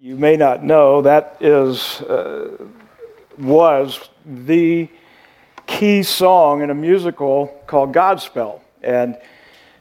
You 0.00 0.14
may 0.14 0.36
not 0.36 0.62
know 0.62 1.02
that 1.02 1.38
is 1.40 2.00
uh, 2.02 2.56
was 3.36 4.08
the 4.24 4.88
key 5.66 6.04
song 6.04 6.62
in 6.62 6.70
a 6.70 6.74
musical 6.74 7.48
called 7.66 7.92
Godspell, 7.92 8.60
and 8.80 9.18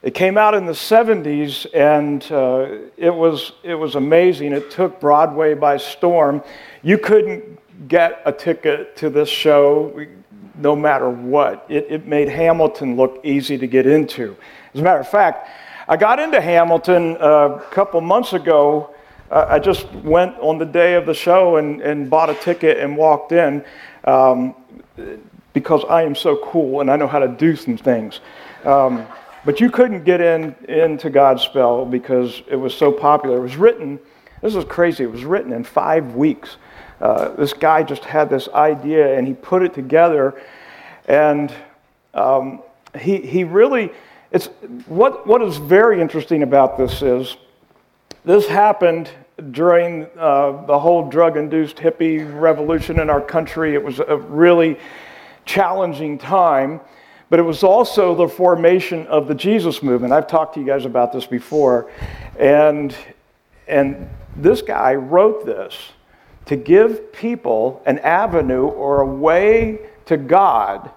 it 0.01 0.15
came 0.15 0.35
out 0.35 0.55
in 0.55 0.65
the 0.65 0.71
70s, 0.71 1.67
and 1.71 2.23
uh, 2.31 2.89
it 2.97 3.13
was 3.13 3.51
it 3.61 3.75
was 3.75 3.93
amazing. 3.93 4.53
It 4.53 4.71
took 4.71 4.99
Broadway 4.99 5.53
by 5.53 5.77
storm. 5.77 6.41
You 6.81 6.97
couldn't 6.97 7.59
get 7.87 8.19
a 8.25 8.31
ticket 8.31 8.97
to 8.97 9.11
this 9.11 9.29
show 9.29 10.03
no 10.55 10.75
matter 10.75 11.11
what. 11.11 11.63
It, 11.69 11.85
it 11.91 12.07
made 12.07 12.27
Hamilton 12.27 12.95
look 12.95 13.19
easy 13.23 13.55
to 13.59 13.67
get 13.67 13.85
into. 13.85 14.35
As 14.73 14.79
a 14.79 14.83
matter 14.83 14.99
of 14.99 15.09
fact, 15.09 15.47
I 15.87 15.95
got 15.95 16.19
into 16.19 16.41
Hamilton 16.41 17.17
uh, 17.17 17.59
a 17.61 17.69
couple 17.69 18.01
months 18.01 18.33
ago 18.33 18.89
uh, 18.89 18.96
I 19.29 19.59
just 19.59 19.91
went 19.93 20.37
on 20.39 20.57
the 20.57 20.65
day 20.65 20.93
of 20.93 21.05
the 21.05 21.13
show 21.13 21.57
and, 21.57 21.81
and 21.81 22.09
bought 22.09 22.29
a 22.29 22.35
ticket 22.35 22.77
and 22.77 22.95
walked 22.95 23.33
in 23.33 23.63
um, 24.05 24.55
because 25.53 25.83
I 25.89 26.03
am 26.03 26.15
so 26.15 26.37
cool 26.37 26.81
and 26.81 26.89
I 26.89 26.95
know 26.95 27.07
how 27.07 27.19
to 27.19 27.27
do 27.27 27.55
some 27.55 27.77
things. 27.77 28.21
Um, 28.63 29.05
but 29.43 29.59
you 29.59 29.69
couldn't 29.69 30.03
get 30.03 30.21
in 30.21 30.55
into 30.67 31.09
Godspell 31.09 31.89
because 31.89 32.41
it 32.47 32.55
was 32.55 32.75
so 32.75 32.91
popular. 32.91 33.37
It 33.37 33.41
was 33.41 33.55
written. 33.55 33.99
This 34.41 34.55
is 34.55 34.65
crazy. 34.65 35.03
It 35.03 35.11
was 35.11 35.23
written 35.23 35.53
in 35.53 35.63
five 35.63 36.15
weeks. 36.15 36.57
Uh, 36.99 37.29
this 37.29 37.53
guy 37.53 37.83
just 37.83 38.03
had 38.03 38.29
this 38.29 38.49
idea 38.49 39.17
and 39.17 39.27
he 39.27 39.33
put 39.33 39.61
it 39.61 39.73
together, 39.73 40.41
and 41.07 41.53
um, 42.13 42.61
he 42.99 43.17
he 43.21 43.43
really. 43.43 43.91
It's 44.31 44.47
what 44.87 45.25
what 45.25 45.41
is 45.41 45.57
very 45.57 46.01
interesting 46.01 46.43
about 46.43 46.77
this 46.77 47.01
is 47.01 47.37
this 48.27 48.45
happened 48.45 49.09
during 49.51 50.05
uh, 50.17 50.65
the 50.65 50.77
whole 50.77 51.09
drug 51.09 51.37
induced 51.37 51.77
hippie 51.77 52.29
revolution 52.37 52.99
in 52.99 53.09
our 53.09 53.21
country. 53.21 53.73
It 53.73 53.81
was 53.81 53.99
a 53.99 54.17
really 54.17 54.77
challenging 55.45 56.17
time, 56.17 56.81
but 57.29 57.39
it 57.39 57.43
was 57.43 57.63
also 57.63 58.13
the 58.13 58.27
formation 58.27 59.07
of 59.07 59.29
the 59.29 59.33
Jesus 59.33 59.81
movement. 59.81 60.11
I've 60.11 60.27
talked 60.27 60.55
to 60.55 60.59
you 60.59 60.65
guys 60.65 60.83
about 60.83 61.13
this 61.13 61.25
before. 61.25 61.89
And, 62.37 62.93
and 63.65 64.09
this 64.35 64.61
guy 64.61 64.95
wrote 64.95 65.45
this 65.45 65.73
to 66.47 66.57
give 66.57 67.13
people 67.13 67.81
an 67.85 67.97
avenue 67.99 68.65
or 68.65 69.03
a 69.03 69.07
way 69.07 69.79
to 70.07 70.17
God 70.17 70.91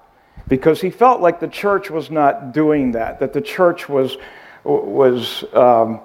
because 0.49 0.81
he 0.81 0.91
felt 0.91 1.21
like 1.21 1.39
the 1.39 1.47
church 1.47 1.91
was 1.91 2.11
not 2.11 2.53
doing 2.53 2.91
that, 2.91 3.21
that 3.21 3.33
the 3.33 3.41
church 3.41 3.89
was, 3.89 4.17
was 4.65 5.45
um, 5.55 6.01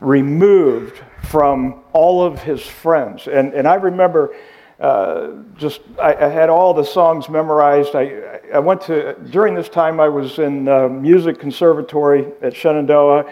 removed 0.00 1.00
from 1.22 1.82
all 1.92 2.24
of 2.24 2.42
his 2.42 2.62
friends. 2.66 3.28
And, 3.28 3.52
and 3.54 3.68
I 3.68 3.74
remember 3.74 4.34
uh, 4.80 5.32
just, 5.58 5.82
I, 6.00 6.14
I, 6.14 6.28
had 6.28 6.48
all 6.48 6.72
the 6.72 6.84
songs 6.84 7.28
memorized. 7.28 7.94
I, 7.94 8.40
I 8.54 8.58
went 8.60 8.80
to, 8.82 9.14
during 9.30 9.54
this 9.54 9.68
time, 9.68 10.00
I 10.00 10.08
was 10.08 10.38
in 10.38 10.66
uh, 10.68 10.88
music 10.88 11.38
conservatory 11.38 12.26
at 12.40 12.56
Shenandoah. 12.56 13.30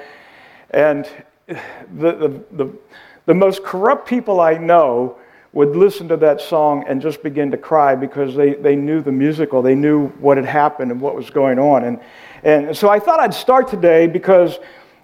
And 0.71 1.09
the, 1.47 1.63
the, 1.97 2.45
the, 2.53 2.79
the 3.25 3.35
most 3.35 3.63
corrupt 3.65 4.07
people 4.07 4.41
I 4.41 4.59
know 4.59 5.17
would 5.55 5.75
listen 5.75 6.07
to 6.09 6.17
that 6.19 6.43
song 6.43 6.85
and 6.87 7.01
just 7.01 7.23
begin 7.23 7.51
to 7.51 7.57
cry 7.57 7.95
because 7.95 8.35
they, 8.37 8.53
they 8.53 8.77
knew 8.77 9.01
the 9.01 9.11
musical, 9.11 9.63
they 9.63 9.75
knew 9.75 10.09
what 10.21 10.37
had 10.37 10.45
happened 10.45 10.93
and 10.93 11.01
what 11.01 11.15
was 11.15 11.31
going 11.31 11.59
on. 11.59 11.85
And, 11.85 12.01
and 12.43 12.77
so 12.77 12.91
I 12.91 12.99
thought 12.99 13.21
I'd 13.21 13.33
start 13.33 13.69
today 13.69 14.07
because 14.07 14.59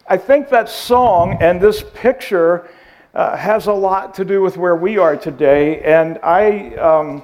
I 0.07 0.19
think 0.19 0.51
that 0.51 0.69
song 0.69 1.39
and 1.41 1.59
this 1.59 1.83
picture 1.95 2.69
uh, 3.15 3.39
has 3.39 3.69
a 3.69 3.73
lot 3.73 4.15
to 4.17 4.25
do 4.25 4.43
with 4.43 4.59
where 4.59 4.77
we 4.77 4.99
are 4.99 5.17
today. 5.17 5.81
And 5.81 6.19
I, 6.23 6.75
um, 6.75 7.23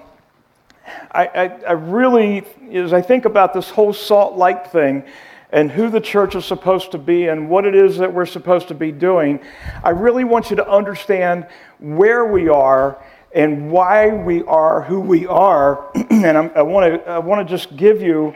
I, 1.10 1.26
I, 1.26 1.44
I, 1.68 1.72
really, 1.72 2.42
as 2.72 2.94
I 2.94 3.02
think 3.02 3.26
about 3.26 3.52
this 3.52 3.68
whole 3.68 3.92
salt 3.92 4.38
light 4.38 4.72
thing 4.72 5.04
and 5.52 5.70
who 5.70 5.90
the 5.90 6.00
church 6.00 6.34
is 6.34 6.46
supposed 6.46 6.92
to 6.92 6.98
be 6.98 7.26
and 7.26 7.50
what 7.50 7.66
it 7.66 7.74
is 7.74 7.98
that 7.98 8.14
we're 8.14 8.24
supposed 8.24 8.68
to 8.68 8.74
be 8.74 8.92
doing, 8.92 9.40
I 9.84 9.90
really 9.90 10.24
want 10.24 10.48
you 10.48 10.56
to 10.56 10.66
understand 10.66 11.46
where 11.80 12.24
we 12.24 12.48
are 12.48 13.04
and 13.34 13.70
why 13.70 14.08
we 14.08 14.42
are 14.44 14.80
who 14.80 15.00
we 15.00 15.26
are. 15.26 15.90
and 16.10 16.38
I'm, 16.38 16.50
I 16.54 16.62
want 16.62 17.04
to 17.04 17.10
I 17.10 17.18
want 17.18 17.46
to 17.46 17.54
just 17.54 17.76
give 17.76 18.00
you 18.00 18.34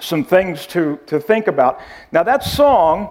some 0.00 0.22
things 0.22 0.66
to, 0.66 0.98
to 1.06 1.18
think 1.18 1.46
about. 1.46 1.80
Now, 2.12 2.24
that 2.24 2.42
song 2.42 3.10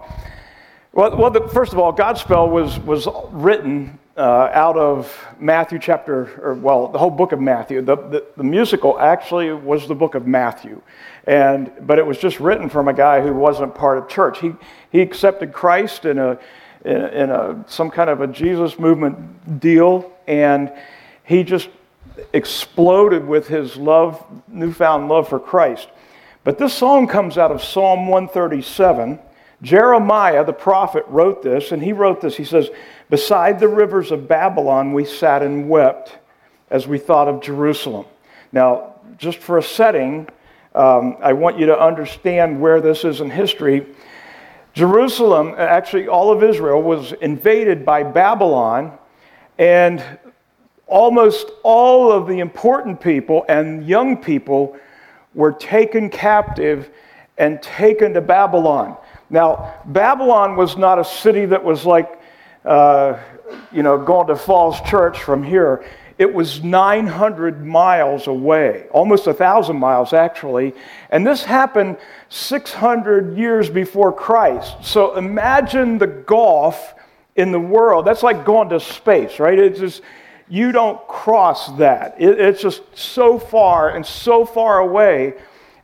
well, 0.94 1.16
well 1.16 1.30
the, 1.30 1.48
first 1.48 1.72
of 1.72 1.78
all, 1.78 1.92
Godspell 1.92 2.48
was, 2.50 2.78
was 2.78 3.08
written 3.32 3.98
uh, 4.16 4.48
out 4.52 4.76
of 4.76 5.12
Matthew 5.40 5.80
chapter, 5.80 6.40
or 6.40 6.54
well, 6.54 6.86
the 6.86 6.98
whole 6.98 7.10
book 7.10 7.32
of 7.32 7.40
Matthew. 7.40 7.82
The, 7.82 7.96
the, 7.96 8.24
the, 8.36 8.44
musical 8.44 8.98
actually 9.00 9.52
was 9.52 9.88
the 9.88 9.94
book 9.96 10.14
of 10.14 10.24
Matthew, 10.26 10.80
and, 11.26 11.72
but 11.80 11.98
it 11.98 12.06
was 12.06 12.18
just 12.18 12.38
written 12.38 12.68
from 12.68 12.86
a 12.86 12.92
guy 12.92 13.20
who 13.20 13.34
wasn't 13.34 13.74
part 13.74 13.98
of 13.98 14.08
church. 14.08 14.38
He, 14.38 14.52
he 14.92 15.00
accepted 15.00 15.52
Christ 15.52 16.04
in, 16.04 16.20
a, 16.20 16.38
in, 16.84 16.96
in 16.96 17.30
a, 17.30 17.64
some 17.66 17.90
kind 17.90 18.08
of 18.08 18.20
a 18.20 18.28
Jesus 18.28 18.78
movement 18.78 19.58
deal, 19.58 20.12
and 20.28 20.72
he 21.24 21.42
just 21.42 21.68
exploded 22.32 23.26
with 23.26 23.48
his 23.48 23.76
love, 23.76 24.24
newfound 24.46 25.08
love 25.08 25.28
for 25.28 25.40
Christ. 25.40 25.88
But 26.44 26.58
this 26.58 26.72
song 26.72 27.08
comes 27.08 27.36
out 27.36 27.50
of 27.50 27.64
Psalm 27.64 28.06
137 28.06 29.18
Jeremiah, 29.64 30.44
the 30.44 30.52
prophet, 30.52 31.04
wrote 31.08 31.42
this, 31.42 31.72
and 31.72 31.82
he 31.82 31.92
wrote 31.92 32.20
this. 32.20 32.36
He 32.36 32.44
says, 32.44 32.68
Beside 33.08 33.58
the 33.58 33.68
rivers 33.68 34.10
of 34.10 34.28
Babylon, 34.28 34.92
we 34.92 35.06
sat 35.06 35.42
and 35.42 35.68
wept 35.68 36.18
as 36.70 36.86
we 36.86 36.98
thought 36.98 37.28
of 37.28 37.40
Jerusalem. 37.40 38.04
Now, 38.52 38.94
just 39.16 39.38
for 39.38 39.58
a 39.58 39.62
setting, 39.62 40.28
um, 40.74 41.16
I 41.20 41.32
want 41.32 41.58
you 41.58 41.66
to 41.66 41.80
understand 41.80 42.60
where 42.60 42.80
this 42.80 43.04
is 43.04 43.20
in 43.20 43.30
history. 43.30 43.86
Jerusalem, 44.74 45.54
actually, 45.56 46.08
all 46.08 46.30
of 46.30 46.42
Israel, 46.42 46.82
was 46.82 47.12
invaded 47.12 47.86
by 47.86 48.02
Babylon, 48.02 48.98
and 49.56 50.04
almost 50.86 51.50
all 51.62 52.12
of 52.12 52.26
the 52.26 52.40
important 52.40 53.00
people 53.00 53.46
and 53.48 53.86
young 53.86 54.16
people 54.16 54.76
were 55.32 55.52
taken 55.52 56.10
captive 56.10 56.90
and 57.38 57.62
taken 57.62 58.12
to 58.14 58.20
Babylon. 58.20 58.96
Now, 59.30 59.74
Babylon 59.86 60.56
was 60.56 60.76
not 60.76 60.98
a 60.98 61.04
city 61.04 61.46
that 61.46 61.62
was 61.62 61.84
like, 61.84 62.20
uh, 62.64 63.18
you 63.72 63.82
know, 63.82 63.98
going 63.98 64.26
to 64.28 64.36
Falls 64.36 64.80
Church 64.82 65.20
from 65.20 65.42
here. 65.42 65.84
It 66.16 66.32
was 66.32 66.62
900 66.62 67.64
miles 67.64 68.28
away, 68.28 68.86
almost 68.92 69.26
1,000 69.26 69.76
miles 69.76 70.12
actually. 70.12 70.74
And 71.10 71.26
this 71.26 71.42
happened 71.42 71.96
600 72.28 73.36
years 73.36 73.68
before 73.68 74.12
Christ. 74.12 74.76
So 74.82 75.16
imagine 75.16 75.98
the 75.98 76.06
gulf 76.06 76.94
in 77.34 77.50
the 77.50 77.60
world. 77.60 78.04
That's 78.04 78.22
like 78.22 78.44
going 78.44 78.68
to 78.68 78.78
space, 78.78 79.40
right? 79.40 79.58
It's 79.58 79.80
just, 79.80 80.02
you 80.48 80.70
don't 80.70 81.04
cross 81.08 81.76
that. 81.78 82.14
It, 82.20 82.38
it's 82.38 82.62
just 82.62 82.82
so 82.94 83.38
far 83.38 83.90
and 83.90 84.06
so 84.06 84.44
far 84.44 84.78
away. 84.78 85.34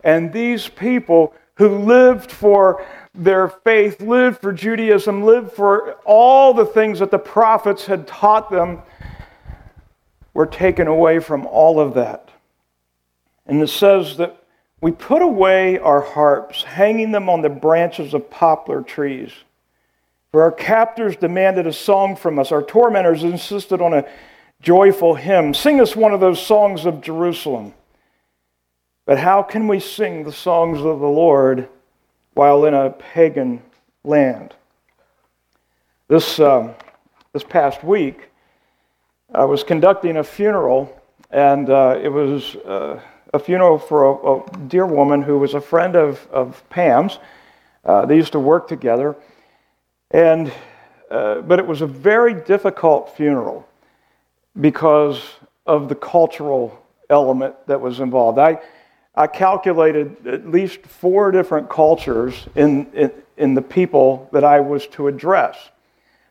And 0.05 0.33
these 0.33 0.69
people 0.69 1.35
who 1.55 1.79
lived 1.79 2.31
for 2.31 2.87
their 3.15 3.49
faith, 3.49 4.01
lived 4.01 4.41
for 4.41 4.53
Judaism, 4.53 5.23
lived 5.23 5.53
for 5.53 5.95
all 6.05 6.55
the 6.55 6.67
things 6.67 7.01
that 7.01 7.11
the 7.11 7.19
prophets 7.19 7.87
had 7.87 8.07
taught 8.07 8.51
them, 8.51 8.83
were 10.33 10.47
taken 10.47 10.87
away 10.87 11.19
from 11.19 11.47
all 11.47 11.81
of 11.81 11.95
that. 11.95 12.29
And 13.47 13.61
it 13.61 13.69
says 13.69 14.17
that 14.19 14.43
we 14.81 14.93
put 14.93 15.23
away 15.23 15.79
our 15.79 16.01
harps, 16.01 16.63
hanging 16.63 17.13
them 17.13 17.29
on 17.29 17.43
the 17.43 17.51
branches 17.51 18.15
of 18.15 18.31
poplar 18.31 18.83
trees. 18.83 19.33
For 20.31 20.43
our 20.43 20.53
captors 20.53 21.17
demanded 21.17 21.67
a 21.67 21.73
song 21.73 22.15
from 22.15 22.39
us. 22.39 22.53
Our 22.53 22.63
tormentors 22.63 23.25
insisted 23.25 23.83
on 23.83 23.93
a 23.93 24.07
joyful 24.63 25.17
hymn. 25.17 25.53
Sing 25.53 25.81
us 25.81 25.97
one 25.97 26.15
of 26.15 26.21
those 26.21 26.41
songs 26.41 26.87
of 26.87 27.01
Jerusalem. 27.01 27.75
But 29.05 29.19
how 29.19 29.43
can 29.43 29.67
we 29.67 29.81
sing 29.81 30.23
the 30.23 30.33
songs 30.33 30.79
of 30.79 31.01
the 31.01 31.09
Lord 31.09 31.69
while 32.35 32.65
in 32.65 32.75
a 32.75 32.91
pagan 32.91 33.63
land. 34.05 34.55
This, 36.09 36.41
um, 36.41 36.75
this 37.33 37.45
past 37.45 37.85
week, 37.85 38.31
I 39.33 39.45
was 39.45 39.63
conducting 39.63 40.17
a 40.17 40.25
funeral, 40.25 41.01
and 41.31 41.71
uh, 41.71 41.99
it 42.03 42.09
was 42.09 42.57
uh, 42.57 43.01
a 43.33 43.39
funeral 43.39 43.79
for 43.79 44.05
a, 44.05 44.37
a, 44.37 44.67
dear 44.67 44.87
woman 44.87 45.23
who 45.23 45.39
was 45.39 45.55
a 45.55 45.61
friend 45.61 45.95
of, 45.95 46.27
of 46.33 46.69
Pam's. 46.69 47.19
Uh, 47.85 48.07
they 48.07 48.17
used 48.17 48.33
to 48.33 48.41
work 48.41 48.67
together, 48.67 49.17
and 50.11 50.53
uh, 51.11 51.41
but 51.43 51.59
it 51.59 51.67
was 51.67 51.81
a 51.81 51.87
very 51.87 52.35
difficult 52.35 53.17
funeral 53.17 53.67
because 54.61 55.23
of 55.67 55.89
the 55.89 55.95
cultural 55.95 56.85
element 57.09 57.55
that 57.67 57.81
was 57.81 58.01
involved. 58.01 58.39
I, 58.39 58.61
I 59.15 59.27
calculated 59.27 60.27
at 60.27 60.49
least 60.49 60.83
four 60.83 61.31
different 61.33 61.69
cultures 61.69 62.47
in, 62.55 62.91
in, 62.93 63.13
in 63.37 63.55
the 63.55 63.63
people 63.63 64.29
that 64.33 64.45
I 64.45 64.61
was 64.61 64.87
to 64.89 65.09
address. 65.09 65.57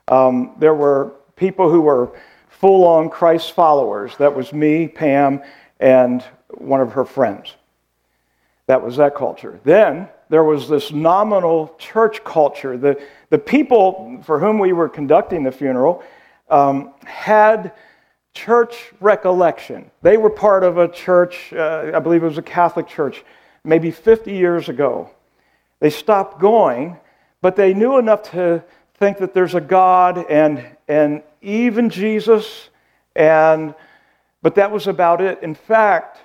Um, 0.08 0.56
there 0.60 0.74
were 0.74 1.14
people 1.36 1.70
who 1.70 1.82
were 1.82 2.12
full 2.48 2.86
on 2.86 3.10
Christ 3.10 3.52
followers. 3.54 4.16
That 4.18 4.36
was 4.36 4.54
me, 4.54 4.88
Pam, 4.88 5.42
and 5.80 6.24
one 6.50 6.82
of 6.82 6.94
her 6.94 7.06
friends. 7.06 7.54
That 8.68 8.84
was 8.84 8.98
that 8.98 9.16
culture. 9.16 9.60
Then 9.64 10.08
there 10.30 10.44
was 10.44 10.70
this 10.70 10.92
nominal 10.92 11.76
church 11.80 12.24
culture. 12.24 12.78
The, 12.78 13.02
the 13.30 13.40
people 13.40 14.22
for 14.24 14.40
whom 14.40 14.60
we 14.60 14.74
were 14.74 14.90
conducting 14.90 15.44
the 15.44 15.52
funeral 15.52 16.04
um, 16.50 16.94
had 17.04 17.74
church 18.34 18.92
recollection. 19.00 19.92
They 20.02 20.18
were 20.18 20.30
part 20.30 20.64
of 20.64 20.78
a 20.78 20.88
church, 20.88 21.52
uh, 21.54 21.92
I 21.94 22.00
believe 22.00 22.24
it 22.24 22.28
was 22.28 22.38
a 22.38 22.44
Catholic 22.44 22.88
church, 22.88 23.24
maybe 23.64 23.92
50 23.92 24.32
years 24.32 24.70
ago. 24.70 25.10
They 25.80 25.90
stopped 25.90 26.40
going, 26.40 26.98
but 27.42 27.56
they 27.56 27.74
knew 27.74 27.98
enough 27.98 28.32
to 28.32 28.64
think 28.96 29.18
that 29.20 29.34
there's 29.34 29.56
a 29.56 29.62
God 29.62 30.26
and, 30.30 30.66
and 30.88 31.24
even 31.42 31.90
Jesus, 31.90 32.70
and, 33.16 33.74
but 34.42 34.56
that 34.56 34.72
was 34.72 34.88
about 34.88 35.22
it. 35.22 35.42
In 35.42 35.56
fact, 35.56 36.20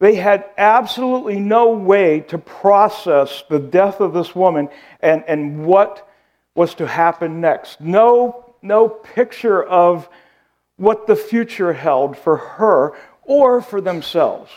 they 0.00 0.16
had 0.16 0.44
absolutely 0.58 1.38
no 1.38 1.70
way 1.70 2.20
to 2.20 2.38
process 2.38 3.44
the 3.48 3.60
death 3.60 4.00
of 4.00 4.12
this 4.12 4.34
woman 4.34 4.68
and, 5.00 5.24
and 5.28 5.64
what 5.64 6.08
was 6.54 6.74
to 6.74 6.86
happen 6.86 7.40
next. 7.40 7.80
No, 7.80 8.54
no 8.60 8.88
picture 8.88 9.62
of 9.62 10.08
what 10.76 11.06
the 11.06 11.16
future 11.16 11.72
held 11.72 12.16
for 12.16 12.36
her 12.36 12.94
or 13.22 13.60
for 13.60 13.80
themselves. 13.80 14.50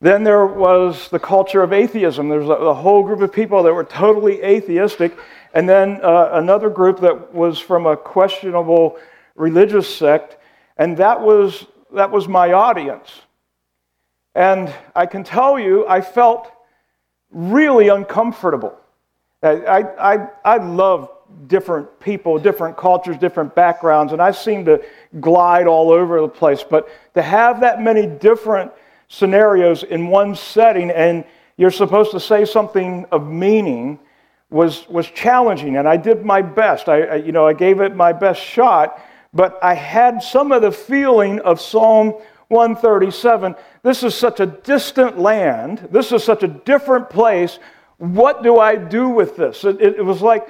Then 0.00 0.22
there 0.22 0.46
was 0.46 1.08
the 1.08 1.18
culture 1.18 1.62
of 1.62 1.72
atheism. 1.72 2.28
There 2.28 2.40
was 2.40 2.48
a, 2.48 2.74
whole 2.74 3.02
group 3.02 3.20
of 3.20 3.32
people 3.32 3.64
that 3.64 3.74
were 3.74 3.84
totally 3.84 4.42
atheistic, 4.42 5.16
and 5.54 5.68
then 5.68 6.00
uh, 6.02 6.30
another 6.34 6.70
group 6.70 7.00
that 7.00 7.34
was 7.34 7.58
from 7.58 7.86
a 7.86 7.96
questionable 7.96 8.96
religious 9.34 9.92
sect, 9.92 10.36
and 10.76 10.96
that 10.98 11.20
was, 11.20 11.66
that 11.92 12.10
was 12.12 12.28
my 12.28 12.52
audience. 12.52 13.22
And 14.36 14.72
I 14.94 15.06
can 15.06 15.24
tell 15.24 15.58
you, 15.58 15.86
I 15.88 16.00
felt 16.00 16.48
really 17.30 17.88
uncomfortable. 17.88 18.78
I, 19.42 19.82
I, 19.98 20.28
I 20.44 20.56
love 20.58 21.10
different 21.46 22.00
people, 22.00 22.38
different 22.38 22.76
cultures, 22.76 23.16
different 23.16 23.54
backgrounds, 23.54 24.12
and 24.12 24.20
I 24.20 24.30
seem 24.32 24.64
to 24.64 24.82
glide 25.20 25.66
all 25.66 25.90
over 25.90 26.20
the 26.20 26.28
place. 26.28 26.64
But 26.68 26.88
to 27.14 27.22
have 27.22 27.60
that 27.60 27.80
many 27.80 28.06
different 28.06 28.72
scenarios 29.08 29.82
in 29.82 30.08
one 30.08 30.34
setting 30.34 30.90
and 30.90 31.24
you're 31.56 31.70
supposed 31.70 32.12
to 32.12 32.20
say 32.20 32.44
something 32.44 33.04
of 33.10 33.26
meaning 33.26 33.98
was, 34.50 34.88
was 34.88 35.10
challenging. 35.10 35.76
And 35.76 35.88
I 35.88 35.96
did 35.96 36.24
my 36.24 36.40
best. 36.40 36.88
I, 36.88 37.02
I, 37.02 37.14
you 37.16 37.32
know, 37.32 37.46
I 37.46 37.52
gave 37.52 37.80
it 37.80 37.94
my 37.94 38.12
best 38.12 38.40
shot, 38.40 39.00
but 39.34 39.58
I 39.62 39.74
had 39.74 40.22
some 40.22 40.52
of 40.52 40.62
the 40.62 40.72
feeling 40.72 41.40
of 41.40 41.60
Psalm 41.60 42.14
137. 42.48 43.56
This 43.82 44.02
is 44.02 44.14
such 44.14 44.40
a 44.40 44.46
distant 44.46 45.18
land. 45.18 45.88
This 45.90 46.12
is 46.12 46.24
such 46.24 46.42
a 46.42 46.48
different 46.48 47.10
place. 47.10 47.58
What 47.98 48.42
do 48.42 48.58
I 48.58 48.76
do 48.76 49.08
with 49.08 49.36
this? 49.36 49.64
It, 49.64 49.80
it, 49.80 49.96
it 49.96 50.04
was 50.04 50.22
like 50.22 50.48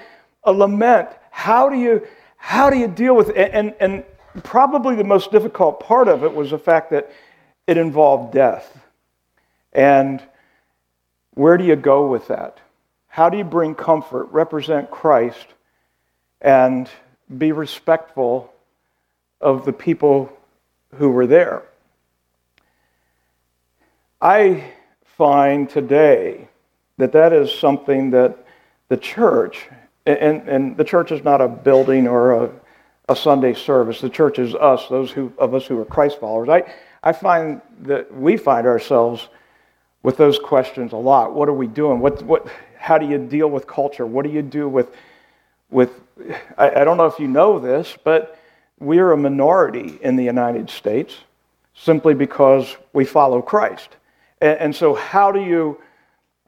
a 0.48 0.52
lament. 0.52 1.08
How 1.30 1.68
do 1.68 1.76
you, 1.76 2.06
how 2.36 2.70
do 2.70 2.76
you 2.76 2.88
deal 2.88 3.14
with 3.14 3.30
it? 3.30 3.50
And, 3.52 3.74
and 3.80 4.04
probably 4.42 4.96
the 4.96 5.04
most 5.04 5.30
difficult 5.30 5.80
part 5.80 6.08
of 6.08 6.24
it 6.24 6.34
was 6.34 6.50
the 6.50 6.58
fact 6.58 6.90
that 6.90 7.10
it 7.66 7.76
involved 7.76 8.32
death. 8.32 8.78
And 9.72 10.22
where 11.34 11.56
do 11.56 11.64
you 11.64 11.76
go 11.76 12.08
with 12.08 12.28
that? 12.28 12.58
How 13.08 13.28
do 13.28 13.36
you 13.36 13.44
bring 13.44 13.74
comfort, 13.74 14.24
represent 14.32 14.90
Christ, 14.90 15.46
and 16.40 16.88
be 17.36 17.52
respectful 17.52 18.52
of 19.40 19.64
the 19.64 19.72
people 19.72 20.32
who 20.96 21.10
were 21.10 21.26
there? 21.26 21.62
I 24.20 24.72
find 25.16 25.68
today 25.68 26.48
that 26.96 27.12
that 27.12 27.32
is 27.32 27.52
something 27.52 28.10
that 28.10 28.44
the 28.88 28.96
church, 28.96 29.68
and, 30.08 30.48
and 30.48 30.76
the 30.76 30.84
church 30.84 31.12
is 31.12 31.22
not 31.22 31.40
a 31.40 31.48
building 31.48 32.08
or 32.08 32.44
a, 32.44 32.50
a 33.08 33.16
Sunday 33.16 33.54
service. 33.54 34.00
The 34.00 34.10
church 34.10 34.38
is 34.38 34.54
us, 34.54 34.88
those 34.88 35.10
who, 35.10 35.32
of 35.38 35.54
us 35.54 35.66
who 35.66 35.78
are 35.80 35.84
Christ 35.84 36.20
followers. 36.20 36.48
I, 36.48 36.62
I 37.02 37.12
find 37.12 37.60
that 37.82 38.12
we 38.14 38.36
find 38.36 38.66
ourselves 38.66 39.28
with 40.02 40.16
those 40.16 40.38
questions 40.38 40.92
a 40.92 40.96
lot. 40.96 41.34
What 41.34 41.48
are 41.48 41.54
we 41.54 41.66
doing? 41.66 42.00
What, 42.00 42.22
what, 42.22 42.46
how 42.78 42.98
do 42.98 43.06
you 43.06 43.18
deal 43.18 43.48
with 43.48 43.66
culture? 43.66 44.06
What 44.06 44.24
do 44.24 44.30
you 44.30 44.42
do 44.42 44.68
with, 44.68 44.94
with 45.70 45.90
I, 46.56 46.70
I 46.80 46.84
don't 46.84 46.96
know 46.96 47.06
if 47.06 47.18
you 47.18 47.28
know 47.28 47.58
this, 47.58 47.96
but 48.02 48.38
we're 48.78 49.12
a 49.12 49.16
minority 49.16 49.98
in 50.02 50.16
the 50.16 50.24
United 50.24 50.70
States 50.70 51.16
simply 51.74 52.14
because 52.14 52.76
we 52.92 53.04
follow 53.04 53.42
Christ. 53.42 53.96
And, 54.40 54.58
and 54.58 54.76
so, 54.76 54.94
how 54.94 55.32
do, 55.32 55.40
you, 55.40 55.80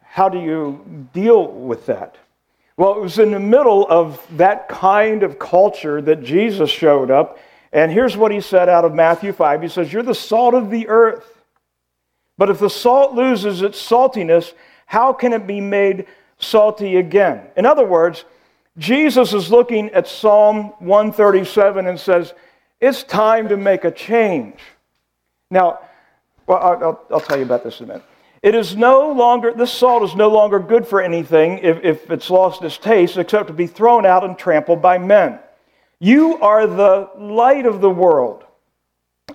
how 0.03 0.29
do 0.29 0.41
you 0.41 1.09
deal 1.13 1.47
with 1.47 1.87
that? 1.87 2.17
Well, 2.81 2.95
it 2.95 3.01
was 3.01 3.19
in 3.19 3.31
the 3.31 3.39
middle 3.39 3.87
of 3.87 4.27
that 4.39 4.71
kind 4.71 5.23
of 5.23 5.39
culture 5.39 6.01
that 6.01 6.23
Jesus 6.23 6.71
showed 6.71 7.11
up 7.11 7.39
and 7.73 7.93
here's 7.93 8.17
what 8.17 8.33
he 8.33 8.41
said 8.41 8.71
out 8.71 8.85
of 8.85 8.95
Matthew 8.95 9.33
5 9.33 9.63
He 9.63 9.69
says, 9.69 9.93
You're 9.93 10.03
the 10.03 10.15
salt 10.15 10.55
of 10.55 10.71
the 10.71 10.89
earth. 10.89 11.45
But 12.39 12.49
if 12.49 12.59
the 12.59 12.71
salt 12.71 13.15
loses 13.15 13.61
its 13.61 13.79
saltiness, 13.79 14.55
how 14.87 15.13
can 15.13 15.35
it 15.35 15.47
be 15.47 15.61
made 15.61 16.07
salty 16.39 16.97
again? 16.97 17.43
In 17.55 17.67
other 17.67 17.85
words, 17.85 18.25
Jesus 18.79 19.35
is 19.35 19.51
looking 19.51 19.91
at 19.91 20.09
Psalm 20.09 20.73
137 20.79 21.87
and 21.87 22.01
says, 22.01 22.33
It's 22.81 23.03
time 23.03 23.49
to 23.51 23.59
make 23.59 23.85
a 23.85 23.91
change. 23.91 24.59
Now, 25.51 25.81
well, 26.47 26.59
I'll, 26.59 27.07
I'll 27.11 27.21
tell 27.21 27.37
you 27.37 27.45
about 27.45 27.63
this 27.63 27.79
in 27.81 27.85
a 27.85 27.89
minute. 27.89 28.05
It 28.43 28.55
is 28.55 28.75
no 28.75 29.13
longer, 29.13 29.53
this 29.53 29.73
salt 29.73 30.03
is 30.03 30.15
no 30.15 30.29
longer 30.29 30.59
good 30.59 30.87
for 30.87 31.03
anything 31.03 31.59
if, 31.59 31.85
if 31.85 32.11
it's 32.11 32.31
lost 32.31 32.63
its 32.63 32.79
taste 32.79 33.19
except 33.19 33.49
to 33.49 33.53
be 33.53 33.67
thrown 33.67 34.07
out 34.07 34.25
and 34.25 34.39
trampled 34.39 34.81
by 34.81 34.97
men. 34.97 35.39
You 35.99 36.39
are 36.39 36.67
the 36.67 37.11
light 37.19 37.67
of 37.67 37.83
the 37.83 37.91
world. 37.91 38.45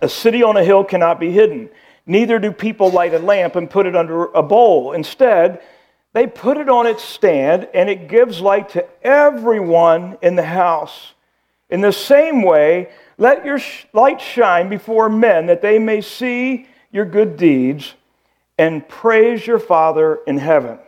A 0.02 0.10
city 0.10 0.42
on 0.42 0.58
a 0.58 0.64
hill 0.64 0.84
cannot 0.84 1.20
be 1.20 1.32
hidden. 1.32 1.70
Neither 2.08 2.40
do 2.40 2.52
people 2.52 2.90
light 2.90 3.14
a 3.14 3.20
lamp 3.20 3.56
and 3.56 3.70
put 3.70 3.86
it 3.86 3.96
under 3.96 4.26
a 4.26 4.42
bowl. 4.42 4.94
Instead, 4.94 5.62
they 6.14 6.26
put 6.26 6.58
it 6.58 6.70
on 6.70 6.88
its 6.88 7.04
stand, 7.04 7.68
and 7.74 7.90
it 7.90 8.08
gives 8.08 8.42
light 8.42 8.70
to 8.70 8.86
everyone 9.04 10.18
in 10.22 10.36
the 10.36 10.44
house. 10.44 11.14
In 11.70 11.82
the 11.82 11.92
same 11.92 12.42
way, 12.42 12.90
let 13.18 13.46
your 13.46 13.60
light 13.94 14.20
shine 14.20 14.70
before 14.70 15.10
men 15.10 15.46
that 15.48 15.62
they 15.62 15.78
may 15.78 16.02
see 16.02 16.68
your 16.92 17.06
good 17.06 17.38
deeds 17.38 17.94
and 18.58 18.88
praise 18.88 19.46
your 19.46 19.60
Father 19.60 20.20
in 20.28 20.38
heaven. 20.38 20.80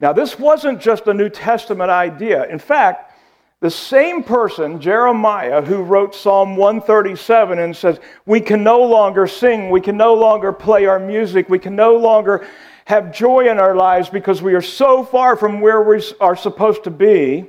Now, 0.00 0.12
this 0.12 0.38
wasn't 0.38 0.80
just 0.80 1.06
a 1.06 1.14
New 1.14 1.28
Testament 1.28 1.90
idea. 1.90 2.44
In 2.44 2.58
fact, 2.58 3.12
the 3.60 3.70
same 3.70 4.22
person, 4.22 4.80
Jeremiah, 4.80 5.60
who 5.60 5.82
wrote 5.82 6.14
Psalm 6.14 6.54
137 6.56 7.58
and 7.58 7.76
says, 7.76 7.98
We 8.24 8.40
can 8.40 8.62
no 8.62 8.80
longer 8.82 9.26
sing, 9.26 9.70
we 9.70 9.80
can 9.80 9.96
no 9.96 10.14
longer 10.14 10.52
play 10.52 10.86
our 10.86 11.00
music, 11.00 11.48
we 11.48 11.58
can 11.58 11.74
no 11.74 11.96
longer 11.96 12.46
have 12.84 13.12
joy 13.12 13.50
in 13.50 13.58
our 13.58 13.74
lives 13.74 14.08
because 14.08 14.40
we 14.40 14.54
are 14.54 14.62
so 14.62 15.04
far 15.04 15.36
from 15.36 15.60
where 15.60 15.82
we 15.82 16.00
are 16.20 16.36
supposed 16.36 16.84
to 16.84 16.90
be. 16.90 17.46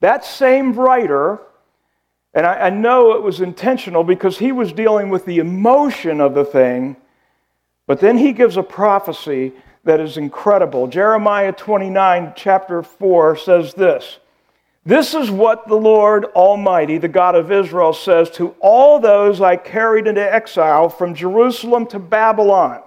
That 0.00 0.24
same 0.24 0.72
writer, 0.72 1.40
and 2.32 2.46
I, 2.46 2.54
I 2.54 2.70
know 2.70 3.12
it 3.12 3.22
was 3.22 3.42
intentional 3.42 4.02
because 4.02 4.38
he 4.38 4.50
was 4.50 4.72
dealing 4.72 5.10
with 5.10 5.26
the 5.26 5.38
emotion 5.38 6.22
of 6.22 6.34
the 6.34 6.44
thing, 6.44 6.96
but 7.86 8.00
then 8.00 8.18
he 8.18 8.32
gives 8.32 8.56
a 8.56 8.62
prophecy 8.62 9.52
that 9.84 10.00
is 10.00 10.16
incredible. 10.16 10.86
Jeremiah 10.86 11.52
29, 11.52 12.32
chapter 12.36 12.82
4, 12.82 13.36
says 13.36 13.74
this. 13.74 14.18
This 14.86 15.14
is 15.14 15.30
what 15.30 15.66
the 15.66 15.76
Lord 15.76 16.26
Almighty, 16.36 16.98
the 16.98 17.08
God 17.08 17.34
of 17.34 17.50
Israel, 17.50 17.94
says 17.94 18.30
to 18.32 18.54
all 18.60 19.00
those 19.00 19.40
I 19.40 19.56
carried 19.56 20.06
into 20.06 20.20
exile 20.20 20.90
from 20.90 21.14
Jerusalem 21.14 21.86
to 21.86 21.98
Babylon. 21.98 22.82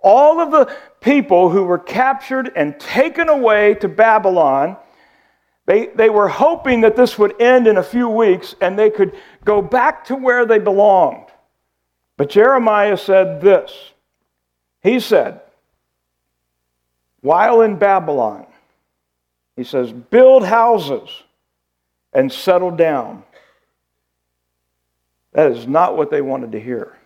All 0.00 0.38
of 0.38 0.50
the 0.50 0.74
people 1.00 1.48
who 1.48 1.64
were 1.64 1.78
captured 1.78 2.52
and 2.56 2.78
taken 2.78 3.30
away 3.30 3.74
to 3.76 3.88
Babylon, 3.88 4.76
they, 5.64 5.86
they 5.86 6.10
were 6.10 6.28
hoping 6.28 6.82
that 6.82 6.94
this 6.94 7.18
would 7.18 7.40
end 7.40 7.66
in 7.66 7.78
a 7.78 7.82
few 7.82 8.10
weeks 8.10 8.54
and 8.60 8.78
they 8.78 8.90
could 8.90 9.14
go 9.46 9.62
back 9.62 10.04
to 10.06 10.16
where 10.16 10.44
they 10.44 10.58
belonged. 10.58 11.28
But 12.18 12.28
Jeremiah 12.28 12.98
said 12.98 13.40
this 13.40 13.93
He 14.84 15.00
said, 15.00 15.40
While 17.22 17.62
in 17.62 17.76
Babylon, 17.76 18.46
he 19.56 19.64
says, 19.64 19.90
build 19.90 20.44
houses 20.44 21.08
and 22.12 22.30
settle 22.30 22.70
down. 22.70 23.24
That 25.32 25.50
is 25.50 25.66
not 25.66 25.96
what 25.96 26.10
they 26.10 26.20
wanted 26.20 26.52
to 26.52 26.60
hear. 26.60 26.96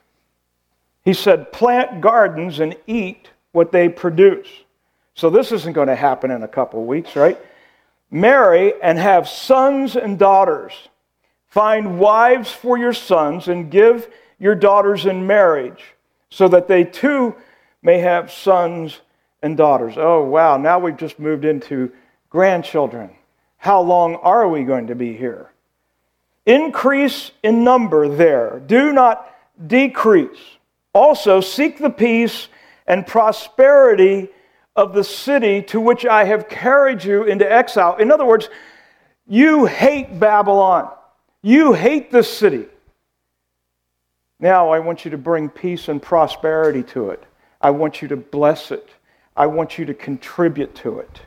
He 1.05 1.15
said, 1.15 1.53
plant 1.53 2.01
gardens 2.01 2.59
and 2.59 2.77
eat 2.87 3.31
what 3.53 3.71
they 3.71 3.89
produce. 3.89 4.49
So 5.15 5.31
this 5.31 5.53
isn't 5.53 5.73
going 5.73 5.89
to 5.89 5.97
happen 5.97 6.31
in 6.31 6.43
a 6.43 6.49
couple 6.49 6.81
of 6.81 6.87
weeks, 6.87 7.17
right? 7.17 7.39
Marry 8.11 8.73
and 8.83 8.99
have 8.99 9.29
sons 9.29 9.95
and 9.95 10.19
daughters. 10.19 10.73
Find 11.47 11.99
wives 11.99 12.51
for 12.51 12.77
your 12.77 12.93
sons 12.93 13.49
and 13.49 13.71
give 13.71 14.11
your 14.39 14.55
daughters 14.55 15.07
in 15.07 15.27
marriage, 15.27 15.83
so 16.31 16.47
that 16.49 16.69
they 16.69 16.85
too 16.85 17.35
may 17.83 17.99
have 17.99 18.31
sons 18.33 19.01
and 19.43 19.57
daughters. 19.57 19.95
Oh, 19.97 20.25
wow, 20.25 20.57
now 20.57 20.79
we've 20.79 20.97
just 20.97 21.19
moved 21.19 21.45
into 21.45 21.93
grandchildren. 22.31 23.11
How 23.57 23.81
long 23.81 24.17
are 24.17 24.49
we 24.49 24.65
going 24.65 24.89
to 24.89 24.95
be 24.95 25.17
here? 25.17 25.51
Increase 26.47 27.31
in 27.43 27.65
number 27.65 28.09
there, 28.09 28.61
do 28.67 28.93
not 28.93 29.31
decrease. 29.67 30.39
Also, 30.93 31.41
seek 31.41 31.79
the 31.79 31.91
peace 31.91 32.49
and 32.87 33.07
prosperity 33.07 34.29
of 34.75 34.95
the 34.95 35.05
city 35.05 35.61
to 35.63 35.81
which 35.81 36.07
I 36.07 36.25
have 36.25 36.49
carried 36.49 37.05
you 37.05 37.25
into 37.25 37.51
exile. 37.51 37.97
In 37.97 38.11
other 38.11 38.25
words, 38.25 38.49
you 39.27 39.67
hate 39.67 40.19
Babylon. 40.19 40.91
You 41.43 41.73
hate 41.75 42.11
this 42.11 42.33
city. 42.33 42.67
Now 44.41 44.71
I 44.71 44.79
want 44.79 45.05
you 45.05 45.11
to 45.11 45.19
bring 45.19 45.49
peace 45.49 45.89
and 45.89 46.01
prosperity 46.01 46.83
to 46.85 47.11
it. 47.11 47.25
I 47.61 47.71
want 47.71 48.03
you 48.03 48.09
to 48.09 48.17
bless 48.17 48.71
it. 48.71 48.89
I 49.37 49.47
want 49.47 49.79
you 49.79 49.85
to 49.87 49.95
contribute 49.95 50.75
to 50.77 50.99
it. 51.01 51.21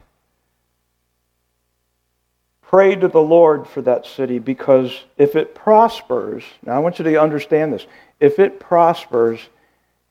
Pray 2.61 2.95
to 2.95 3.07
the 3.07 3.21
Lord 3.21 3.67
for 3.67 3.81
that 3.81 4.05
city 4.05 4.39
because 4.39 5.03
if 5.17 5.35
it 5.35 5.53
prospers, 5.53 6.43
now 6.65 6.73
I 6.73 6.79
want 6.79 6.99
you 6.99 7.05
to 7.05 7.21
understand 7.21 7.73
this. 7.73 7.85
If 8.19 8.39
it 8.39 8.59
prospers, 8.59 9.39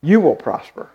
you 0.01 0.19
will 0.19 0.35
prosper. 0.35 0.89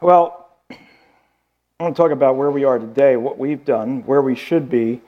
Well, 0.00 0.48
I 0.70 1.84
want 1.84 1.96
to 1.96 2.02
talk 2.02 2.12
about 2.12 2.36
where 2.36 2.52
we 2.52 2.62
are 2.62 2.78
today, 2.78 3.16
what 3.16 3.36
we've 3.36 3.64
done, 3.64 4.02
where 4.04 4.22
we 4.22 4.36
should 4.36 4.70
be, 4.70 5.00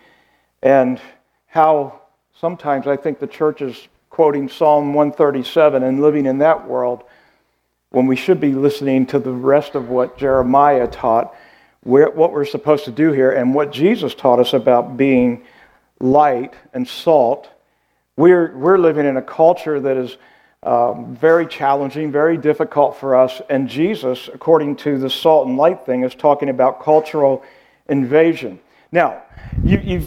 and 0.62 1.00
how 1.46 2.00
sometimes 2.40 2.88
I 2.88 2.96
think 2.96 3.20
the 3.20 3.26
church 3.28 3.62
is 3.62 3.88
quoting 4.08 4.48
Psalm 4.48 4.94
137 4.94 5.82
and 5.84 6.02
living 6.02 6.26
in 6.26 6.38
that 6.38 6.66
world 6.66 7.04
when 7.90 8.06
we 8.06 8.16
should 8.16 8.40
be 8.40 8.52
listening 8.52 9.04
to 9.06 9.18
the 9.18 9.32
rest 9.32 9.74
of 9.74 9.88
what 9.88 10.16
Jeremiah 10.16 10.86
taught, 10.86 11.34
where, 11.82 12.10
what 12.10 12.32
we're 12.32 12.44
supposed 12.44 12.84
to 12.84 12.92
do 12.92 13.12
here, 13.12 13.32
and 13.32 13.54
what 13.54 13.72
Jesus 13.72 14.14
taught 14.14 14.38
us 14.38 14.52
about 14.52 14.96
being 14.96 15.42
light 15.98 16.54
and 16.72 16.86
salt. 16.86 17.50
We're, 18.16 18.56
we're 18.56 18.78
living 18.78 19.06
in 19.06 19.16
a 19.16 19.22
culture 19.22 19.80
that 19.80 19.96
is 19.96 20.16
um, 20.62 21.16
very 21.16 21.46
challenging, 21.46 22.12
very 22.12 22.36
difficult 22.36 22.96
for 22.96 23.16
us, 23.16 23.40
and 23.48 23.68
Jesus, 23.68 24.28
according 24.32 24.76
to 24.76 24.98
the 24.98 25.10
salt 25.10 25.48
and 25.48 25.56
light 25.56 25.84
thing, 25.84 26.04
is 26.04 26.14
talking 26.14 26.48
about 26.48 26.82
cultural 26.82 27.42
invasion. 27.88 28.60
Now, 28.92 29.22
you, 29.64 30.06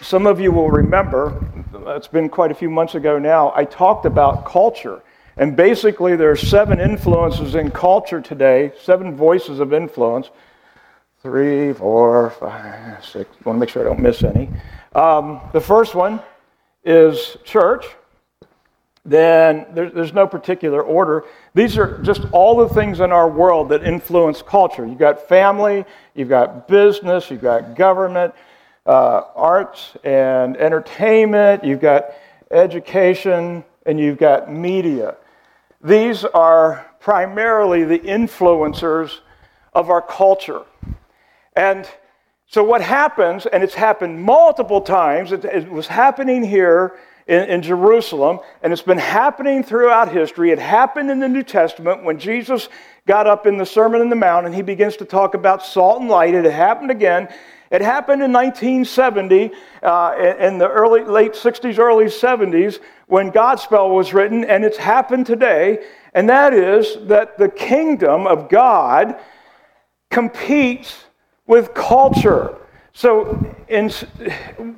some 0.00 0.26
of 0.26 0.38
you 0.38 0.52
will 0.52 0.70
remember, 0.70 1.44
it's 1.88 2.08
been 2.08 2.28
quite 2.28 2.50
a 2.50 2.54
few 2.54 2.70
months 2.70 2.94
ago 2.94 3.18
now, 3.18 3.52
I 3.56 3.64
talked 3.64 4.04
about 4.04 4.44
culture 4.44 5.02
and 5.36 5.56
basically, 5.56 6.16
there 6.16 6.30
are 6.30 6.36
seven 6.36 6.80
influences 6.80 7.54
in 7.54 7.70
culture 7.70 8.20
today, 8.20 8.72
seven 8.80 9.16
voices 9.16 9.60
of 9.60 9.72
influence. 9.72 10.30
Three, 11.22 11.72
four, 11.72 12.30
five, 12.30 13.04
six. 13.04 13.30
I 13.30 13.48
want 13.48 13.56
to 13.56 13.60
make 13.60 13.68
sure 13.68 13.82
I 13.82 13.84
don't 13.84 14.00
miss 14.00 14.24
any. 14.24 14.50
Um, 14.94 15.40
the 15.52 15.60
first 15.60 15.94
one 15.94 16.20
is 16.84 17.36
church. 17.44 17.86
Then 19.04 19.66
there, 19.72 19.90
there's 19.90 20.12
no 20.12 20.26
particular 20.26 20.82
order. 20.82 21.24
These 21.54 21.78
are 21.78 21.98
just 22.02 22.22
all 22.32 22.56
the 22.56 22.72
things 22.74 23.00
in 23.00 23.10
our 23.10 23.28
world 23.28 23.68
that 23.70 23.84
influence 23.84 24.42
culture. 24.42 24.86
You've 24.86 24.98
got 24.98 25.28
family, 25.28 25.84
you've 26.14 26.28
got 26.28 26.68
business, 26.68 27.30
you've 27.30 27.40
got 27.40 27.74
government, 27.76 28.34
uh, 28.86 29.22
arts 29.34 29.96
and 30.04 30.56
entertainment, 30.56 31.64
you've 31.64 31.80
got 31.80 32.06
education, 32.50 33.64
and 33.86 33.98
you've 33.98 34.18
got 34.18 34.52
media. 34.52 35.16
These 35.82 36.24
are 36.24 36.86
primarily 37.00 37.84
the 37.84 37.98
influencers 37.98 39.18
of 39.72 39.90
our 39.90 40.02
culture. 40.02 40.62
And 41.56 41.88
so, 42.46 42.62
what 42.62 42.82
happens, 42.82 43.46
and 43.46 43.64
it's 43.64 43.74
happened 43.74 44.22
multiple 44.22 44.80
times, 44.80 45.32
it, 45.32 45.44
it 45.44 45.70
was 45.70 45.88
happening 45.88 46.44
here 46.44 46.98
in, 47.26 47.44
in, 47.44 47.62
Jerusalem, 47.62 48.40
and 48.62 48.72
it's 48.72 48.82
been 48.82 48.98
happening 48.98 49.64
throughout 49.64 50.12
history. 50.12 50.50
It 50.50 50.58
happened 50.58 51.10
in 51.10 51.18
the 51.18 51.28
New 51.28 51.42
Testament 51.42 52.04
when 52.04 52.18
Jesus 52.18 52.68
got 53.06 53.26
up 53.26 53.46
in 53.46 53.56
the 53.56 53.66
Sermon 53.66 54.00
on 54.00 54.08
the 54.08 54.16
Mount 54.16 54.46
and 54.46 54.54
he 54.54 54.62
begins 54.62 54.96
to 54.98 55.04
talk 55.04 55.34
about 55.34 55.64
salt 55.64 56.00
and 56.00 56.10
light. 56.10 56.34
It 56.34 56.44
happened 56.44 56.90
again. 56.90 57.28
It 57.72 57.80
happened 57.80 58.22
in 58.22 58.30
1970, 58.34 59.50
uh, 59.82 60.34
in 60.38 60.58
the 60.58 60.68
early, 60.68 61.04
late 61.04 61.32
60s, 61.32 61.78
early 61.78 62.04
70s, 62.04 62.80
when 63.06 63.32
Godspell 63.32 63.94
was 63.94 64.12
written, 64.12 64.44
and 64.44 64.62
it's 64.62 64.76
happened 64.76 65.24
today, 65.24 65.82
and 66.12 66.28
that 66.28 66.52
is 66.52 66.98
that 67.06 67.38
the 67.38 67.48
kingdom 67.48 68.26
of 68.26 68.50
God 68.50 69.18
competes 70.10 71.06
with 71.46 71.72
culture. 71.72 72.58
So, 72.92 73.42
in, 73.68 73.88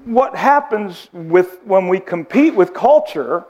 what 0.04 0.36
happens 0.36 1.08
with 1.12 1.64
when 1.64 1.88
we 1.88 1.98
compete 1.98 2.54
with 2.54 2.72
culture, 2.72 3.44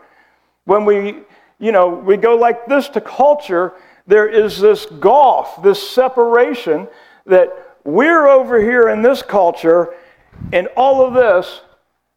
when 0.64 0.86
we, 0.86 1.18
you 1.58 1.70
know, 1.70 1.88
we 1.90 2.16
go 2.16 2.34
like 2.34 2.64
this 2.64 2.88
to 2.88 3.00
culture, 3.02 3.74
there 4.06 4.26
is 4.26 4.58
this 4.58 4.86
gulf, 4.86 5.62
this 5.62 5.86
separation 5.86 6.88
that 7.26 7.63
we're 7.84 8.26
over 8.26 8.60
here 8.60 8.88
in 8.88 9.02
this 9.02 9.22
culture, 9.22 9.94
and 10.52 10.68
all 10.76 11.06
of 11.06 11.14
this 11.14 11.60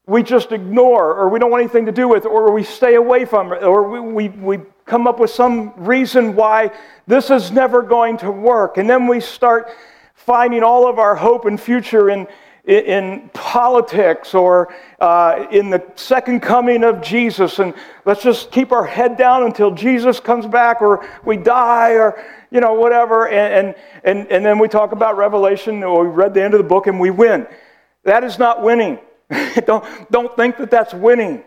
we 0.08 0.24
just 0.24 0.54
ignore 0.54 1.14
or 1.14 1.28
we 1.28 1.38
don't 1.38 1.52
want 1.52 1.62
anything 1.62 1.86
to 1.86 1.92
do 1.92 2.08
with 2.08 2.26
or 2.26 2.52
we 2.54 2.64
stay 2.64 2.96
away 2.96 3.26
from 3.26 3.52
it 3.52 3.62
or 3.62 3.90
we, 3.90 4.00
we, 4.00 4.30
we 4.30 4.60
come 4.86 5.06
up 5.06 5.20
with 5.20 5.30
some 5.30 5.74
reason 5.76 6.34
why 6.34 6.72
this 7.06 7.30
is 7.30 7.52
never 7.52 7.82
going 7.82 8.18
to 8.18 8.32
work. 8.32 8.78
And 8.78 8.90
then 8.90 9.06
we 9.06 9.20
start 9.20 9.70
finding 10.14 10.64
all 10.64 10.90
of 10.90 10.98
our 10.98 11.14
hope 11.14 11.46
and 11.46 11.60
future 11.60 12.10
in, 12.10 12.26
in, 12.64 13.30
politics 13.34 14.34
or 14.34 14.74
uh, 15.00 15.46
in 15.52 15.70
the 15.70 15.84
second 15.96 16.40
coming 16.40 16.86
of 16.86 17.02
Jesus. 17.02 17.60
And 17.60 17.74
let's 18.06 18.24
just 18.24 18.50
keep 18.50 18.72
our 18.72 18.86
head 18.86 19.18
down 19.18 19.44
until 19.44 19.72
Jesus 19.72 20.22
comes 20.22 20.46
back 20.46 20.82
or 20.82 21.06
we 21.26 21.36
die 21.36 21.92
or, 21.92 22.24
you 22.52 22.62
know, 22.62 22.74
whatever. 22.74 23.28
And, 23.28 23.76
and, 24.04 24.28
and, 24.32 24.46
then 24.46 24.60
we 24.60 24.68
talk 24.68 24.92
about 24.92 25.18
Revelation 25.18 25.84
or 25.84 26.06
we 26.06 26.10
read 26.10 26.34
the 26.34 26.44
end 26.44 26.54
of 26.54 26.60
the 26.60 26.68
book 26.68 26.88
and 26.88 27.00
we 27.00 27.10
win. 27.10 27.48
That 28.04 28.24
is 28.24 28.40
not 28.40 28.64
winning. 28.64 29.00
don't, 29.66 29.84
don't 30.12 30.36
think 30.36 30.58
that 30.58 30.72
that's 30.72 30.94
winning. 30.94 31.44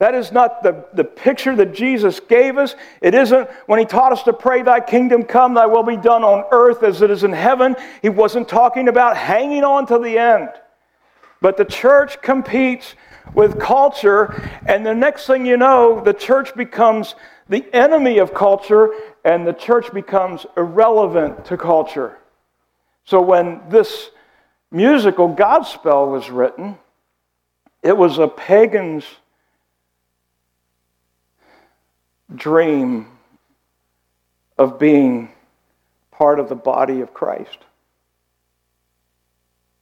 That 0.00 0.14
is 0.14 0.32
not 0.32 0.62
the, 0.62 0.86
the 0.94 1.04
picture 1.04 1.54
that 1.56 1.74
Jesus 1.74 2.20
gave 2.20 2.56
us. 2.56 2.74
It 3.02 3.14
isn't 3.14 3.48
when 3.66 3.78
he 3.78 3.84
taught 3.84 4.12
us 4.12 4.22
to 4.22 4.32
pray, 4.32 4.62
Thy 4.62 4.80
kingdom 4.80 5.24
come, 5.24 5.52
Thy 5.54 5.66
will 5.66 5.82
be 5.82 5.98
done 5.98 6.24
on 6.24 6.44
earth 6.52 6.82
as 6.82 7.02
it 7.02 7.10
is 7.10 7.22
in 7.22 7.32
heaven. 7.32 7.76
He 8.00 8.08
wasn't 8.08 8.48
talking 8.48 8.88
about 8.88 9.16
hanging 9.16 9.62
on 9.62 9.86
to 9.88 9.98
the 9.98 10.18
end. 10.18 10.48
But 11.42 11.58
the 11.58 11.66
church 11.66 12.20
competes 12.22 12.94
with 13.34 13.60
culture, 13.60 14.50
and 14.66 14.84
the 14.84 14.94
next 14.94 15.26
thing 15.26 15.46
you 15.46 15.56
know, 15.56 16.00
the 16.02 16.14
church 16.14 16.54
becomes 16.54 17.14
the 17.50 17.66
enemy 17.74 18.18
of 18.18 18.32
culture, 18.32 18.94
and 19.24 19.46
the 19.46 19.52
church 19.52 19.92
becomes 19.92 20.46
irrelevant 20.56 21.44
to 21.46 21.56
culture. 21.58 22.16
So 23.04 23.20
when 23.20 23.60
this 23.68 24.10
musical 24.70 25.34
Godspell 25.34 26.12
was 26.12 26.30
written, 26.30 26.78
it 27.82 27.96
was 27.96 28.18
a 28.18 28.28
pagan's 28.28 29.04
dream 32.32 33.08
of 34.56 34.78
being 34.78 35.30
part 36.12 36.38
of 36.38 36.48
the 36.48 36.54
body 36.54 37.00
of 37.00 37.12
Christ. 37.12 37.58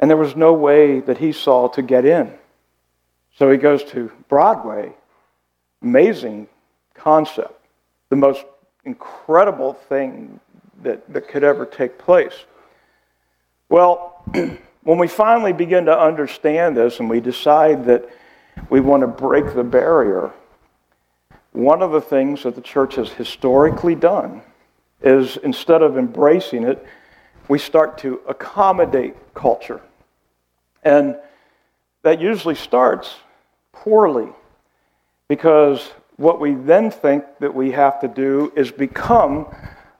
And 0.00 0.08
there 0.08 0.16
was 0.16 0.34
no 0.34 0.54
way 0.54 1.00
that 1.00 1.18
he 1.18 1.32
saw 1.32 1.68
to 1.68 1.82
get 1.82 2.06
in. 2.06 2.32
So 3.36 3.50
he 3.50 3.58
goes 3.58 3.84
to 3.90 4.10
Broadway. 4.28 4.94
Amazing 5.82 6.48
concept. 6.94 7.57
The 8.10 8.16
most 8.16 8.44
incredible 8.84 9.74
thing 9.74 10.40
that, 10.82 11.12
that 11.12 11.28
could 11.28 11.44
ever 11.44 11.66
take 11.66 11.98
place. 11.98 12.34
Well, 13.68 14.24
When 14.88 14.96
we 14.96 15.06
finally 15.06 15.52
begin 15.52 15.84
to 15.84 16.00
understand 16.00 16.74
this 16.74 16.98
and 16.98 17.10
we 17.10 17.20
decide 17.20 17.84
that 17.84 18.08
we 18.70 18.80
want 18.80 19.02
to 19.02 19.06
break 19.06 19.54
the 19.54 19.62
barrier, 19.62 20.32
one 21.52 21.82
of 21.82 21.92
the 21.92 22.00
things 22.00 22.44
that 22.44 22.54
the 22.54 22.62
church 22.62 22.94
has 22.94 23.10
historically 23.10 23.94
done 23.94 24.40
is 25.02 25.36
instead 25.38 25.82
of 25.82 25.98
embracing 25.98 26.64
it, 26.64 26.86
we 27.48 27.58
start 27.58 27.98
to 27.98 28.22
accommodate 28.26 29.14
culture. 29.34 29.82
And 30.82 31.18
that 32.02 32.18
usually 32.18 32.54
starts 32.54 33.14
poorly 33.72 34.30
because 35.28 35.90
what 36.18 36.40
we 36.40 36.52
then 36.54 36.90
think 36.90 37.24
that 37.38 37.54
we 37.54 37.70
have 37.70 38.00
to 38.00 38.08
do 38.08 38.52
is 38.54 38.70
become 38.70 39.46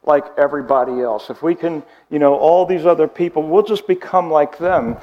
like 0.02 0.25
everybody 0.37 1.00
else. 1.00 1.30
If 1.30 1.42
we 1.42 1.54
can, 1.54 1.82
you 2.10 2.18
know, 2.18 2.34
all 2.34 2.66
these 2.66 2.84
other 2.87 3.06
people, 3.06 3.42
we'll 3.44 3.62
just 3.62 3.87
become 3.87 4.30
like 4.30 4.58
them. 4.58 4.96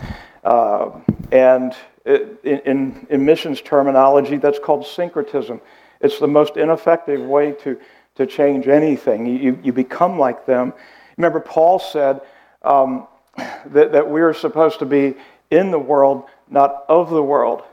Uh, 0.44 0.92
and 1.32 1.74
in, 2.06 2.38
in, 2.44 3.08
in 3.10 3.26
missions 3.26 3.62
terminology, 3.62 4.38
that's 4.38 4.60
called 4.60 4.86
syncretism. 4.86 5.62
It's 6.02 6.20
the 6.20 6.28
most 6.28 6.58
ineffective 6.58 7.22
way 7.22 7.54
to, 7.64 7.80
to 8.16 8.26
change 8.26 8.68
anything. 8.68 9.26
You, 9.26 9.58
you 9.64 9.72
become 9.72 10.20
like 10.20 10.46
them. 10.46 10.74
Remember, 11.16 11.40
Paul 11.40 11.80
said 11.80 12.20
um, 12.62 13.08
that, 13.38 13.94
that 13.94 14.10
we 14.10 14.22
are 14.22 14.34
supposed 14.34 14.80
to 14.80 14.86
be 14.86 15.16
in 15.50 15.72
the 15.72 15.80
world, 15.80 16.26
not 16.50 16.84
of 16.90 17.10
the 17.10 17.24
world. 17.24 17.64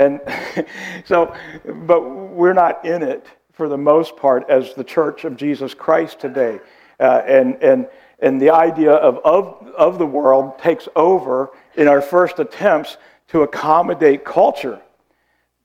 And 0.00 0.20
so, 1.04 1.34
but 1.64 2.00
we're 2.00 2.54
not 2.54 2.84
in 2.86 3.02
it 3.02 3.26
for 3.52 3.68
the 3.68 3.76
most 3.76 4.16
part 4.16 4.48
as 4.48 4.72
the 4.72 4.84
church 4.84 5.24
of 5.24 5.36
Jesus 5.36 5.74
Christ 5.74 6.18
today. 6.18 6.58
Uh, 6.98 7.22
and, 7.26 7.62
and, 7.62 7.86
and 8.18 8.40
the 8.40 8.50
idea 8.50 8.92
of, 8.92 9.18
of, 9.18 9.68
of 9.76 9.98
the 9.98 10.06
world 10.06 10.58
takes 10.58 10.88
over 10.96 11.50
in 11.76 11.86
our 11.86 12.00
first 12.00 12.38
attempts 12.38 12.96
to 13.28 13.42
accommodate 13.42 14.24
culture. 14.24 14.80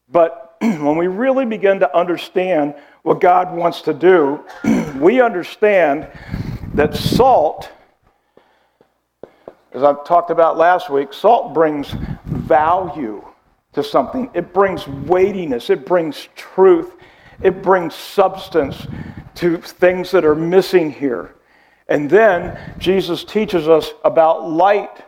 But 0.09 0.57
when 0.61 0.97
we 0.97 1.07
really 1.07 1.45
begin 1.45 1.79
to 1.79 1.97
understand 1.97 2.75
what 3.03 3.21
God 3.21 3.55
wants 3.55 3.81
to 3.83 3.93
do, 3.93 4.43
we 4.99 5.21
understand 5.21 6.09
that 6.73 6.93
salt, 6.93 7.69
as 9.71 9.81
I 9.83 9.93
talked 10.03 10.29
about 10.29 10.57
last 10.57 10.89
week, 10.89 11.13
salt 11.13 11.53
brings 11.53 11.95
value 12.25 13.23
to 13.75 13.83
something. 13.83 14.29
It 14.33 14.53
brings 14.53 14.87
weightiness, 14.87 15.69
it 15.69 15.85
brings 15.85 16.27
truth, 16.35 16.93
it 17.41 17.61
brings 17.61 17.93
substance 17.93 18.87
to 19.35 19.57
things 19.57 20.11
that 20.11 20.25
are 20.25 20.35
missing 20.35 20.91
here. 20.91 21.35
And 21.87 22.09
then 22.09 22.57
Jesus 22.79 23.23
teaches 23.23 23.67
us 23.67 23.91
about 24.03 24.49
light. 24.49 25.03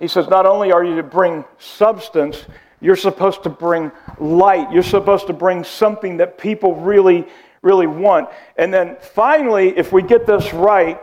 He 0.00 0.08
says, 0.08 0.28
not 0.28 0.46
only 0.46 0.72
are 0.72 0.84
you 0.84 0.96
to 0.96 1.02
bring 1.02 1.44
substance, 1.58 2.44
you're 2.80 2.96
supposed 2.96 3.42
to 3.42 3.48
bring 3.48 3.92
light. 4.18 4.70
You're 4.72 4.82
supposed 4.82 5.26
to 5.26 5.32
bring 5.32 5.64
something 5.64 6.16
that 6.18 6.38
people 6.38 6.76
really, 6.76 7.26
really 7.62 7.86
want. 7.86 8.28
And 8.56 8.72
then 8.72 8.96
finally, 9.00 9.76
if 9.76 9.92
we 9.92 10.02
get 10.02 10.26
this 10.26 10.52
right, 10.52 11.02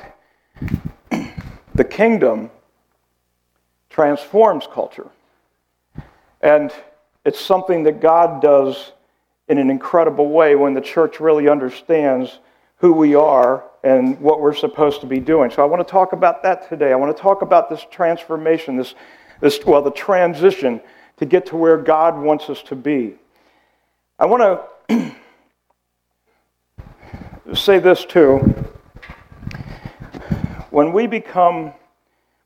the 1.75 1.83
kingdom 1.83 2.49
transforms 3.89 4.67
culture. 4.71 5.09
And 6.45 6.71
it's 7.25 7.39
something 7.39 7.81
that 7.85 8.01
God 8.01 8.39
does 8.39 8.91
in 9.47 9.57
an 9.57 9.71
incredible 9.71 10.29
way 10.29 10.53
when 10.53 10.75
the 10.75 10.81
church 10.81 11.19
really 11.19 11.49
understands 11.49 12.37
who 12.77 12.93
we 12.93 13.15
are 13.15 13.63
and 13.83 14.21
what 14.21 14.39
we're 14.39 14.53
supposed 14.53 15.01
to 15.01 15.07
be 15.07 15.19
doing. 15.19 15.49
So 15.49 15.63
I 15.63 15.65
want 15.65 15.85
to 15.85 15.91
talk 15.91 16.13
about 16.13 16.43
that 16.43 16.69
today. 16.69 16.91
I 16.91 16.95
want 16.97 17.17
to 17.17 17.19
talk 17.19 17.41
about 17.41 17.67
this 17.67 17.83
transformation, 17.89 18.77
this, 18.77 18.93
this 19.41 19.59
well, 19.65 19.81
the 19.81 19.89
transition 19.89 20.81
to 21.17 21.25
get 21.25 21.47
to 21.47 21.55
where 21.55 21.79
God 21.79 22.15
wants 22.15 22.47
us 22.47 22.61
to 22.63 22.75
be. 22.75 23.15
I 24.19 24.27
want 24.27 24.61
to 24.87 25.15
say 27.55 27.79
this 27.79 28.05
too. 28.05 28.37
When 30.69 30.93
we 30.93 31.07
become, 31.07 31.73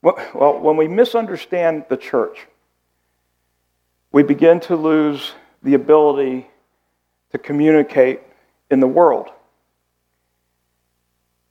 well, 0.01 0.58
when 0.62 0.77
we 0.77 0.88
misunderstand 0.88 1.84
the 1.89 1.98
church, 1.98 2.48
we 4.12 4.24
begin 4.24 4.60
to 4.62 4.75
lose 4.75 5.34
the 5.63 5.74
ability 5.74 6.48
to 7.32 7.38
communicate 7.38 8.22
in 8.72 8.80
the 8.80 8.88
world. 8.88 9.30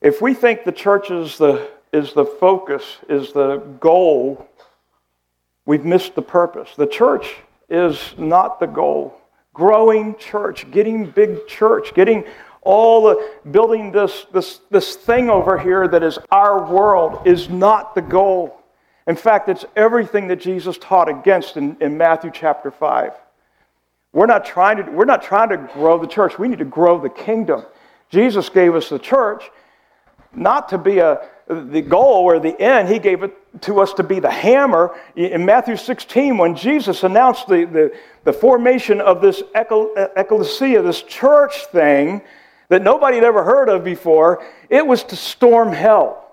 If 0.01 0.21
we 0.21 0.35
think 0.35 0.65
the 0.65 0.73
church 0.73 1.11
is 1.11 1.39
the, 1.39 1.69
is 1.93 2.13
the 2.13 2.25
focus, 2.25 2.85
is 3.09 3.33
the 3.33 3.59
goal, 3.81 4.49
we've 5.67 5.85
missed 5.85 6.15
the 6.15 6.23
purpose. 6.23 6.71
The 6.77 6.87
church 6.87 7.37
is 7.69 8.15
not 8.17 8.61
the 8.61 8.67
goal. 8.67 9.21
Growing 9.55 10.17
church, 10.17 10.71
getting 10.71 11.11
big 11.11 11.47
church, 11.49 11.95
getting 11.95 12.25
all 12.63 13.03
the 13.03 13.31
building 13.51 13.93
this, 13.93 14.27
this, 14.33 14.61
this 14.71 14.95
thing 14.97 15.31
over 15.31 15.59
here 15.59 15.89
that 15.89 16.03
is 16.03 16.19
our 16.31 16.71
world 16.71 17.27
is 17.27 17.49
not 17.49 17.95
the 17.95 18.03
goal. 18.03 18.58
In 19.09 19.17
fact, 19.17 19.49
it's 19.49 19.65
everything 19.75 20.29
that 20.29 20.37
Jesus 20.37 20.77
taught 20.79 21.09
against 21.09 21.57
in, 21.57 21.79
in 21.81 21.97
Matthew 21.97 22.31
chapter 22.33 22.71
5. 22.71 23.13
We're 24.13 24.27
not, 24.27 24.45
trying 24.45 24.77
to, 24.77 24.83
we're 24.93 25.07
not 25.07 25.23
trying 25.23 25.49
to 25.49 25.57
grow 25.57 25.99
the 25.99 26.07
church. 26.07 26.39
We 26.39 26.47
need 26.47 26.59
to 26.59 26.67
grow 26.67 27.01
the 27.01 27.09
kingdom. 27.09 27.65
Jesus 28.11 28.51
gave 28.51 28.75
us 28.75 28.91
the 28.91 28.99
church 28.99 29.51
not 30.35 30.69
to 30.69 30.79
be 30.79 30.99
a, 30.99 31.27
the 31.49 31.81
goal 31.81 32.25
or 32.25 32.39
the 32.39 32.59
end. 32.61 32.91
He 32.91 32.99
gave 32.99 33.23
it 33.23 33.35
to 33.63 33.81
us 33.81 33.95
to 33.95 34.03
be 34.03 34.21
the 34.21 34.31
hammer. 34.31 34.95
In 35.17 35.47
Matthew 35.47 35.79
16, 35.79 36.37
when 36.37 36.55
Jesus 36.55 37.03
announced 37.03 37.49
the, 37.49 37.65
the, 37.65 37.97
the 38.25 38.33
formation 38.33 39.01
of 39.01 39.23
this 39.23 39.43
ecclesia, 39.55 40.83
this 40.83 41.03
church 41.03 41.65
thing 41.67 42.21
that 42.69 42.83
nobody 42.83 43.17
had 43.17 43.25
ever 43.25 43.43
heard 43.43 43.71
of 43.71 43.85
before, 43.85 44.45
it 44.69 44.87
was 44.87 45.03
to 45.05 45.17
storm 45.17 45.73
hell. 45.73 46.28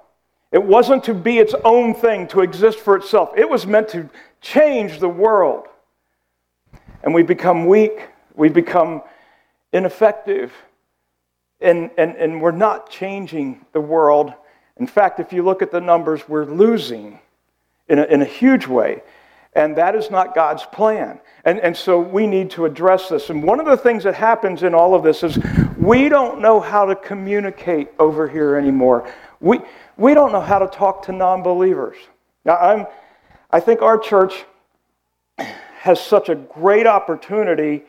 It 0.55 0.63
wasn't 0.63 1.03
to 1.03 1.13
be 1.13 1.37
its 1.37 1.53
own 1.65 1.93
thing, 1.93 2.27
to 2.27 2.39
exist 2.39 2.79
for 2.79 2.95
itself. 2.95 3.31
It 3.35 3.49
was 3.49 3.67
meant 3.67 3.89
to 3.89 4.09
change 4.39 4.99
the 4.99 5.09
world. 5.09 5.65
And 7.03 7.13
we 7.13 7.23
become 7.23 7.65
weak, 7.65 8.07
we 8.35 8.47
become 8.47 9.01
ineffective, 9.73 10.53
and, 11.59 11.91
and, 11.97 12.15
and 12.15 12.41
we're 12.41 12.51
not 12.51 12.89
changing 12.89 13.65
the 13.73 13.81
world. 13.81 14.33
In 14.77 14.87
fact, 14.87 15.19
if 15.19 15.33
you 15.33 15.43
look 15.43 15.61
at 15.61 15.71
the 15.71 15.81
numbers, 15.81 16.29
we're 16.29 16.45
losing 16.45 17.19
in 17.89 17.99
a, 17.99 18.03
in 18.05 18.21
a 18.21 18.25
huge 18.25 18.65
way. 18.65 19.03
And 19.55 19.75
that 19.75 19.93
is 19.93 20.09
not 20.09 20.33
God's 20.33 20.63
plan. 20.63 21.19
And, 21.43 21.59
and 21.59 21.75
so 21.75 21.99
we 21.99 22.27
need 22.27 22.49
to 22.51 22.63
address 22.63 23.09
this. 23.09 23.29
And 23.29 23.43
one 23.43 23.59
of 23.59 23.65
the 23.65 23.75
things 23.75 24.05
that 24.05 24.15
happens 24.15 24.63
in 24.63 24.73
all 24.73 24.95
of 24.95 25.03
this 25.03 25.21
is 25.21 25.37
we 25.77 26.07
don't 26.07 26.39
know 26.39 26.61
how 26.61 26.85
to 26.85 26.95
communicate 26.95 27.89
over 27.99 28.29
here 28.29 28.55
anymore. 28.55 29.11
We, 29.41 29.59
we 29.97 30.13
don't 30.13 30.31
know 30.31 30.41
how 30.41 30.59
to 30.59 30.67
talk 30.67 31.05
to 31.05 31.11
non 31.11 31.43
believers. 31.43 31.97
Now, 32.43 32.57
I'm, 32.57 32.87
I 33.51 33.59
think 33.59 33.81
our 33.81 33.97
church 33.97 34.45
has 35.79 35.99
such 35.99 36.29
a 36.29 36.35
great 36.35 36.87
opportunity. 36.87 37.83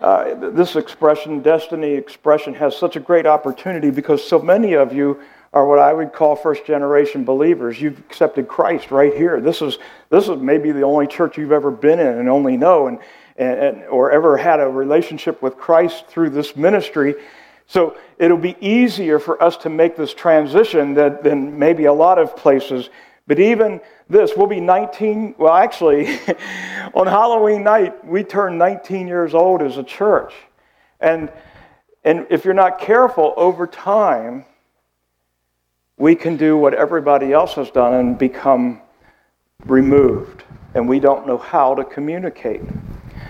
Uh, 0.00 0.50
this 0.50 0.76
expression, 0.76 1.40
destiny 1.40 1.92
expression, 1.92 2.54
has 2.54 2.76
such 2.76 2.96
a 2.96 3.00
great 3.00 3.26
opportunity 3.26 3.90
because 3.90 4.26
so 4.26 4.38
many 4.38 4.74
of 4.74 4.92
you 4.92 5.20
are 5.52 5.66
what 5.66 5.78
I 5.78 5.92
would 5.92 6.12
call 6.12 6.36
first 6.36 6.64
generation 6.64 7.24
believers. 7.24 7.80
You've 7.80 7.98
accepted 7.98 8.46
Christ 8.46 8.90
right 8.90 9.14
here. 9.14 9.40
This 9.40 9.60
is, 9.62 9.78
this 10.08 10.28
is 10.28 10.38
maybe 10.38 10.70
the 10.70 10.82
only 10.82 11.06
church 11.06 11.36
you've 11.36 11.52
ever 11.52 11.70
been 11.70 11.98
in 11.98 12.06
and 12.06 12.28
only 12.28 12.56
know, 12.56 12.86
and, 12.86 12.98
and, 13.36 13.82
or 13.84 14.12
ever 14.12 14.36
had 14.36 14.60
a 14.60 14.68
relationship 14.68 15.42
with 15.42 15.56
Christ 15.56 16.06
through 16.06 16.30
this 16.30 16.54
ministry. 16.54 17.14
So 17.70 17.96
it'll 18.18 18.36
be 18.36 18.56
easier 18.60 19.20
for 19.20 19.40
us 19.40 19.56
to 19.58 19.70
make 19.70 19.96
this 19.96 20.12
transition 20.12 20.92
than, 20.92 21.18
than 21.22 21.56
maybe 21.56 21.84
a 21.84 21.92
lot 21.92 22.18
of 22.18 22.36
places. 22.36 22.90
But 23.28 23.38
even 23.38 23.80
this, 24.08 24.32
we'll 24.36 24.48
be 24.48 24.58
19. 24.58 25.36
Well, 25.38 25.54
actually, 25.54 26.18
on 26.94 27.06
Halloween 27.06 27.62
night, 27.62 28.04
we 28.04 28.24
turn 28.24 28.58
19 28.58 29.06
years 29.06 29.34
old 29.34 29.62
as 29.62 29.76
a 29.76 29.84
church. 29.84 30.34
And, 30.98 31.30
and 32.02 32.26
if 32.28 32.44
you're 32.44 32.54
not 32.54 32.80
careful, 32.80 33.34
over 33.36 33.68
time, 33.68 34.44
we 35.96 36.16
can 36.16 36.36
do 36.36 36.56
what 36.56 36.74
everybody 36.74 37.32
else 37.32 37.54
has 37.54 37.70
done 37.70 37.94
and 37.94 38.18
become 38.18 38.82
removed. 39.64 40.42
And 40.74 40.88
we 40.88 40.98
don't 40.98 41.24
know 41.24 41.38
how 41.38 41.76
to 41.76 41.84
communicate. 41.84 42.62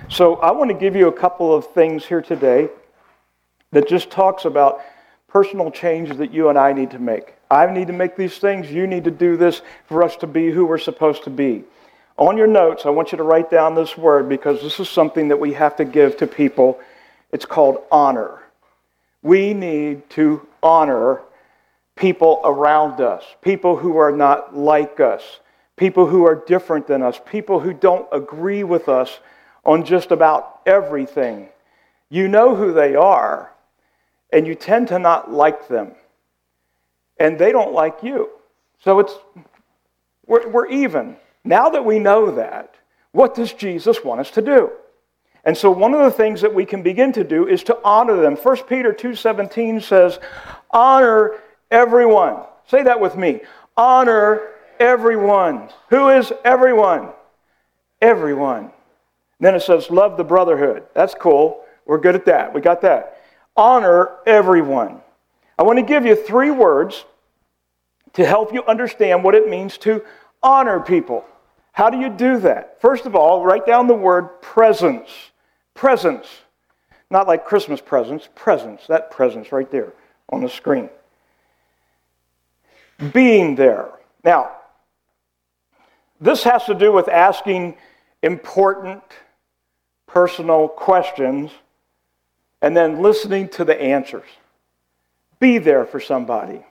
So 0.09 0.37
I 0.37 0.51
want 0.53 0.71
to 0.71 0.77
give 0.79 0.97
you 0.97 1.09
a 1.09 1.13
couple 1.13 1.55
of 1.55 1.75
things 1.75 2.07
here 2.07 2.23
today 2.23 2.71
that 3.73 3.89
just 3.89 4.11
talks 4.11 4.45
about 4.45 4.81
personal 5.29 5.71
change 5.71 6.17
that 6.17 6.33
you 6.33 6.49
and 6.49 6.59
I 6.59 6.73
need 6.73 6.91
to 6.91 6.99
make. 6.99 7.35
I 7.51 7.67
need 7.67 7.87
to 7.89 7.93
make 7.93 8.17
these 8.17 8.39
things. 8.39 8.71
You 8.71 8.87
need 8.87 9.05
to 9.05 9.11
do 9.11 9.37
this 9.37 9.63
for 9.87 10.03
us 10.03 10.17
to 10.17 10.27
be 10.27 10.51
who 10.51 10.65
we're 10.65 10.79
supposed 10.79 11.25
to 11.25 11.31
be. 11.31 11.65
On 12.17 12.37
your 12.37 12.47
notes, 12.47 12.85
I 12.85 12.91
want 12.91 13.13
you 13.13 13.19
to 13.19 13.25
write 13.25 13.51
down 13.51 13.75
this 13.75 13.97
word 13.97 14.29
because 14.29 14.61
this 14.61 14.79
is 14.79 14.89
something 14.89 15.29
that 15.29 15.41
we 15.41 15.53
have 15.55 15.77
to 15.77 15.85
give 15.85 16.17
to 16.19 16.27
people. 16.27 16.79
It's 17.33 17.47
called 17.47 17.83
honor. 17.91 18.41
We 19.23 19.55
need 19.55 20.09
to 20.11 20.47
honor 20.63 21.23
people 21.97 22.41
around 22.45 23.01
us, 23.01 23.25
people 23.43 23.77
who 23.77 23.97
are 23.97 24.13
not 24.13 24.57
like 24.57 25.01
us, 25.01 25.41
people 25.77 26.07
who 26.07 26.27
are 26.27 26.35
different 26.35 26.87
than 26.87 27.03
us, 27.03 27.21
people 27.27 27.61
who 27.61 27.73
don't 27.73 28.09
agree 28.13 28.65
with 28.65 28.89
us 28.89 29.21
on 29.65 29.85
just 29.85 30.11
about 30.11 30.61
everything. 30.67 31.49
You 32.09 32.29
know 32.29 32.55
who 32.55 32.73
they 32.73 32.95
are, 32.95 33.53
and 34.33 34.47
you 34.47 34.55
tend 34.55 34.89
to 34.89 34.99
not 34.99 35.31
like 35.31 35.69
them. 35.69 35.93
And 37.19 37.39
they 37.39 37.53
don't 37.53 37.73
like 37.73 38.03
you. 38.03 38.31
So 38.83 38.99
it's, 39.01 39.15
we're, 40.27 40.49
we're 40.49 40.69
even. 40.69 41.17
Now 41.45 41.71
that 41.71 41.85
we 41.85 41.99
know 41.99 42.31
that, 42.33 42.75
what 43.13 43.35
does 43.35 43.53
Jesus 43.53 44.05
want 44.05 44.21
us 44.21 44.31
to 44.33 44.43
do? 44.43 44.71
And 45.45 45.57
so 45.57 45.71
one 45.71 45.95
of 45.95 46.05
the 46.05 46.11
things 46.11 46.41
that 46.43 46.55
we 46.55 46.65
can 46.65 46.83
begin 46.83 47.13
to 47.13 47.25
do 47.25 47.49
is 47.49 47.63
to 47.65 47.79
honor 47.83 48.17
them. 48.17 48.37
1 48.37 48.57
Peter 48.69 48.93
2:17 48.93 49.83
says, 49.83 50.19
"Honor 50.71 51.41
everyone." 51.71 52.43
Say 52.67 52.83
that 52.83 53.01
with 53.01 53.17
me. 53.17 53.41
Honor 53.75 54.49
everyone. 54.79 55.71
Who 55.89 56.11
is 56.11 56.31
everyone? 56.45 57.09
everyone. 58.01 58.71
Then 59.39 59.55
it 59.55 59.61
says, 59.61 59.91
love 59.91 60.17
the 60.17 60.25
brotherhood. 60.25 60.85
That's 60.95 61.15
cool. 61.15 61.65
We're 61.87 61.99
good 61.99 62.15
at 62.15 62.27
that. 62.27 62.55
We 62.55 62.61
got 62.61 62.83
that. 62.83 63.20
Honor 63.57 64.11
everyone. 64.27 65.01
I 65.59 65.63
want 65.63 65.79
to 65.79 65.85
give 65.85 66.07
you 66.07 66.17
three 66.17 66.51
words 66.51 67.05
to 68.15 68.25
help 68.25 68.53
you 68.53 68.65
understand 68.65 69.23
what 69.23 69.35
it 69.35 69.49
means 69.49 69.79
to 69.79 70.03
honor 70.43 70.81
people. 70.81 71.25
How 71.73 71.91
do 71.91 71.99
you 71.99 72.09
do 72.09 72.39
that? 72.41 72.81
First 72.81 73.07
of 73.07 73.15
all, 73.15 73.45
write 73.45 73.67
down 73.67 73.87
the 73.87 73.95
word 73.95 74.43
presence. 74.43 75.09
Presence. 75.75 76.27
Not 77.11 77.27
like 77.27 77.45
Christmas 77.45 77.81
presents, 77.81 78.29
presence. 78.35 78.87
That 78.89 79.11
presence 79.11 79.53
right 79.53 79.71
there 79.71 79.93
on 80.29 80.43
the 80.43 80.49
screen. 80.49 80.89
Being 83.13 83.55
there. 83.55 83.91
Now, 84.25 84.53
this 86.21 86.43
has 86.45 86.65
to 86.67 86.75
do 86.75 86.93
with 86.93 87.09
asking 87.09 87.77
important 88.23 89.03
personal 90.07 90.69
questions 90.69 91.51
and 92.63 92.77
then 92.77 93.03
listening 93.03 93.49
to 93.49 93.65
the 93.65 93.81
answers. 93.81 94.29
Be 95.39 95.59
there 95.59 95.85
for 95.85 96.01
somebody. 96.01 96.65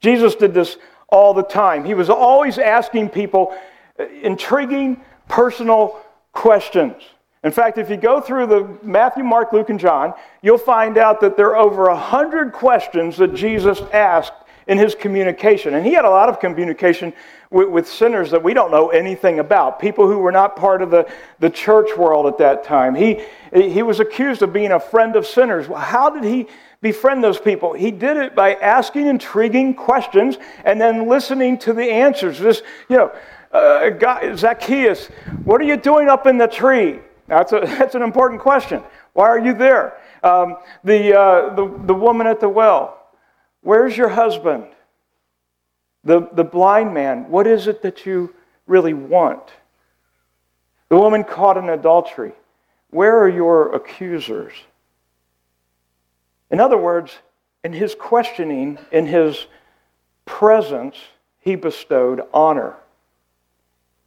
Jesus 0.00 0.34
did 0.34 0.52
this 0.52 0.76
all 1.08 1.34
the 1.34 1.42
time. 1.42 1.84
He 1.84 1.94
was 1.94 2.10
always 2.10 2.58
asking 2.58 3.10
people 3.10 3.56
uh, 3.98 4.06
intriguing 4.22 5.00
personal 5.28 6.00
questions. 6.32 6.96
In 7.44 7.50
fact, 7.50 7.78
if 7.78 7.90
you 7.90 7.96
go 7.96 8.20
through 8.20 8.46
the 8.46 8.78
Matthew, 8.82 9.24
Mark, 9.24 9.52
Luke, 9.52 9.70
and 9.70 9.80
John, 9.80 10.14
you'll 10.42 10.58
find 10.58 10.96
out 10.96 11.20
that 11.20 11.36
there 11.36 11.56
are 11.56 11.56
over 11.56 11.88
a 11.88 11.96
hundred 11.96 12.52
questions 12.52 13.16
that 13.16 13.34
Jesus 13.34 13.80
asked 13.92 14.32
in 14.66 14.78
his 14.78 14.94
communication. 14.94 15.74
And 15.74 15.84
he 15.84 15.92
had 15.92 16.04
a 16.04 16.10
lot 16.10 16.28
of 16.28 16.40
communication 16.40 17.12
with, 17.50 17.68
with, 17.68 17.88
sinners 17.88 18.30
that 18.30 18.42
we 18.42 18.54
don't 18.54 18.70
know 18.70 18.88
anything 18.88 19.38
about, 19.38 19.78
people 19.78 20.06
who 20.06 20.18
were 20.18 20.32
not 20.32 20.56
part 20.56 20.82
of 20.82 20.90
the, 20.90 21.10
the 21.40 21.50
church 21.50 21.96
world 21.96 22.26
at 22.26 22.38
that 22.38 22.64
time. 22.64 22.94
He, 22.94 23.22
he 23.52 23.82
was 23.82 24.00
accused 24.00 24.42
of 24.42 24.52
being 24.52 24.72
a 24.72 24.80
friend 24.80 25.16
of 25.16 25.26
sinners. 25.26 25.66
How 25.66 26.10
did 26.10 26.24
he 26.24 26.48
befriend 26.80 27.22
those 27.22 27.38
people? 27.38 27.72
He 27.72 27.90
did 27.90 28.16
it 28.16 28.34
by 28.34 28.54
asking 28.54 29.06
intriguing 29.06 29.74
questions 29.74 30.36
and 30.64 30.80
then 30.80 31.08
listening 31.08 31.58
to 31.58 31.72
the 31.72 31.84
answers. 31.84 32.38
This, 32.38 32.62
you 32.88 32.96
know, 32.96 33.12
uh, 33.52 33.90
God, 33.90 34.38
Zacchaeus, 34.38 35.08
what 35.44 35.60
are 35.60 35.64
you 35.64 35.76
doing 35.76 36.08
up 36.08 36.26
in 36.26 36.38
the 36.38 36.48
tree? 36.48 37.00
That's, 37.28 37.52
a, 37.52 37.60
that's 37.64 37.94
an 37.94 38.02
important 38.02 38.40
question. 38.40 38.82
Why 39.12 39.28
are 39.28 39.38
you 39.38 39.52
there? 39.52 39.98
Um, 40.22 40.56
the, 40.84 41.18
uh, 41.18 41.54
the, 41.54 41.80
the 41.86 41.94
woman 41.94 42.26
at 42.26 42.40
the 42.40 42.48
well, 42.48 43.01
where's 43.62 43.96
your 43.96 44.08
husband? 44.08 44.66
The, 46.04 46.28
the 46.32 46.44
blind 46.44 46.92
man, 46.92 47.30
what 47.30 47.46
is 47.46 47.66
it 47.66 47.82
that 47.82 48.04
you 48.06 48.34
really 48.66 48.92
want? 48.92 49.42
The 50.88 50.98
woman 50.98 51.24
caught 51.24 51.56
in 51.56 51.68
adultery, 51.68 52.32
where 52.90 53.18
are 53.18 53.28
your 53.28 53.74
accusers? 53.74 54.52
In 56.50 56.60
other 56.60 56.76
words, 56.76 57.12
in 57.64 57.72
his 57.72 57.94
questioning, 57.94 58.78
in 58.90 59.06
his 59.06 59.46
presence, 60.26 60.96
he 61.40 61.54
bestowed 61.54 62.22
honor. 62.34 62.74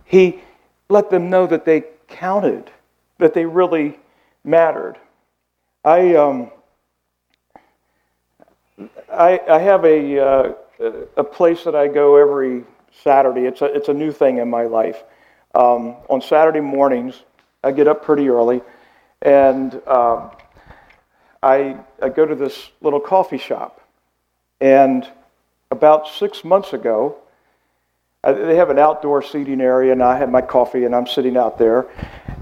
He 0.04 0.42
let 0.90 1.10
them 1.10 1.30
know 1.30 1.48
that 1.48 1.66
they 1.66 1.86
counted 2.08 2.70
that 3.18 3.34
they 3.34 3.46
really 3.46 3.98
mattered. 4.44 4.98
I, 5.84 6.16
um, 6.16 6.52
I, 9.16 9.40
I, 9.50 9.60
have 9.60 9.86
a, 9.86 10.20
uh, 10.20 10.54
a 11.18 11.24
place 11.24 11.64
that 11.64 11.76
I 11.76 11.88
go 11.88 12.16
every 12.16 12.64
Saturday. 13.04 13.42
It's 13.42 13.62
a, 13.62 13.66
it's 13.66 13.90
a 13.90 13.94
new 13.94 14.12
thing 14.12 14.38
in 14.38 14.50
my 14.50 14.64
life. 14.64 15.04
Um, 15.54 15.96
on 16.10 16.22
Saturday 16.22 16.60
mornings, 16.60 17.24
I 17.64 17.72
get 17.72 17.88
up 17.88 18.04
pretty 18.04 18.30
early 18.30 18.62
and 19.26 19.82
uh, 19.88 20.30
I, 21.42 21.78
I 22.02 22.10
go 22.10 22.26
to 22.26 22.36
this 22.36 22.70
little 22.82 23.00
coffee 23.00 23.40
shop. 23.40 23.82
And 24.62 25.08
about 25.72 26.08
six 26.08 26.44
months 26.44 26.74
ago, 26.74 27.18
I, 28.24 28.34
they 28.34 28.56
have 28.56 28.70
an 28.70 28.80
outdoor 28.80 29.24
seating 29.24 29.62
area, 29.62 29.92
and 29.92 30.04
I 30.04 30.18
have 30.18 30.30
my 30.30 30.42
coffee, 30.42 30.86
and 30.86 30.96
I'm 30.96 31.08
sitting 31.08 31.38
out 31.38 31.58
there 31.58 31.88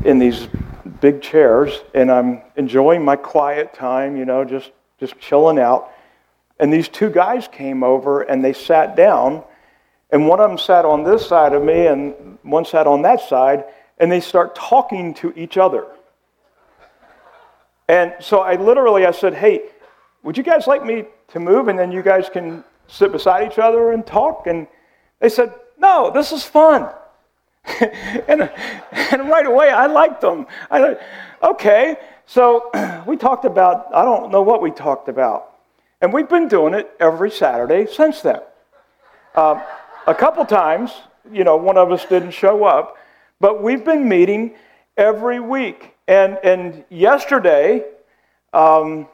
in 0.03 0.19
these 0.19 0.47
big 0.99 1.21
chairs, 1.21 1.81
and 1.93 2.11
I'm 2.11 2.41
enjoying 2.57 3.03
my 3.03 3.15
quiet 3.15 3.73
time, 3.73 4.17
you 4.17 4.25
know, 4.25 4.43
just, 4.43 4.71
just 4.99 5.17
chilling 5.19 5.59
out. 5.59 5.92
And 6.59 6.71
these 6.71 6.87
two 6.87 7.09
guys 7.09 7.47
came 7.47 7.83
over, 7.83 8.21
and 8.21 8.43
they 8.43 8.53
sat 8.53 8.95
down, 8.95 9.43
and 10.11 10.27
one 10.27 10.39
of 10.39 10.49
them 10.49 10.57
sat 10.57 10.85
on 10.85 11.03
this 11.03 11.27
side 11.27 11.53
of 11.53 11.63
me, 11.63 11.87
and 11.87 12.37
one 12.43 12.65
sat 12.65 12.87
on 12.87 13.01
that 13.01 13.21
side, 13.21 13.65
and 13.97 14.11
they 14.11 14.19
start 14.19 14.55
talking 14.55 15.13
to 15.15 15.33
each 15.35 15.57
other. 15.57 15.87
And 17.87 18.13
so 18.19 18.39
I 18.39 18.55
literally, 18.55 19.05
I 19.05 19.11
said, 19.11 19.33
hey, 19.33 19.61
would 20.21 20.37
you 20.37 20.43
guys 20.43 20.67
like 20.67 20.85
me 20.85 21.05
to 21.29 21.39
move, 21.39 21.67
and 21.67 21.77
then 21.77 21.91
you 21.91 22.01
guys 22.01 22.29
can 22.29 22.63
sit 22.87 23.11
beside 23.11 23.51
each 23.51 23.59
other 23.59 23.91
and 23.91 24.05
talk? 24.05 24.47
And 24.47 24.67
they 25.19 25.29
said, 25.29 25.53
no, 25.77 26.11
this 26.11 26.31
is 26.31 26.43
fun. 26.43 26.89
and, 28.27 28.49
and 28.91 29.29
right 29.29 29.45
away, 29.45 29.69
I 29.69 29.87
liked 29.87 30.21
them. 30.21 30.47
I 30.69 30.79
thought, 30.79 30.99
okay. 31.51 31.97
So 32.25 32.69
we 33.07 33.17
talked 33.17 33.45
about, 33.45 33.93
I 33.93 34.03
don't 34.03 34.31
know 34.31 34.41
what 34.41 34.61
we 34.61 34.71
talked 34.71 35.09
about. 35.09 35.52
And 36.03 36.11
we've 36.11 36.27
been 36.27 36.49
doing 36.49 36.73
it 36.73 36.91
every 36.99 37.31
Saturday 37.31 37.87
since 37.89 38.19
then. 38.19 38.41
Um, 39.35 39.61
a 40.05 40.13
couple 40.13 40.43
times, 40.43 40.91
you 41.31 41.45
know, 41.45 41.55
one 41.55 41.77
of 41.77 41.93
us 41.93 42.05
didn't 42.05 42.31
show 42.31 42.65
up, 42.65 42.97
but 43.39 43.63
we've 43.63 43.85
been 43.85 44.09
meeting 44.09 44.55
every 44.97 45.39
week. 45.39 45.95
And, 46.09 46.37
and 46.43 46.83
yesterday, 46.89 47.85
um, 48.51 49.07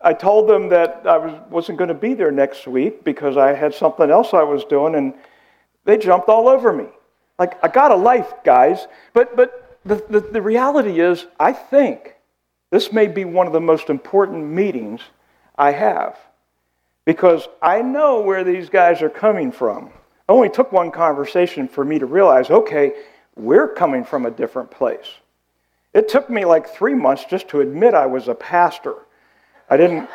I 0.00 0.14
told 0.14 0.48
them 0.48 0.70
that 0.70 1.02
I 1.04 1.18
was, 1.18 1.38
wasn't 1.50 1.76
going 1.76 1.88
to 1.88 1.94
be 1.94 2.14
there 2.14 2.32
next 2.32 2.66
week 2.66 3.04
because 3.04 3.36
I 3.36 3.52
had 3.52 3.74
something 3.74 4.08
else 4.08 4.32
I 4.32 4.42
was 4.42 4.64
doing, 4.64 4.94
and 4.94 5.12
they 5.84 5.98
jumped 5.98 6.30
all 6.30 6.48
over 6.48 6.72
me. 6.72 6.86
Like, 7.38 7.62
I 7.62 7.68
got 7.68 7.90
a 7.90 7.96
life, 7.96 8.32
guys. 8.42 8.86
But, 9.12 9.36
but 9.36 9.78
the, 9.84 10.02
the, 10.08 10.20
the 10.20 10.40
reality 10.40 10.98
is, 10.98 11.26
I 11.38 11.52
think 11.52 12.14
this 12.70 12.90
may 12.90 13.06
be 13.06 13.26
one 13.26 13.46
of 13.46 13.52
the 13.52 13.60
most 13.60 13.90
important 13.90 14.46
meetings 14.46 15.02
I 15.56 15.72
have 15.72 16.18
because 17.04 17.48
I 17.60 17.82
know 17.82 18.20
where 18.20 18.44
these 18.44 18.68
guys 18.68 19.02
are 19.02 19.10
coming 19.10 19.52
from. 19.52 19.86
It 19.86 19.92
only 20.28 20.48
took 20.48 20.72
one 20.72 20.90
conversation 20.90 21.68
for 21.68 21.84
me 21.84 21.98
to 21.98 22.06
realize 22.06 22.50
okay, 22.50 22.92
we're 23.36 23.68
coming 23.68 24.04
from 24.04 24.26
a 24.26 24.30
different 24.30 24.70
place. 24.70 25.06
It 25.94 26.08
took 26.08 26.30
me 26.30 26.44
like 26.44 26.68
three 26.68 26.94
months 26.94 27.24
just 27.24 27.48
to 27.48 27.60
admit 27.60 27.94
I 27.94 28.06
was 28.06 28.28
a 28.28 28.34
pastor. 28.34 28.94
I 29.68 29.76
didn't, 29.76 30.08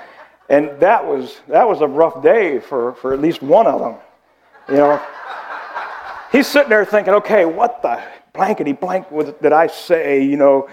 and 0.49 0.79
that 0.79 1.05
was, 1.05 1.41
that 1.47 1.67
was 1.67 1.81
a 1.81 1.87
rough 1.87 2.23
day 2.23 2.59
for, 2.59 2.93
for 2.95 3.13
at 3.13 3.19
least 3.19 3.41
one 3.41 3.67
of 3.67 3.79
them. 3.79 3.95
You 4.69 4.75
know, 4.75 5.01
he's 6.31 6.47
sitting 6.47 6.69
there 6.69 6.85
thinking, 6.85 7.13
okay, 7.15 7.45
what 7.45 7.81
the 7.81 8.01
blankety 8.33 8.73
blank 8.73 9.07
did 9.41 9.53
I 9.53 9.67
say, 9.67 10.23
you 10.23 10.37
know, 10.37 10.69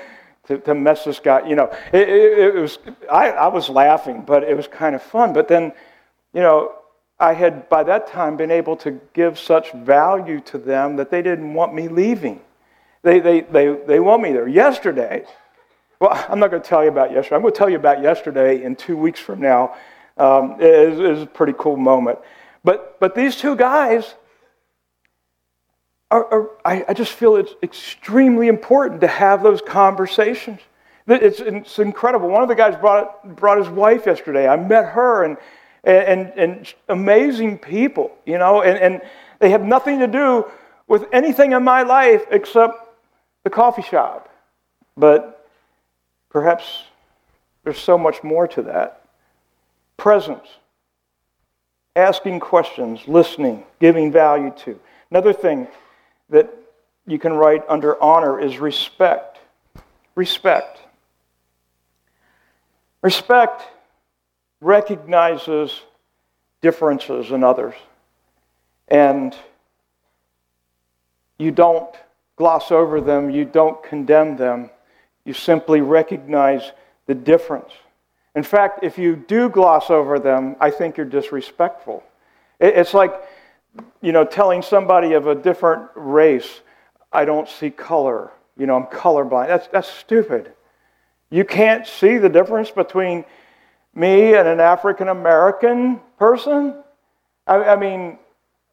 to, 0.46 0.58
to 0.58 0.74
mess 0.74 1.04
this 1.04 1.20
guy? 1.20 1.46
You 1.48 1.56
know, 1.56 1.72
it, 1.92 2.08
it, 2.08 2.38
it 2.38 2.54
was, 2.54 2.78
I, 3.10 3.30
I 3.30 3.46
was 3.48 3.68
laughing, 3.68 4.22
but 4.26 4.42
it 4.42 4.56
was 4.56 4.66
kind 4.66 4.94
of 4.94 5.02
fun. 5.02 5.32
But 5.32 5.48
then, 5.48 5.72
you 6.32 6.40
know, 6.40 6.72
I 7.18 7.32
had 7.32 7.68
by 7.68 7.84
that 7.84 8.08
time 8.08 8.36
been 8.36 8.50
able 8.50 8.76
to 8.78 9.00
give 9.12 9.38
such 9.38 9.72
value 9.72 10.40
to 10.40 10.58
them 10.58 10.96
that 10.96 11.10
they 11.10 11.22
didn't 11.22 11.54
want 11.54 11.74
me 11.74 11.88
leaving. 11.88 12.40
They, 13.02 13.20
they, 13.20 13.42
they, 13.42 13.76
they 13.86 14.00
want 14.00 14.22
me 14.22 14.32
there. 14.32 14.48
Yesterday, 14.48 15.24
well, 16.00 16.26
I'm 16.28 16.38
not 16.38 16.50
going 16.50 16.62
to 16.62 16.68
tell 16.68 16.82
you 16.82 16.90
about 16.90 17.12
yesterday. 17.12 17.36
I'm 17.36 17.42
going 17.42 17.54
to 17.54 17.58
tell 17.58 17.70
you 17.70 17.76
about 17.76 18.02
yesterday 18.02 18.62
in 18.62 18.76
two 18.76 18.96
weeks 18.96 19.20
from 19.20 19.40
now. 19.40 19.76
Um, 20.16 20.56
it, 20.60 20.98
it 20.98 20.98
was 20.98 21.22
a 21.22 21.26
pretty 21.26 21.54
cool 21.58 21.76
moment. 21.76 22.18
But, 22.64 22.98
but 22.98 23.14
these 23.14 23.36
two 23.36 23.56
guys, 23.56 24.14
are, 26.10 26.24
are, 26.32 26.50
I, 26.64 26.84
I 26.88 26.94
just 26.94 27.12
feel 27.12 27.36
it's 27.36 27.54
extremely 27.62 28.48
important 28.48 29.00
to 29.00 29.06
have 29.06 29.42
those 29.42 29.60
conversations. 29.60 30.60
It's, 31.06 31.40
it's 31.40 31.78
incredible. 31.78 32.28
One 32.28 32.42
of 32.42 32.48
the 32.48 32.54
guys 32.54 32.76
brought, 32.76 33.36
brought 33.36 33.58
his 33.58 33.68
wife 33.68 34.06
yesterday. 34.06 34.48
I 34.48 34.56
met 34.56 34.86
her, 34.86 35.24
and, 35.24 35.36
and, 35.84 36.32
and 36.36 36.74
amazing 36.88 37.58
people, 37.58 38.16
you 38.24 38.38
know, 38.38 38.62
and, 38.62 38.78
and 38.78 39.02
they 39.38 39.50
have 39.50 39.62
nothing 39.62 39.98
to 39.98 40.06
do 40.06 40.46
with 40.86 41.06
anything 41.12 41.52
in 41.52 41.62
my 41.62 41.82
life 41.82 42.24
except 42.30 42.74
the 43.42 43.50
coffee 43.50 43.82
shop. 43.82 44.30
But 44.96 45.46
perhaps 46.30 46.84
there's 47.64 47.78
so 47.78 47.98
much 47.98 48.22
more 48.22 48.46
to 48.48 48.62
that. 48.62 49.06
Presence, 49.96 50.46
asking 51.96 52.40
questions, 52.40 53.06
listening, 53.06 53.64
giving 53.80 54.10
value 54.10 54.52
to. 54.64 54.78
Another 55.10 55.32
thing 55.32 55.68
that 56.34 56.52
you 57.06 57.16
can 57.16 57.32
write 57.32 57.62
under 57.68 58.00
honor 58.02 58.40
is 58.40 58.58
respect. 58.58 59.38
Respect. 60.16 60.80
Respect 63.02 63.62
recognizes 64.60 65.82
differences 66.60 67.30
in 67.30 67.44
others. 67.44 67.74
And 68.88 69.36
you 71.38 71.52
don't 71.52 71.94
gloss 72.34 72.72
over 72.72 73.00
them, 73.00 73.30
you 73.30 73.44
don't 73.44 73.80
condemn 73.84 74.36
them. 74.36 74.70
You 75.24 75.34
simply 75.34 75.82
recognize 75.82 76.72
the 77.06 77.14
difference. 77.14 77.70
In 78.34 78.42
fact, 78.42 78.80
if 78.82 78.98
you 78.98 79.14
do 79.14 79.48
gloss 79.48 79.88
over 79.88 80.18
them, 80.18 80.56
I 80.58 80.72
think 80.72 80.96
you're 80.96 81.06
disrespectful. 81.06 82.02
It's 82.58 82.92
like, 82.92 83.12
you 84.00 84.12
know, 84.12 84.24
telling 84.24 84.62
somebody 84.62 85.14
of 85.14 85.26
a 85.26 85.34
different 85.34 85.88
race, 85.94 86.60
I 87.12 87.24
don't 87.24 87.48
see 87.48 87.70
color. 87.70 88.30
You 88.56 88.66
know, 88.66 88.76
I'm 88.76 88.86
colorblind. 88.86 89.48
That's, 89.48 89.68
that's 89.68 89.88
stupid. 89.88 90.52
You 91.30 91.44
can't 91.44 91.86
see 91.86 92.18
the 92.18 92.28
difference 92.28 92.70
between 92.70 93.24
me 93.94 94.34
and 94.34 94.46
an 94.46 94.60
African 94.60 95.08
American 95.08 96.00
person? 96.18 96.82
I, 97.46 97.56
I, 97.56 97.76
mean, 97.76 98.18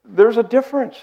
there's 0.06 0.38
a 0.38 0.44
difference. 0.44 0.96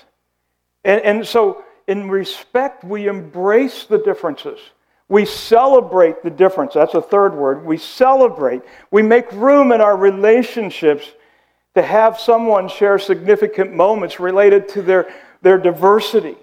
And, 0.84 1.00
and 1.02 1.26
so, 1.26 1.64
in 1.86 2.08
respect, 2.08 2.84
we 2.84 3.08
embrace 3.08 3.84
the 3.84 3.98
differences. 3.98 4.60
We 5.08 5.24
celebrate 5.24 6.22
the 6.22 6.30
difference. 6.30 6.74
That's 6.74 6.94
a 6.94 7.00
third 7.00 7.34
word. 7.34 7.64
We 7.64 7.78
celebrate. 7.78 8.62
We 8.90 9.02
make 9.02 9.32
room 9.32 9.72
in 9.72 9.80
our 9.80 9.96
relationships 9.96 11.06
to 11.78 11.82
have 11.82 12.18
someone 12.18 12.68
share 12.68 12.98
significant 12.98 13.72
moments 13.72 14.18
related 14.18 14.68
to 14.70 14.82
their, 14.82 15.08
their 15.42 15.58
diversity. 15.58 16.36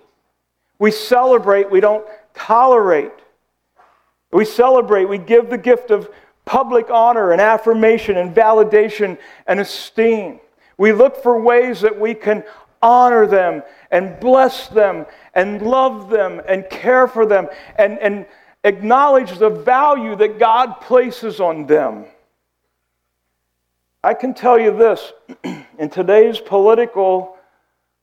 We 0.80 0.92
celebrate, 0.92 1.70
we 1.70 1.82
don't 1.82 2.06
tolerate. 2.34 3.12
We 4.32 4.46
celebrate, 4.46 5.06
we 5.06 5.18
give 5.18 5.50
the 5.50 5.58
gift 5.58 5.92
of 5.92 6.10
public 6.46 6.90
honor 6.90 7.32
and 7.32 7.42
affirmation 7.42 8.16
and 8.16 8.34
validation 8.34 9.18
and 9.46 9.60
esteem. 9.60 10.40
We 10.78 10.94
look 10.94 11.22
for 11.22 11.40
ways 11.40 11.82
that 11.82 12.00
we 12.00 12.14
can 12.14 12.46
honor 12.82 13.28
them 13.28 13.62
and 13.92 14.18
bless 14.22 14.70
them 14.70 15.06
and 15.34 15.62
love 15.62 16.10
them 16.10 16.42
and 16.48 16.70
care 16.70 17.08
for 17.10 17.26
them 17.26 17.50
and, 17.78 18.00
and 18.00 18.26
acknowledge 18.64 19.38
the 19.38 19.50
value 19.50 20.16
that 20.16 20.40
God 20.40 20.80
places 20.80 21.42
on 21.42 21.66
them. 21.66 22.06
I 24.06 24.14
can 24.14 24.36
tell 24.36 24.60
you 24.60 24.70
this 24.78 25.14
in 25.80 25.90
today's 25.90 26.40
political 26.40 27.38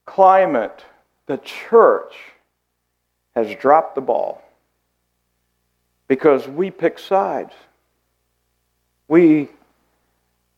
climate, 0.04 0.84
the 1.26 1.36
church 1.36 2.16
has 3.36 3.54
dropped 3.54 3.94
the 3.94 4.00
ball 4.00 4.42
because 6.08 6.48
we 6.48 6.72
pick 6.72 6.98
sides. 6.98 7.52
We 9.06 9.50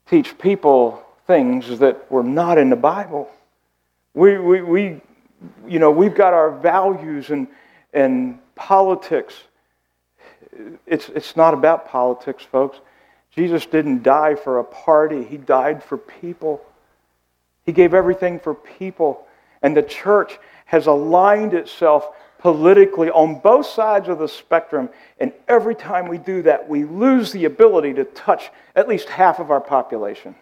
teach 0.08 0.38
people 0.38 1.04
things 1.26 1.78
that 1.78 2.10
were 2.10 2.22
not 2.22 2.56
in 2.56 2.70
the 2.70 2.76
Bible. 2.76 3.30
We, 4.14 4.38
we, 4.38 4.62
we 4.62 5.00
you 5.68 5.78
know, 5.78 5.90
we've 5.90 6.14
got 6.14 6.32
our 6.32 6.52
values 6.52 7.28
and, 7.28 7.48
and 7.92 8.38
politics. 8.54 9.34
It's, 10.86 11.10
it's 11.10 11.36
not 11.36 11.52
about 11.52 11.86
politics, 11.86 12.44
folks. 12.44 12.78
Jesus 13.34 13.66
didn't 13.66 14.02
die 14.02 14.34
for 14.36 14.58
a 14.58 14.64
party, 14.64 15.24
He 15.24 15.36
died 15.36 15.82
for 15.82 15.98
people. 15.98 16.64
He 17.64 17.72
gave 17.72 17.94
everything 17.94 18.38
for 18.38 18.54
people. 18.54 19.26
And 19.62 19.76
the 19.76 19.82
church 19.82 20.38
has 20.66 20.86
aligned 20.86 21.54
itself 21.54 22.08
politically 22.38 23.10
on 23.10 23.40
both 23.40 23.66
sides 23.66 24.08
of 24.08 24.18
the 24.18 24.28
spectrum. 24.28 24.90
And 25.18 25.32
every 25.48 25.74
time 25.74 26.08
we 26.08 26.18
do 26.18 26.42
that, 26.42 26.68
we 26.68 26.84
lose 26.84 27.32
the 27.32 27.46
ability 27.46 27.94
to 27.94 28.04
touch 28.04 28.50
at 28.76 28.86
least 28.86 29.08
half 29.08 29.40
of 29.40 29.50
our 29.50 29.62
population. 29.62 30.34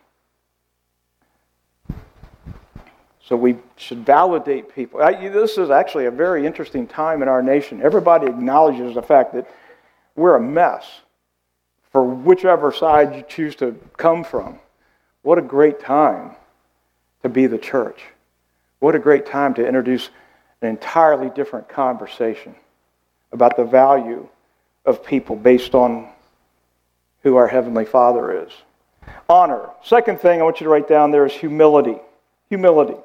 So 3.25 3.37
we 3.37 3.57
should 3.77 4.05
validate 4.05 4.75
people. 4.75 4.99
This 4.99 5.57
is 5.57 5.71
actually 5.71 6.07
a 6.07 6.11
very 6.11 6.45
interesting 6.45 6.89
time 6.89 7.23
in 7.23 7.29
our 7.29 7.43
nation. 7.43 7.81
Everybody 7.81 8.27
acknowledges 8.27 8.97
the 8.97 9.03
fact 9.03 9.33
that 9.35 9.49
we're 10.17 10.35
a 10.35 10.41
mess 10.41 10.85
for 11.93 12.03
whichever 12.03 12.73
side 12.73 13.15
you 13.15 13.23
choose 13.29 13.55
to 13.57 13.79
come 13.97 14.25
from. 14.25 14.59
What 15.23 15.39
a 15.39 15.43
great 15.43 15.79
time 15.81 16.33
to 17.23 17.29
be 17.29 17.47
the 17.47 17.59
church. 17.59 18.03
What 18.81 18.95
a 18.95 18.99
great 18.99 19.27
time 19.27 19.55
to 19.55 19.67
introduce 19.67 20.09
an 20.63 20.69
entirely 20.69 21.31
different 21.31 21.69
conversation 21.69 22.55
about 23.31 23.57
the 23.57 23.65
value 23.65 24.29
of 24.85 25.05
people 25.05 25.37
based 25.37 25.75
on 25.75 26.09
who 27.23 27.37
our 27.37 27.47
Heavenly 27.47 27.85
Father 27.85 28.45
is. 28.45 28.53
Honor. 29.29 29.71
Second 29.85 30.21
thing 30.21 30.41
I 30.41 30.45
want 30.45 30.61
you 30.61 30.65
to 30.65 30.71
write 30.71 30.89
down 30.89 31.11
there 31.11 31.27
is 31.27 31.33
humility. 31.33 31.99
Humility. 32.49 32.97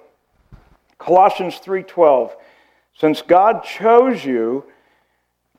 Colossians 0.97 1.60
3:12. 1.60 2.36
Since 2.95 3.21
God 3.21 3.63
chose 3.63 4.26
you, 4.26 4.65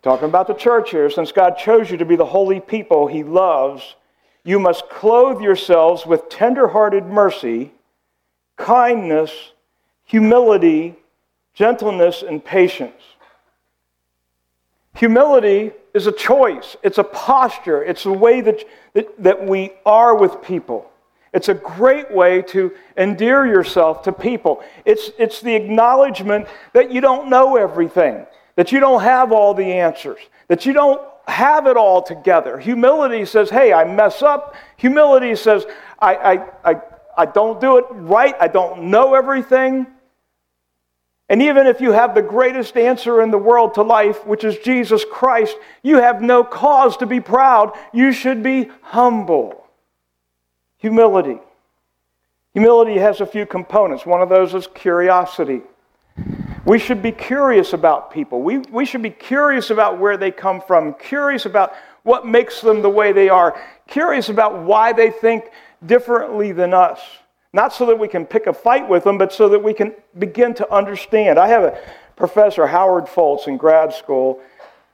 talking 0.03 0.29
about 0.29 0.47
the 0.47 0.55
church 0.55 0.91
here, 0.91 1.11
since 1.11 1.33
God 1.33 1.59
chose 1.59 1.91
you 1.91 1.97
to 1.97 2.05
be 2.05 2.17
the 2.17 2.25
holy 2.25 2.61
people 2.61 3.07
he 3.07 3.23
loves, 3.23 3.97
you 4.45 4.59
must 4.59 4.89
clothe 4.89 5.41
yourselves 5.41 6.07
with 6.07 6.29
tender-hearted 6.29 7.07
mercy, 7.07 7.73
kindness, 8.57 9.53
humility, 10.05 10.97
gentleness, 11.55 12.23
and 12.23 12.45
patience. 12.45 13.03
Humility 14.95 15.73
is 15.95 16.07
a 16.07 16.13
choice, 16.13 16.77
it's 16.83 16.99
a 16.99 17.05
posture, 17.05 17.83
it's 17.83 18.07
a 18.07 18.13
way 18.13 18.41
that, 18.41 18.65
that, 18.95 19.23
that 19.23 19.47
we 19.47 19.73
are 19.85 20.17
with 20.17 20.43
people. 20.43 20.91
It's 21.33 21.49
a 21.49 21.55
great 21.55 22.11
way 22.11 22.43
to 22.43 22.73
endear 22.97 23.47
yourself 23.47 24.03
to 24.05 24.13
people. 24.13 24.63
It's, 24.85 25.11
it's 25.19 25.41
the 25.41 25.55
acknowledgement 25.55 26.47
that 26.73 26.91
you 26.91 27.01
don't 27.01 27.29
know 27.29 27.57
everything, 27.57 28.27
that 28.59 28.73
you 28.73 28.81
don't 28.81 29.03
have 29.03 29.31
all 29.31 29.55
the 29.55 29.73
answers, 29.75 30.19
that 30.49 30.67
you 30.67 30.73
don't 30.73 31.01
have 31.29 31.69
it 31.69 31.77
all 31.77 32.03
together. 32.03 32.59
Humility 32.59 33.25
says, 33.25 33.49
hey, 33.51 33.73
I 33.73 33.85
mess 33.85 34.21
up. 34.21 34.57
Humility 34.79 35.37
says, 35.37 35.65
I, 36.01 36.17
I, 36.17 36.73
I, 36.73 36.81
I 37.17 37.27
don't 37.27 37.61
do 37.61 37.79
it 37.79 37.85
right. 37.91 38.35
I 38.41 38.49
don't 38.49 38.91
know 38.91 39.15
everything. 39.15 39.87
And 41.29 41.41
even 41.41 41.69
if 41.69 41.81
you 41.81 41.93
have 41.93 42.17
the 42.17 42.23
greatest 42.23 42.77
answer 42.77 43.23
in 43.23 43.31
the 43.31 43.39
world 43.39 43.75
to 43.75 43.83
life, 43.83 44.27
which 44.27 44.43
is 44.43 44.59
Jesus 44.59 45.05
Christ, 45.09 45.57
you 45.85 45.99
have 45.99 46.21
no 46.21 46.43
cause 46.43 46.97
to 46.97 47.07
be 47.07 47.21
proud. 47.21 47.79
You 47.93 48.11
should 48.11 48.43
be 48.43 48.73
humble. 48.83 49.65
Humility. 50.79 51.39
Humility 52.55 52.99
has 52.99 53.21
a 53.21 53.27
few 53.27 53.47
components. 53.47 54.05
One 54.05 54.21
of 54.21 54.29
those 54.29 54.53
is 54.53 54.67
curiosity. 54.67 55.63
We 56.69 56.79
should 56.79 57.01
be 57.01 57.13
curious 57.13 57.73
about 57.73 58.11
people. 58.11 58.43
We, 58.43 58.59
we 58.59 58.85
should 58.85 59.01
be 59.01 59.09
curious 59.09 59.71
about 59.71 59.99
where 59.99 60.19
they 60.19 60.31
come 60.31 60.61
from, 60.61 60.93
curious 60.93 61.47
about 61.47 61.73
what 62.03 62.27
makes 62.27 62.61
them 62.61 62.83
the 62.83 62.91
way 62.91 63.11
they 63.11 63.31
are, 63.31 63.59
curious 63.87 64.29
about 64.29 64.65
why 64.65 64.93
they 64.93 65.11
think 65.11 65.45
differently 65.87 66.53
than 66.53 66.75
us. 66.75 67.01
Not 67.55 67.73
so 67.73 67.87
that 67.87 67.99
we 67.99 68.07
can 68.07 68.27
pick 68.27 68.47
a 68.47 68.53
fight 68.53 68.87
with 68.87 69.05
them, 69.05 69.17
but 69.17 69.33
so 69.33 69.49
that 69.49 69.63
we 69.63 69.73
can 69.73 69.95
begin 70.19 70.53
to 70.57 70.71
understand. 70.71 71.39
I 71.39 71.49
have 71.49 71.65
a 71.65 71.81
professor, 72.17 72.67
Howard 72.67 73.07
Foltz, 73.07 73.49
in 73.49 73.57
grad 73.57 73.95
school. 73.95 74.39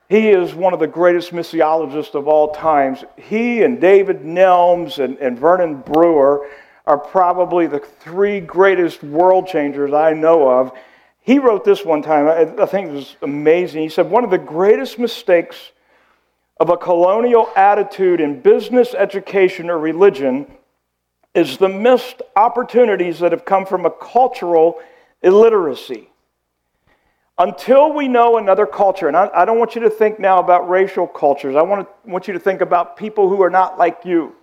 He 0.07 0.29
is 0.29 0.55
one 0.55 0.73
of 0.73 0.79
the 0.79 0.87
greatest 0.87 1.31
missiologists 1.31 2.15
of 2.15 2.29
all 2.29 2.53
times. 2.53 3.03
He 3.17 3.63
and 3.63 3.81
David 3.81 4.21
Nelms 4.21 5.03
and, 5.03 5.17
and 5.17 5.37
Vernon 5.37 5.81
Brewer 5.81 6.47
are 6.87 6.97
probably 6.97 7.67
the 7.67 7.79
three 7.79 8.39
greatest 8.39 9.03
world 9.03 9.45
changers 9.45 9.91
I 9.91 10.13
know 10.13 10.49
of. 10.49 10.71
He 11.25 11.39
wrote 11.39 11.65
this 11.65 11.83
one 11.83 12.03
time, 12.03 12.27
I, 12.27 12.61
I 12.61 12.67
think 12.67 12.89
it 12.89 12.93
was 12.93 13.15
amazing. 13.23 13.81
He 13.81 13.89
said, 13.89 14.11
One 14.11 14.23
of 14.23 14.29
the 14.29 14.37
greatest 14.37 14.99
mistakes 14.99 15.71
of 16.59 16.69
a 16.69 16.77
colonial 16.77 17.49
attitude 17.55 18.21
in 18.21 18.41
business, 18.41 18.93
education, 18.93 19.71
or 19.71 19.79
religion 19.79 20.45
is 21.33 21.57
the 21.57 21.67
missed 21.67 22.21
opportunities 22.35 23.17
that 23.19 23.31
have 23.31 23.43
come 23.43 23.65
from 23.65 23.87
a 23.87 23.89
cultural 23.89 24.79
illiteracy. 25.23 26.09
Until 27.39 27.91
we 27.91 28.07
know 28.07 28.37
another 28.37 28.67
culture, 28.67 29.07
and 29.07 29.17
I, 29.17 29.27
I, 29.33 29.45
don't 29.45 29.57
want 29.57 29.73
you 29.73 29.81
to 29.81 29.89
think 29.89 30.19
now 30.19 30.37
about 30.37 30.69
racial 30.69 31.07
cultures, 31.07 31.55
I 31.55 31.63
want, 31.63 31.87
to, 31.87 32.09
want 32.09 32.27
you 32.27 32.35
to 32.35 32.39
think 32.39 32.61
about 32.61 32.97
people 32.97 33.29
who 33.29 33.41
are 33.41 33.49
not 33.49 33.79
like 33.79 34.05
you, 34.05 34.35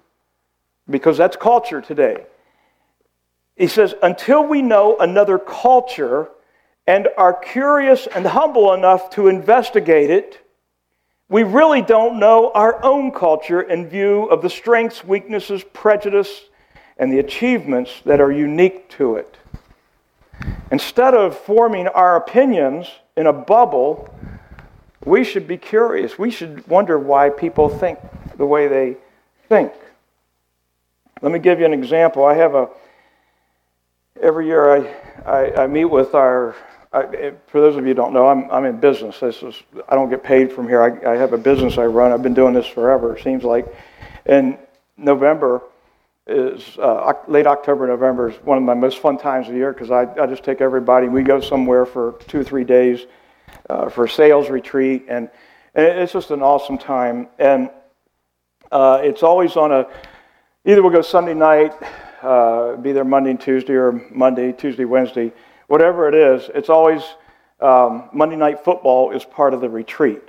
because 0.90 1.16
that's 1.16 1.37
culture 1.37 1.81
today. 1.81 2.27
He 3.57 3.68
says, 3.68 3.95
until 4.03 4.45
we 4.45 4.62
know 4.62 4.99
another 4.99 5.38
culture 5.38 6.29
and 6.87 7.09
are 7.16 7.33
curious 7.33 8.07
and 8.07 8.27
humble 8.27 8.75
enough 8.75 9.11
to 9.11 9.29
investigate 9.29 10.11
it, 10.11 10.38
we 11.29 11.45
really 11.45 11.81
don't 11.81 12.18
know 12.18 12.51
our 12.55 12.85
own 12.85 13.11
culture 13.11 13.62
in 13.62 13.88
view 13.88 14.25
of 14.25 14.42
the 14.42 14.51
strengths, 14.51 15.03
weaknesses, 15.05 15.64
prejudice, 15.73 16.42
and 16.99 17.12
the 17.12 17.18
achievements 17.18 17.90
that 18.05 18.21
are 18.21 18.31
unique 18.31 18.88
to 18.90 19.16
it. 19.16 19.38
Instead 20.71 21.14
of 21.14 21.38
forming 21.38 21.88
our 21.88 22.16
opinions 22.16 22.88
in 23.16 23.27
a 23.27 23.33
bubble, 23.33 24.14
we 25.05 25.25
should 25.25 25.47
be 25.47 25.57
curious. 25.57 26.18
We 26.18 26.31
should 26.31 26.66
wonder 26.68 26.99
why 26.99 27.31
people 27.31 27.68
think 27.68 27.99
the 28.37 28.47
way 28.47 28.68
they 28.68 28.97
think. 29.49 29.73
Let 31.21 31.33
me 31.33 31.38
give 31.38 31.61
you 31.61 31.66
an 31.66 31.73
example. 31.73 32.25
I 32.25 32.35
have 32.35 32.55
a, 32.55 32.68
every 34.23 34.47
year 34.47 34.77
I, 34.77 34.95
I, 35.27 35.63
I 35.65 35.67
meet 35.67 35.87
with 35.87 36.15
our, 36.15 36.55
I, 36.93 37.33
for 37.49 37.61
those 37.61 37.77
of 37.77 37.83
you 37.83 37.89
who 37.89 37.95
don't 37.95 38.13
know, 38.13 38.29
I'm, 38.29 38.51
I'm 38.51 38.65
in 38.65 38.79
business. 38.79 39.19
This 39.19 39.43
is, 39.43 39.55
I 39.89 39.97
don't 39.97 40.09
get 40.09 40.23
paid 40.23 40.53
from 40.53 40.69
here. 40.69 40.83
I, 40.83 41.13
I 41.13 41.17
have 41.17 41.33
a 41.33 41.39
business 41.39 41.77
I 41.77 41.87
run. 41.87 42.13
I've 42.13 42.23
been 42.23 42.35
doing 42.35 42.55
this 42.55 42.67
forever, 42.67 43.17
it 43.17 43.23
seems 43.23 43.43
like. 43.43 43.67
And 44.27 44.57
November 44.97 45.63
is, 46.27 46.79
uh, 46.79 47.13
late 47.27 47.49
October, 47.49 47.89
November 47.89 48.31
is 48.31 48.37
one 48.45 48.57
of 48.57 48.63
my 48.63 48.75
most 48.75 49.01
fun 49.01 49.19
times 49.19 49.49
of 49.49 49.55
the 49.55 49.59
year 49.59 49.73
because 49.73 49.91
I, 49.91 50.03
I 50.21 50.27
just 50.27 50.45
take 50.45 50.61
everybody. 50.61 51.09
We 51.09 51.25
go 51.25 51.41
somewhere 51.41 51.85
for 51.85 52.15
two 52.29 52.41
or 52.41 52.45
three 52.45 52.65
days 52.65 53.07
uh, 53.69 53.89
for 53.89 54.05
a 54.05 54.09
sales 54.09 54.51
retreat. 54.51 55.07
And, 55.09 55.31
and 55.75 55.87
it's 55.87 56.13
just 56.13 56.31
an 56.31 56.43
awesome 56.43 56.79
time. 56.79 57.29
And 57.41 57.71
uh, 58.71 59.01
it's 59.03 59.25
always 59.25 59.57
on 59.57 59.73
a, 59.73 59.87
either 60.65 60.81
we'll 60.83 60.93
go 60.93 61.03
Sunday 61.03 61.35
night, 61.35 61.73
uh, 62.23 62.77
be 62.77 62.93
there 62.93 63.05
Monday 63.05 63.31
and 63.31 63.41
Tuesday, 63.41 63.75
or 63.75 63.93
Monday, 64.11 64.53
Tuesday, 64.53 64.85
Wednesday 64.85 65.33
whatever 65.73 66.07
it 66.07 66.15
is, 66.15 66.51
it's 66.55 66.69
always 66.69 67.03
um, 67.59 68.11
Monday 68.13 68.37
night 68.37 68.63
football 68.63 69.11
is 69.11 69.25
part 69.25 69.55
of 69.55 69.63
the 69.63 69.71
retreat. 69.71 70.21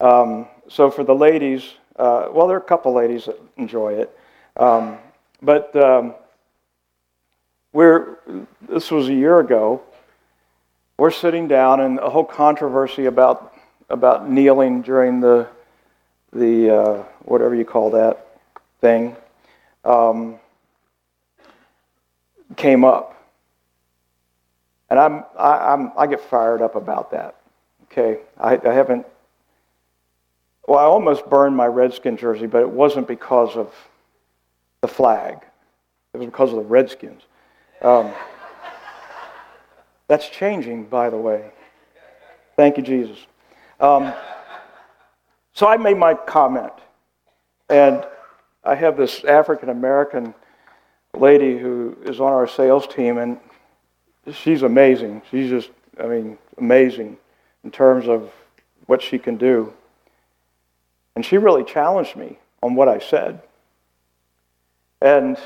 Um, 0.00 0.48
so 0.68 0.90
for 0.90 1.02
the 1.02 1.14
ladies, 1.14 1.62
uh, 1.96 2.28
well, 2.30 2.46
there 2.46 2.58
are 2.58 2.60
a 2.60 2.64
couple 2.64 2.92
ladies 2.92 3.24
that 3.24 3.40
enjoy 3.56 3.94
it, 3.94 4.14
um, 4.58 4.98
but 5.40 5.74
um, 5.76 6.14
we're 7.72 8.18
this 8.68 8.90
was 8.90 9.08
a 9.08 9.14
year 9.14 9.40
ago. 9.40 9.80
We're 10.98 11.10
sitting 11.10 11.48
down, 11.48 11.80
and 11.80 11.98
a 11.98 12.10
whole 12.10 12.24
controversy 12.24 13.06
about 13.06 13.54
about 13.88 14.28
kneeling 14.28 14.82
during 14.82 15.20
the 15.20 15.48
the 16.34 16.70
uh, 16.70 17.02
whatever 17.22 17.54
you 17.54 17.64
call 17.64 17.92
that 17.92 18.26
thing 18.82 19.16
um, 19.86 20.38
came 22.56 22.84
up. 22.84 23.16
And 24.88 24.98
I'm, 24.98 25.24
I, 25.38 25.72
I'm, 25.72 25.92
I 25.96 26.06
get 26.06 26.20
fired 26.20 26.62
up 26.62 26.74
about 26.74 27.12
that. 27.12 27.36
Okay, 27.84 28.18
I, 28.38 28.56
I 28.56 28.72
haven't. 28.72 29.06
Well, 30.66 30.78
I 30.78 30.84
almost 30.84 31.28
burned 31.28 31.56
my 31.56 31.66
Redskin 31.66 32.16
jersey, 32.16 32.46
but 32.46 32.60
it 32.60 32.70
wasn't 32.70 33.08
because 33.08 33.56
of 33.56 33.72
the 34.80 34.88
flag. 34.88 35.38
It 36.12 36.18
was 36.18 36.26
because 36.26 36.50
of 36.50 36.56
the 36.56 36.62
Redskins. 36.62 37.22
Um, 37.82 38.12
that's 40.08 40.28
changing, 40.28 40.86
by 40.86 41.10
the 41.10 41.16
way. 41.16 41.50
Thank 42.56 42.76
you, 42.76 42.82
Jesus. 42.82 43.18
Um, 43.78 44.12
so 45.52 45.68
I 45.68 45.76
made 45.76 45.96
my 45.96 46.14
comment, 46.14 46.72
and 47.68 48.06
I 48.64 48.74
have 48.74 48.96
this 48.96 49.24
African 49.24 49.68
American 49.68 50.34
lady 51.16 51.58
who 51.58 51.96
is 52.04 52.20
on 52.20 52.32
our 52.32 52.46
sales 52.46 52.86
team, 52.86 53.18
and 53.18 53.38
she's 54.32 54.62
amazing. 54.62 55.22
She's 55.30 55.50
just, 55.50 55.70
I 55.98 56.06
mean, 56.06 56.38
amazing 56.58 57.18
in 57.64 57.70
terms 57.70 58.08
of 58.08 58.30
what 58.86 59.02
she 59.02 59.18
can 59.18 59.36
do. 59.36 59.72
And 61.14 61.24
she 61.24 61.36
really 61.38 61.64
challenged 61.64 62.16
me 62.16 62.38
on 62.62 62.74
what 62.74 62.88
I 62.88 62.98
said. 62.98 63.42
And, 65.02 65.38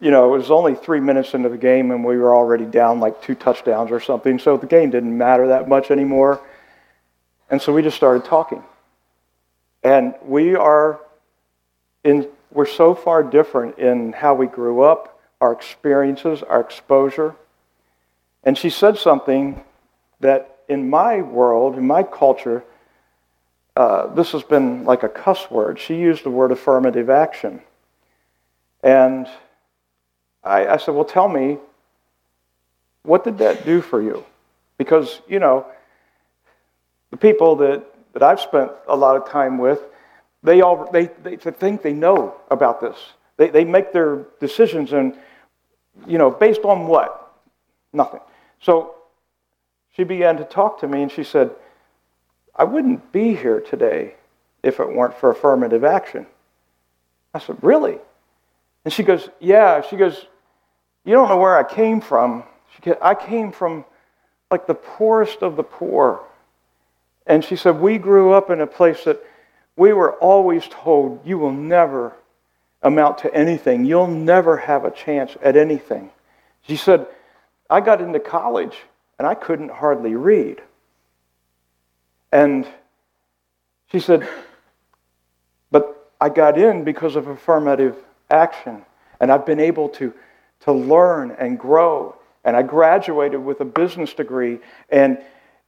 you 0.00 0.10
know, 0.10 0.34
it 0.34 0.38
was 0.38 0.50
only 0.50 0.74
three 0.74 1.00
minutes 1.00 1.34
into 1.34 1.48
the 1.48 1.58
game 1.58 1.90
and 1.90 2.04
we 2.04 2.16
were 2.16 2.34
already 2.34 2.64
down 2.64 3.00
like 3.00 3.22
two 3.22 3.34
touchdowns 3.34 3.90
or 3.90 4.00
something, 4.00 4.38
so 4.38 4.56
the 4.56 4.66
game 4.66 4.90
didn't 4.90 5.16
matter 5.16 5.48
that 5.48 5.68
much 5.68 5.90
anymore. 5.90 6.40
And 7.48 7.60
so 7.60 7.72
we 7.72 7.82
just 7.82 7.96
started 7.96 8.24
talking. 8.24 8.62
And 9.82 10.14
we 10.22 10.54
are 10.56 11.00
in, 12.04 12.28
we're 12.52 12.66
so 12.66 12.94
far 12.94 13.22
different 13.22 13.78
in 13.78 14.12
how 14.12 14.34
we 14.34 14.46
grew 14.46 14.82
up 14.82 15.20
our 15.40 15.52
experiences, 15.52 16.42
our 16.42 16.60
exposure. 16.60 17.34
And 18.44 18.56
she 18.56 18.70
said 18.70 18.98
something 18.98 19.62
that 20.20 20.58
in 20.68 20.90
my 20.90 21.22
world, 21.22 21.76
in 21.76 21.86
my 21.86 22.02
culture, 22.02 22.62
uh, 23.76 24.06
this 24.14 24.32
has 24.32 24.42
been 24.42 24.84
like 24.84 25.02
a 25.02 25.08
cuss 25.08 25.50
word. 25.50 25.78
She 25.78 25.96
used 25.96 26.24
the 26.24 26.30
word 26.30 26.52
affirmative 26.52 27.08
action. 27.08 27.60
And 28.82 29.26
I, 30.44 30.66
I 30.66 30.76
said, 30.76 30.94
Well, 30.94 31.04
tell 31.04 31.28
me, 31.28 31.58
what 33.02 33.24
did 33.24 33.38
that 33.38 33.64
do 33.64 33.80
for 33.80 34.02
you? 34.02 34.24
Because, 34.78 35.20
you 35.28 35.38
know, 35.38 35.66
the 37.10 37.16
people 37.16 37.56
that, 37.56 37.84
that 38.12 38.22
I've 38.22 38.40
spent 38.40 38.70
a 38.88 38.96
lot 38.96 39.16
of 39.16 39.28
time 39.28 39.58
with, 39.58 39.80
they 40.42 40.60
all 40.60 40.90
they, 40.90 41.06
they 41.22 41.36
think 41.36 41.82
they 41.82 41.92
know 41.92 42.34
about 42.50 42.80
this. 42.80 42.96
They, 43.36 43.48
they 43.48 43.64
make 43.64 43.92
their 43.92 44.26
decisions 44.40 44.92
and 44.92 45.16
you 46.06 46.18
know, 46.18 46.30
based 46.30 46.64
on 46.64 46.86
what? 46.86 47.34
Nothing. 47.92 48.20
So 48.60 48.94
she 49.96 50.04
began 50.04 50.36
to 50.36 50.44
talk 50.44 50.80
to 50.80 50.88
me 50.88 51.02
and 51.02 51.10
she 51.10 51.24
said, 51.24 51.50
I 52.54 52.64
wouldn't 52.64 53.12
be 53.12 53.34
here 53.34 53.60
today 53.60 54.14
if 54.62 54.80
it 54.80 54.88
weren't 54.88 55.14
for 55.14 55.30
affirmative 55.30 55.84
action. 55.84 56.26
I 57.34 57.38
said, 57.38 57.56
Really? 57.62 57.98
And 58.84 58.92
she 58.92 59.02
goes, 59.02 59.28
Yeah. 59.40 59.82
She 59.82 59.96
goes, 59.96 60.26
You 61.04 61.14
don't 61.14 61.28
know 61.28 61.38
where 61.38 61.56
I 61.56 61.64
came 61.64 62.00
from. 62.00 62.44
She 62.74 62.82
goes, 62.82 62.96
I 63.02 63.14
came 63.14 63.52
from 63.52 63.84
like 64.50 64.66
the 64.66 64.74
poorest 64.74 65.42
of 65.42 65.56
the 65.56 65.62
poor. 65.62 66.24
And 67.26 67.44
she 67.44 67.56
said, 67.56 67.80
We 67.80 67.98
grew 67.98 68.32
up 68.32 68.50
in 68.50 68.60
a 68.60 68.66
place 68.66 69.04
that 69.04 69.22
we 69.76 69.92
were 69.92 70.14
always 70.14 70.66
told, 70.68 71.26
You 71.26 71.38
will 71.38 71.52
never 71.52 72.14
amount 72.82 73.18
to 73.18 73.34
anything. 73.34 73.84
You'll 73.84 74.06
never 74.06 74.56
have 74.56 74.84
a 74.84 74.90
chance 74.90 75.36
at 75.42 75.56
anything. 75.56 76.10
She 76.62 76.76
said, 76.76 77.06
I 77.68 77.80
got 77.80 78.00
into 78.00 78.20
college 78.20 78.76
and 79.18 79.26
I 79.26 79.34
couldn't 79.34 79.70
hardly 79.70 80.14
read. 80.14 80.62
And 82.32 82.66
she 83.92 84.00
said, 84.00 84.28
but 85.70 86.10
I 86.20 86.28
got 86.28 86.58
in 86.58 86.84
because 86.84 87.16
of 87.16 87.26
affirmative 87.26 87.96
action. 88.30 88.84
And 89.20 89.30
I've 89.30 89.44
been 89.44 89.60
able 89.60 89.88
to, 89.90 90.14
to 90.60 90.72
learn 90.72 91.32
and 91.32 91.58
grow. 91.58 92.16
And 92.44 92.56
I 92.56 92.62
graduated 92.62 93.44
with 93.44 93.60
a 93.60 93.64
business 93.64 94.14
degree. 94.14 94.60
And, 94.88 95.18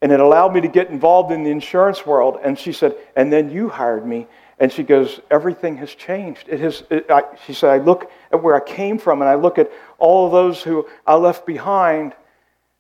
and 0.03 0.11
it 0.11 0.19
allowed 0.19 0.53
me 0.53 0.61
to 0.61 0.69
get 0.69 0.91
involved 0.91 1.31
in 1.31 1.45
the 1.45 1.51
insurance 1.51 2.05
world. 2.05 2.41
And 2.43 2.59
she 2.59 2.73
said, 2.73 2.97
and 3.15 3.33
then 3.33 3.51
you 3.51 3.69
hired 3.69 4.05
me. 4.05 4.27
And 4.59 4.71
she 4.71 4.83
goes, 4.83 5.21
Everything 5.31 5.77
has 5.77 5.95
changed. 5.95 6.49
It 6.49 6.59
has, 6.59 6.83
it, 6.91 7.09
I, 7.09 7.23
she 7.47 7.55
said, 7.55 7.71
I 7.71 7.79
look 7.79 8.11
at 8.33 8.43
where 8.43 8.57
I 8.57 8.61
came 8.61 8.99
from 8.99 9.23
and 9.23 9.31
I 9.31 9.37
look 9.37 9.59
at 9.59 9.71
all 9.99 10.27
of 10.27 10.33
those 10.33 10.61
who 10.61 10.89
I 11.07 11.15
left 11.15 11.47
behind. 11.47 12.15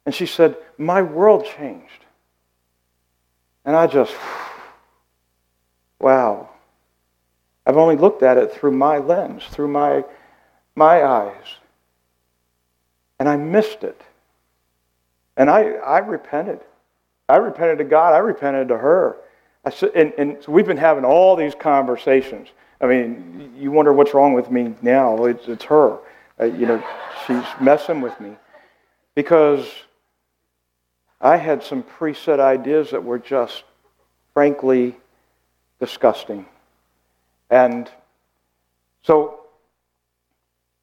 And 0.05 0.13
she 0.15 0.27
said, 0.27 0.57
My 0.79 1.03
world 1.03 1.47
changed. 1.47 2.05
And 3.65 3.77
I 3.77 3.87
just, 3.87 4.15
wow. 6.01 6.51
I've 7.65 7.77
only 7.77 7.97
looked 7.97 8.25
at 8.25 8.37
it 8.37 8.53
through 8.53 8.73
my 8.73 8.99
lens, 8.99 9.45
through 9.49 9.69
my, 9.69 10.05
my 10.75 11.05
eyes. 11.05 11.47
And 13.21 13.29
I 13.29 13.37
missed 13.37 13.85
it. 13.85 14.01
And 15.37 15.49
I, 15.49 15.75
I 15.75 15.99
repented. 15.99 16.61
I 17.29 17.37
repented 17.37 17.79
to 17.79 17.85
God. 17.85 18.15
I 18.15 18.19
repented 18.19 18.69
to 18.69 18.79
her. 18.79 19.17
Said, 19.71 19.91
and, 19.95 20.13
and 20.19 20.43
so 20.43 20.53
we've 20.53 20.67
been 20.67 20.77
having 20.77 21.05
all 21.05 21.37
these 21.37 21.55
conversations. 21.55 22.49
I 22.81 22.87
mean, 22.87 23.55
you 23.57 23.71
wonder 23.71 23.93
what's 23.93 24.13
wrong 24.13 24.33
with 24.33 24.51
me 24.51 24.75
now. 24.83 25.25
It's, 25.27 25.47
it's 25.47 25.65
her. 25.65 25.99
Uh, 26.41 26.45
you 26.47 26.67
know, 26.67 26.83
she's 27.27 27.45
messing 27.61 28.01
with 28.01 28.19
me. 28.21 28.37
Because 29.15 29.67
I 31.21 31.37
had 31.37 31.63
some 31.63 31.85
preset 31.85 32.41
ideas 32.41 32.91
that 32.91 33.05
were 33.05 33.19
just, 33.19 33.63
frankly, 34.35 34.97
disgusting. 35.79 36.47
And 37.51 37.89
so 39.03 39.41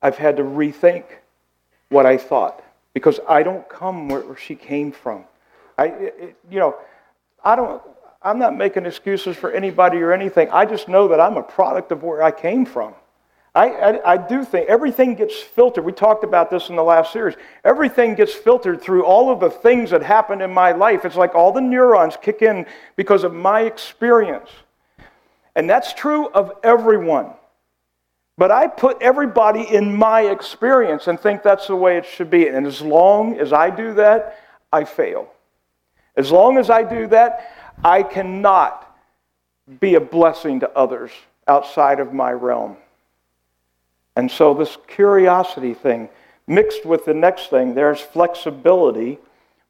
I've 0.02 0.18
had 0.18 0.38
to 0.38 0.44
rethink 0.44 1.04
what 1.90 2.06
I 2.06 2.18
thought 2.18 2.64
because 2.94 3.20
I 3.28 3.44
don't 3.44 3.68
come 3.68 4.08
where, 4.08 4.38
she 4.38 4.56
came 4.56 4.92
from. 4.92 5.26
I, 5.80 5.86
it, 5.86 6.38
you 6.50 6.60
know, 6.60 6.76
I 7.44 7.56
don't. 7.56 7.82
I'm 8.22 8.38
not 8.38 8.56
making 8.56 8.86
excuses 8.86 9.38
for 9.38 9.50
anybody 9.52 9.98
or 10.00 10.12
anything. 10.12 10.50
I 10.52 10.66
just 10.66 10.90
know 10.90 11.08
that 11.08 11.22
I'm 11.22 11.38
a 11.38 11.44
product 11.44 11.94
of 11.94 12.04
where 12.04 12.22
I 12.22 12.32
came 12.32 12.66
from. 12.66 12.94
I, 13.56 13.70
I, 13.70 14.14
I, 14.14 14.18
do 14.18 14.44
think 14.44 14.68
everything 14.68 15.16
gets 15.16 15.36
filtered. 15.40 15.86
We 15.86 15.94
talked 15.94 16.26
about 16.26 16.52
this 16.52 16.70
in 16.70 16.76
the 16.76 16.84
last 16.84 17.14
series. 17.14 17.36
Everything 17.64 18.14
gets 18.14 18.34
filtered 18.34 18.82
through 18.82 19.06
all 19.06 19.32
of 19.32 19.40
the 19.40 19.50
things 19.50 19.90
that 19.92 20.04
happened 20.04 20.42
in 20.42 20.54
my 20.54 20.74
life. 20.74 21.04
It's 21.06 21.16
like 21.16 21.34
all 21.34 21.52
the 21.54 21.62
neurons 21.62 22.16
kick 22.22 22.42
in 22.42 22.66
because 22.98 23.24
of 23.24 23.34
my 23.34 23.62
experience. 23.62 24.50
And 25.56 25.70
that's 25.70 25.94
true 25.94 26.28
of 26.30 26.52
everyone. 26.62 27.32
But 28.38 28.52
I 28.52 28.68
put 28.68 29.02
everybody 29.02 29.64
in 29.64 29.96
my 29.96 30.22
experience 30.22 31.08
and 31.08 31.20
think 31.20 31.42
that's 31.42 31.68
the 31.68 31.76
way 31.76 31.98
it 31.98 32.06
should 32.06 32.30
be. 32.30 32.48
And 32.48 32.68
as 32.68 32.82
long 32.82 33.40
as 33.40 33.52
I 33.52 33.70
do 33.70 33.94
that, 33.96 34.40
I 34.72 34.84
fail. 34.84 35.30
As 36.20 36.32
long 36.32 36.58
as 36.58 36.70
I 36.70 36.84
do 36.84 37.08
that, 37.08 37.52
I 37.84 38.04
cannot 38.04 38.86
be 39.80 39.96
a 39.96 40.02
blessing 40.02 40.60
to 40.60 40.70
others 40.78 41.12
outside 41.48 42.00
of 42.00 42.14
my 42.14 42.32
realm. 42.32 42.78
And 44.16 44.30
so, 44.30 44.54
this 44.54 44.78
curiosity 44.88 45.74
thing, 45.74 46.10
Mixed 46.50 46.84
with 46.84 47.06
the 47.06 47.14
next 47.14 47.52
thing, 47.52 47.76
there's 47.76 48.02
flexibility, 48.02 49.20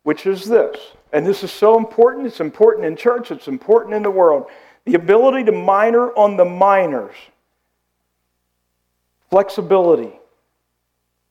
which 0.04 0.26
is 0.26 0.45
this. 0.45 0.78
And 1.12 1.28
this 1.28 1.43
is 1.43 1.52
so 1.52 1.78
important. 1.78 2.26
It's 2.26 2.39
important 2.39 2.86
in 2.86 2.95
church, 2.95 3.32
it's 3.32 3.50
important 3.50 3.95
in 3.95 4.02
the 4.02 4.10
world. 4.10 4.45
The 4.86 4.95
ability 4.95 5.43
to 5.43 5.52
minor 5.52 6.12
on 6.14 6.38
the 6.38 6.45
minors. 6.45 7.16
Flexibility. 9.30 10.14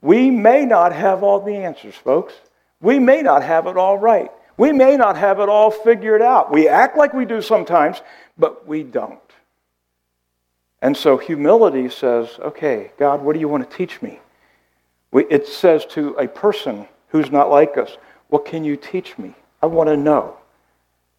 We 0.03 0.31
may 0.31 0.67
not 0.67 0.93
have 0.93 1.23
all 1.23 1.41
the 1.41 1.57
answers, 1.57 1.95
folks. 1.95 2.35
We 2.83 2.99
may 2.99 3.23
not 3.23 3.43
have 3.43 3.67
it 3.67 3.79
all 3.79 3.97
right. 3.97 4.31
We 4.59 4.73
may 4.73 4.97
not 4.97 5.17
have 5.17 5.41
it 5.41 5.49
all 5.49 5.71
figured 5.71 6.21
out. 6.21 6.53
We 6.53 6.69
act 6.69 6.99
like 6.99 7.15
we 7.15 7.25
do 7.25 7.41
sometimes, 7.41 8.03
but 8.37 8.67
we 8.67 8.83
don't. 8.83 9.19
And 10.83 10.97
so 10.97 11.17
humility 11.17 11.89
says, 11.89 12.29
okay, 12.41 12.91
God, 12.99 13.23
what 13.23 13.33
do 13.35 13.41
you 13.41 13.49
want 13.49 13.69
to 13.69 13.77
teach 13.77 14.03
me? 14.03 14.19
It 15.13 15.47
says 15.47 15.87
to 15.87 16.11
a 16.15 16.29
person 16.29 16.87
who's 17.09 17.31
not 17.31 17.51
like 17.51 17.79
us, 17.79 17.97
what 18.29 18.45
can 18.45 18.65
you 18.65 18.77
teach 18.77 19.17
me? 19.17 19.35
I 19.63 19.67
want 19.67 19.89
to 19.89 19.97
know. 19.97 20.37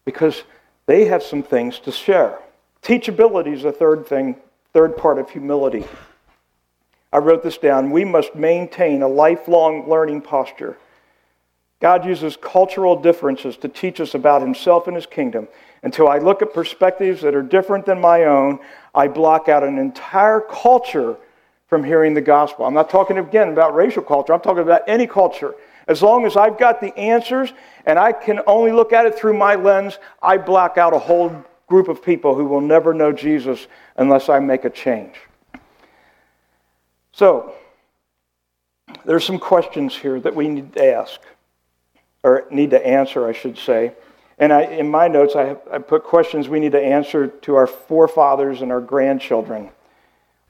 Because 0.04 0.44
they 0.86 1.06
have 1.06 1.22
some 1.22 1.42
things 1.42 1.78
to 1.80 1.92
share. 1.92 2.38
Teachability 2.82 3.54
is 3.54 3.62
the 3.62 3.72
third 3.72 4.06
thing, 4.06 4.36
third 4.72 4.96
part 4.96 5.18
of 5.18 5.30
humility. 5.30 5.84
I 7.12 7.18
wrote 7.18 7.42
this 7.42 7.58
down. 7.58 7.90
We 7.90 8.04
must 8.04 8.34
maintain 8.34 9.02
a 9.02 9.08
lifelong 9.08 9.88
learning 9.88 10.22
posture. 10.22 10.78
God 11.80 12.04
uses 12.04 12.36
cultural 12.36 12.94
differences 12.94 13.56
to 13.58 13.68
teach 13.68 14.00
us 14.00 14.14
about 14.14 14.42
himself 14.42 14.86
and 14.86 14.94
his 14.94 15.06
kingdom. 15.06 15.48
Until 15.82 16.08
I 16.08 16.18
look 16.18 16.42
at 16.42 16.52
perspectives 16.52 17.22
that 17.22 17.34
are 17.34 17.42
different 17.42 17.86
than 17.86 18.00
my 18.00 18.24
own, 18.24 18.58
I 18.94 19.08
block 19.08 19.48
out 19.48 19.64
an 19.64 19.78
entire 19.78 20.40
culture 20.40 21.16
from 21.68 21.82
hearing 21.82 22.12
the 22.12 22.20
gospel. 22.20 22.66
I'm 22.66 22.74
not 22.74 22.90
talking 22.90 23.16
again 23.16 23.48
about 23.48 23.74
racial 23.74 24.02
culture, 24.02 24.34
I'm 24.34 24.40
talking 24.40 24.62
about 24.62 24.82
any 24.86 25.06
culture. 25.06 25.54
As 25.88 26.02
long 26.02 26.26
as 26.26 26.36
I've 26.36 26.58
got 26.58 26.80
the 26.80 26.96
answers 26.96 27.52
and 27.86 27.98
I 27.98 28.12
can 28.12 28.40
only 28.46 28.70
look 28.70 28.92
at 28.92 29.06
it 29.06 29.18
through 29.18 29.36
my 29.36 29.54
lens, 29.54 29.98
I 30.22 30.36
block 30.36 30.78
out 30.78 30.92
a 30.92 30.98
whole 30.98 31.44
group 31.66 31.88
of 31.88 32.04
people 32.04 32.34
who 32.34 32.44
will 32.44 32.60
never 32.60 32.92
know 32.92 33.12
Jesus 33.12 33.66
unless 33.96 34.28
I 34.28 34.38
make 34.40 34.64
a 34.64 34.70
change. 34.70 35.14
So, 37.12 37.54
there's 39.04 39.24
some 39.24 39.38
questions 39.38 39.96
here 39.96 40.20
that 40.20 40.34
we 40.34 40.48
need 40.48 40.72
to 40.74 40.84
ask, 40.84 41.20
or 42.22 42.46
need 42.50 42.70
to 42.70 42.86
answer, 42.86 43.26
I 43.26 43.32
should 43.32 43.56
say. 43.56 43.92
And 44.38 44.52
I, 44.52 44.62
in 44.62 44.90
my 44.90 45.08
notes, 45.08 45.36
I, 45.36 45.44
have, 45.44 45.60
I 45.70 45.78
put 45.78 46.04
questions 46.04 46.48
we 46.48 46.60
need 46.60 46.72
to 46.72 46.82
answer 46.82 47.28
to 47.28 47.54
our 47.56 47.66
forefathers 47.66 48.62
and 48.62 48.72
our 48.72 48.80
grandchildren. 48.80 49.70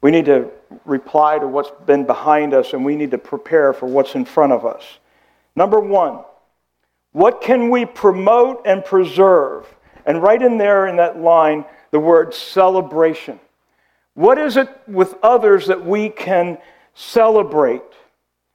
We 0.01 0.11
need 0.11 0.27
to 0.27 0.51
reply 0.85 1.39
to 1.39 1.47
what's 1.47 1.71
been 1.85 2.07
behind 2.07 2.55
us, 2.55 2.73
and 2.73 2.85
we 2.85 2.97
need 2.97 3.11
to 3.11 3.19
prepare 3.19 3.73
for 3.73 3.87
what's 3.87 4.15
in 4.15 4.25
front 4.25 4.53
of 4.53 4.65
us. 4.65 4.83
Number 5.57 5.81
one, 5.81 6.21
what 7.13 7.41
can 7.41 7.71
we 7.71 7.85
promote 7.85 8.63
and 8.65 8.85
preserve? 8.85 9.67
And 10.07 10.23
right 10.23 10.41
in 10.41 10.57
there 10.57 10.87
in 10.87 10.97
that 10.97 11.19
line, 11.19 11.65
the 11.91 12.01
word 12.01 12.33
celebration. 12.33 13.41
What 14.15 14.39
is 14.39 14.57
it 14.57 14.69
with 14.87 15.15
others 15.23 15.67
that 15.67 15.85
we 15.85 16.09
can 16.09 16.59
celebrate? 16.95 17.83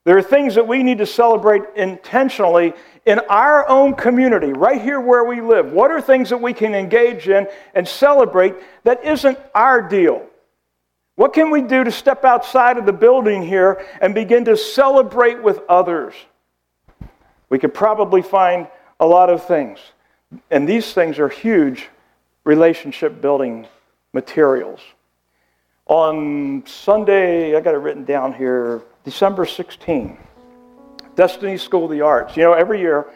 There 0.05 0.17
are 0.17 0.23
things 0.23 0.55
that 0.55 0.67
we 0.67 0.83
need 0.83 0.99
to 0.99 1.05
celebrate 1.05 1.63
intentionally 1.75 2.73
in 3.05 3.19
our 3.29 3.67
own 3.69 3.93
community, 3.93 4.51
right 4.51 4.81
here 4.81 4.99
where 4.99 5.23
we 5.23 5.41
live. 5.41 5.71
What 5.71 5.91
are 5.91 6.01
things 6.01 6.29
that 6.29 6.41
we 6.41 6.53
can 6.53 6.73
engage 6.73 7.29
in 7.29 7.47
and 7.75 7.87
celebrate 7.87 8.55
that 8.83 9.03
isn't 9.05 9.37
our 9.53 9.81
deal? 9.81 10.25
What 11.15 11.33
can 11.33 11.51
we 11.51 11.61
do 11.61 11.83
to 11.83 11.91
step 11.91 12.25
outside 12.25 12.77
of 12.77 12.85
the 12.85 12.93
building 12.93 13.43
here 13.43 13.85
and 14.01 14.13
begin 14.13 14.45
to 14.45 14.57
celebrate 14.57 15.41
with 15.41 15.59
others? 15.69 16.13
We 17.49 17.59
could 17.59 17.73
probably 17.73 18.21
find 18.21 18.67
a 18.99 19.05
lot 19.05 19.29
of 19.29 19.45
things. 19.45 19.79
And 20.49 20.67
these 20.67 20.93
things 20.93 21.19
are 21.19 21.29
huge 21.29 21.87
relationship 22.43 23.21
building 23.21 23.67
materials. 24.13 24.81
On 25.85 26.63
Sunday, 26.65 27.55
I 27.55 27.61
got 27.61 27.75
it 27.75 27.77
written 27.77 28.03
down 28.03 28.33
here, 28.33 28.81
December 29.03 29.45
16, 29.45 30.17
Destiny 31.15 31.57
School 31.57 31.85
of 31.85 31.91
the 31.91 32.01
Arts. 32.01 32.35
You 32.37 32.43
know, 32.43 32.53
every 32.53 32.79
year 32.79 33.07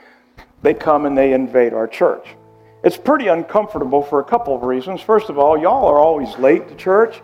they 0.61 0.73
come 0.73 1.05
and 1.05 1.17
they 1.17 1.33
invade 1.33 1.73
our 1.73 1.87
church. 1.87 2.35
It's 2.83 2.97
pretty 2.97 3.27
uncomfortable 3.27 4.01
for 4.01 4.19
a 4.19 4.23
couple 4.23 4.55
of 4.55 4.63
reasons. 4.63 5.01
First 5.01 5.29
of 5.29 5.37
all, 5.37 5.57
y'all 5.57 5.85
are 5.85 5.99
always 5.99 6.37
late 6.37 6.67
to 6.69 6.75
church, 6.75 7.21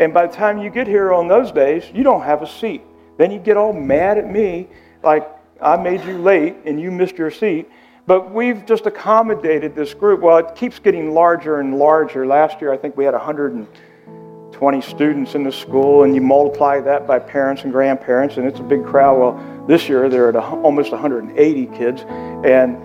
and 0.00 0.12
by 0.14 0.26
the 0.26 0.32
time 0.32 0.58
you 0.58 0.70
get 0.70 0.86
here 0.86 1.12
on 1.12 1.28
those 1.28 1.52
days, 1.52 1.84
you 1.94 2.02
don't 2.02 2.22
have 2.22 2.42
a 2.42 2.46
seat. 2.46 2.82
Then 3.18 3.30
you 3.30 3.38
get 3.38 3.56
all 3.56 3.72
mad 3.72 4.18
at 4.18 4.30
me, 4.30 4.68
like, 5.02 5.30
I 5.60 5.76
made 5.76 6.04
you 6.04 6.18
late 6.18 6.56
and 6.66 6.80
you 6.80 6.90
missed 6.90 7.16
your 7.16 7.30
seat. 7.30 7.68
But 8.06 8.30
we've 8.30 8.64
just 8.66 8.86
accommodated 8.86 9.74
this 9.74 9.94
group. 9.94 10.20
Well, 10.20 10.36
it 10.38 10.54
keeps 10.54 10.78
getting 10.78 11.12
larger 11.12 11.60
and 11.60 11.78
larger. 11.78 12.26
Last 12.26 12.60
year, 12.60 12.72
I 12.72 12.76
think 12.76 12.96
we 12.96 13.04
had 13.04 13.14
120 13.14 14.80
students 14.82 15.34
in 15.34 15.42
the 15.42 15.50
school, 15.50 16.04
and 16.04 16.14
you 16.14 16.20
multiply 16.20 16.80
that 16.80 17.06
by 17.06 17.18
parents 17.18 17.64
and 17.64 17.72
grandparents, 17.72 18.36
and 18.36 18.46
it's 18.46 18.60
a 18.60 18.62
big 18.62 18.84
crowd. 18.84 19.18
Well, 19.18 19.55
this 19.66 19.88
year, 19.88 20.08
they're 20.08 20.28
at 20.28 20.36
almost 20.36 20.92
180 20.92 21.66
kids, 21.66 22.02
and 22.02 22.76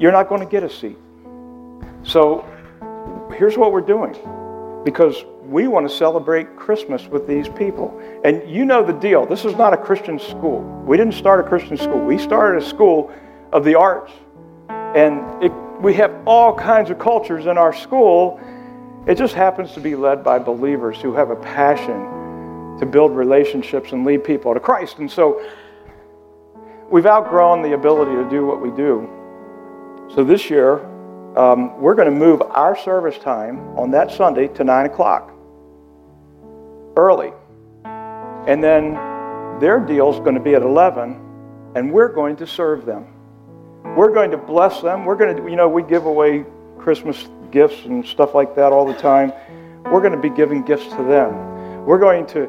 you're 0.00 0.12
not 0.12 0.28
going 0.28 0.40
to 0.40 0.50
get 0.50 0.62
a 0.62 0.70
seat. 0.70 0.98
So 2.02 2.44
here's 3.36 3.56
what 3.56 3.72
we're 3.72 3.80
doing 3.80 4.16
because 4.84 5.24
we 5.44 5.68
want 5.68 5.88
to 5.88 5.94
celebrate 5.94 6.56
Christmas 6.56 7.06
with 7.06 7.26
these 7.26 7.48
people. 7.48 8.00
And 8.24 8.48
you 8.48 8.64
know 8.64 8.84
the 8.84 8.92
deal. 8.92 9.26
This 9.26 9.44
is 9.44 9.54
not 9.56 9.72
a 9.72 9.76
Christian 9.76 10.18
school. 10.18 10.60
We 10.86 10.96
didn't 10.96 11.14
start 11.14 11.44
a 11.44 11.48
Christian 11.48 11.76
school. 11.76 12.00
We 12.00 12.18
started 12.18 12.62
a 12.62 12.66
school 12.66 13.12
of 13.52 13.64
the 13.64 13.74
arts. 13.74 14.12
And 14.68 15.44
it, 15.44 15.52
we 15.80 15.94
have 15.94 16.14
all 16.26 16.54
kinds 16.54 16.90
of 16.90 16.98
cultures 16.98 17.46
in 17.46 17.58
our 17.58 17.74
school. 17.74 18.40
It 19.06 19.16
just 19.16 19.34
happens 19.34 19.72
to 19.72 19.80
be 19.80 19.94
led 19.94 20.24
by 20.24 20.38
believers 20.38 21.00
who 21.00 21.14
have 21.14 21.30
a 21.30 21.36
passion 21.36 22.19
to 22.80 22.86
build 22.86 23.14
relationships 23.14 23.92
and 23.92 24.04
lead 24.04 24.24
people 24.24 24.52
to 24.54 24.60
Christ. 24.60 24.98
And 24.98 25.10
so 25.10 25.46
we've 26.90 27.06
outgrown 27.06 27.62
the 27.62 27.74
ability 27.74 28.12
to 28.12 28.28
do 28.28 28.44
what 28.44 28.60
we 28.60 28.70
do. 28.70 29.08
So 30.14 30.24
this 30.24 30.50
year, 30.50 30.84
um, 31.36 31.80
we're 31.80 31.94
going 31.94 32.12
to 32.12 32.18
move 32.18 32.42
our 32.42 32.76
service 32.76 33.16
time 33.18 33.60
on 33.78 33.92
that 33.92 34.10
Sunday 34.10 34.48
to 34.48 34.64
9 34.64 34.86
o'clock 34.86 35.30
early. 36.96 37.32
And 37.84 38.64
then 38.64 38.94
their 39.60 39.78
deal 39.78 40.12
is 40.12 40.18
going 40.20 40.34
to 40.34 40.40
be 40.40 40.54
at 40.54 40.62
11, 40.62 41.20
and 41.76 41.92
we're 41.92 42.08
going 42.08 42.36
to 42.36 42.46
serve 42.46 42.86
them. 42.86 43.06
We're 43.94 44.12
going 44.12 44.30
to 44.30 44.38
bless 44.38 44.80
them. 44.80 45.04
We're 45.04 45.16
going 45.16 45.36
to, 45.36 45.50
you 45.50 45.56
know, 45.56 45.68
we 45.68 45.82
give 45.82 46.06
away 46.06 46.44
Christmas 46.78 47.28
gifts 47.50 47.84
and 47.84 48.04
stuff 48.04 48.34
like 48.34 48.54
that 48.56 48.72
all 48.72 48.86
the 48.86 48.98
time. 48.98 49.32
We're 49.84 50.00
going 50.00 50.12
to 50.12 50.18
be 50.20 50.30
giving 50.30 50.62
gifts 50.62 50.88
to 50.88 51.04
them. 51.04 51.84
We're 51.84 51.98
going 51.98 52.26
to 52.28 52.48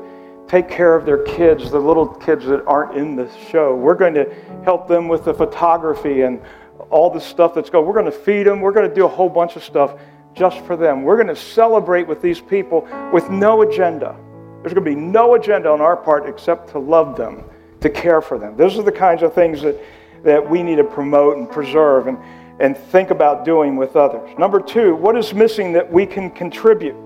take 0.51 0.67
care 0.67 0.95
of 0.95 1.05
their 1.05 1.23
kids, 1.23 1.71
the 1.71 1.79
little 1.79 2.05
kids 2.05 2.45
that 2.45 2.61
aren't 2.65 2.97
in 2.97 3.15
the 3.15 3.31
show. 3.49 3.73
We're 3.73 3.95
going 3.95 4.13
to 4.15 4.29
help 4.65 4.85
them 4.85 5.07
with 5.07 5.23
the 5.23 5.33
photography 5.33 6.23
and 6.23 6.41
all 6.89 7.09
the 7.09 7.21
stuff 7.21 7.55
that's 7.55 7.69
going. 7.69 7.85
We're 7.85 7.93
going 7.93 8.03
to 8.03 8.11
feed 8.11 8.47
them. 8.47 8.59
We're 8.59 8.73
going 8.73 8.89
to 8.89 8.93
do 8.93 9.05
a 9.05 9.07
whole 9.07 9.29
bunch 9.29 9.55
of 9.55 9.63
stuff 9.63 9.97
just 10.33 10.59
for 10.65 10.75
them. 10.75 11.03
We're 11.03 11.15
going 11.15 11.33
to 11.33 11.37
celebrate 11.37 12.05
with 12.05 12.21
these 12.21 12.41
people 12.41 12.85
with 13.13 13.29
no 13.29 13.61
agenda. 13.61 14.13
There's 14.61 14.73
going 14.73 14.83
to 14.83 14.91
be 14.91 14.95
no 14.95 15.35
agenda 15.35 15.69
on 15.69 15.79
our 15.79 15.95
part 15.95 16.27
except 16.27 16.71
to 16.71 16.79
love 16.79 17.15
them, 17.15 17.45
to 17.79 17.89
care 17.89 18.21
for 18.21 18.37
them. 18.37 18.57
Those 18.57 18.77
are 18.77 18.83
the 18.83 18.91
kinds 18.91 19.23
of 19.23 19.33
things 19.33 19.61
that, 19.61 19.77
that 20.25 20.49
we 20.49 20.63
need 20.63 20.75
to 20.75 20.83
promote 20.83 21.37
and 21.37 21.49
preserve 21.49 22.07
and, 22.07 22.17
and 22.59 22.77
think 22.77 23.09
about 23.09 23.45
doing 23.45 23.77
with 23.77 23.95
others. 23.95 24.37
Number 24.37 24.59
two, 24.59 24.95
what 24.95 25.15
is 25.15 25.33
missing 25.33 25.71
that 25.71 25.89
we 25.89 26.05
can 26.05 26.29
contribute? 26.29 26.97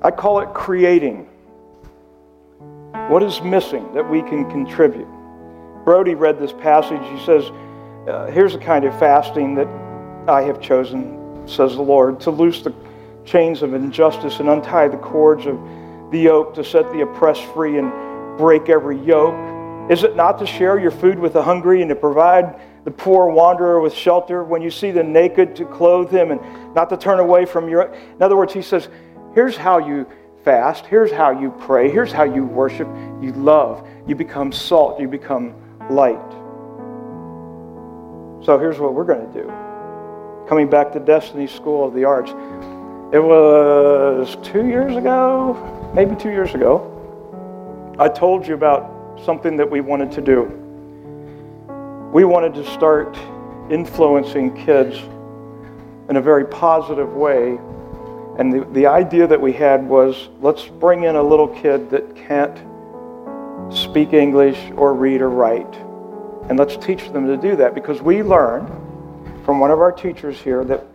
I 0.00 0.10
call 0.10 0.40
it 0.40 0.54
creating. 0.54 1.28
What 3.08 3.22
is 3.22 3.42
missing 3.42 3.92
that 3.94 4.08
we 4.08 4.22
can 4.22 4.50
contribute? 4.50 5.08
Brody 5.84 6.14
read 6.14 6.38
this 6.38 6.52
passage. 6.52 7.02
He 7.10 7.24
says, 7.24 7.44
uh, 8.08 8.30
Here's 8.30 8.52
the 8.52 8.58
kind 8.58 8.84
of 8.84 8.98
fasting 8.98 9.54
that 9.56 9.66
I 10.28 10.42
have 10.42 10.60
chosen, 10.60 11.46
says 11.46 11.74
the 11.74 11.82
Lord, 11.82 12.20
to 12.20 12.30
loose 12.30 12.62
the 12.62 12.72
chains 13.24 13.62
of 13.62 13.74
injustice 13.74 14.40
and 14.40 14.48
untie 14.48 14.88
the 14.88 14.96
cords 14.96 15.46
of 15.46 15.60
the 16.10 16.18
yoke, 16.18 16.54
to 16.54 16.64
set 16.64 16.90
the 16.92 17.02
oppressed 17.02 17.42
free 17.52 17.78
and 17.78 17.90
break 18.38 18.68
every 18.68 18.98
yoke? 18.98 19.34
Is 19.90 20.04
it 20.04 20.14
not 20.14 20.38
to 20.38 20.46
share 20.46 20.78
your 20.78 20.90
food 20.92 21.18
with 21.18 21.32
the 21.32 21.42
hungry 21.42 21.82
and 21.82 21.88
to 21.88 21.96
provide 21.96 22.60
the 22.84 22.90
poor 22.90 23.26
wanderer 23.26 23.80
with 23.80 23.92
shelter? 23.92 24.44
When 24.44 24.62
you 24.62 24.70
see 24.70 24.92
the 24.92 25.02
naked, 25.02 25.56
to 25.56 25.64
clothe 25.64 26.10
him 26.10 26.30
and 26.30 26.74
not 26.74 26.88
to 26.90 26.96
turn 26.96 27.18
away 27.18 27.46
from 27.46 27.68
your. 27.68 27.92
In 27.92 28.22
other 28.22 28.36
words, 28.36 28.52
he 28.52 28.62
says, 28.62 28.88
here's 29.34 29.56
how 29.56 29.78
you 29.78 30.06
fast, 30.44 30.86
here's 30.86 31.10
how 31.10 31.30
you 31.30 31.50
pray, 31.50 31.90
here's 31.90 32.12
how 32.12 32.24
you 32.24 32.44
worship. 32.44 32.88
You 33.20 33.32
love, 33.32 33.86
you 34.06 34.14
become 34.14 34.52
salt, 34.52 35.00
you 35.00 35.08
become 35.08 35.54
light. 35.90 36.18
So 38.44 38.58
here's 38.58 38.78
what 38.78 38.94
we're 38.94 39.04
going 39.04 39.32
to 39.32 39.42
do. 39.42 39.46
Coming 40.48 40.68
back 40.68 40.92
to 40.92 41.00
Destiny 41.00 41.46
School 41.46 41.86
of 41.86 41.94
the 41.94 42.04
Arts, 42.04 42.30
it 43.14 43.22
was 43.22 44.36
two 44.42 44.66
years 44.66 44.96
ago, 44.96 45.92
maybe 45.94 46.16
two 46.16 46.30
years 46.30 46.54
ago. 46.54 46.88
I 47.98 48.08
told 48.08 48.46
you 48.46 48.54
about 48.54 49.20
something 49.24 49.56
that 49.58 49.70
we 49.70 49.80
wanted 49.80 50.10
to 50.12 50.20
do. 50.20 50.44
We 52.12 52.24
wanted 52.24 52.54
to 52.54 52.64
start 52.72 53.16
influencing 53.70 54.56
kids 54.64 54.98
in 56.08 56.16
a 56.16 56.20
very 56.20 56.44
positive 56.46 57.12
way. 57.12 57.58
And 58.38 58.52
the, 58.52 58.64
the 58.72 58.86
idea 58.86 59.26
that 59.26 59.40
we 59.40 59.52
had 59.52 59.86
was 59.86 60.30
let's 60.40 60.66
bring 60.66 61.04
in 61.04 61.16
a 61.16 61.22
little 61.22 61.48
kid 61.48 61.90
that 61.90 62.16
can't 62.16 62.56
speak 63.72 64.12
English 64.12 64.58
or 64.76 64.94
read 64.94 65.20
or 65.20 65.28
write. 65.30 65.74
And 66.48 66.58
let's 66.58 66.76
teach 66.76 67.12
them 67.12 67.26
to 67.26 67.36
do 67.36 67.56
that 67.56 67.74
because 67.74 68.00
we 68.00 68.22
learned 68.22 68.68
from 69.44 69.60
one 69.60 69.70
of 69.70 69.80
our 69.80 69.92
teachers 69.92 70.38
here 70.40 70.64
that 70.64 70.86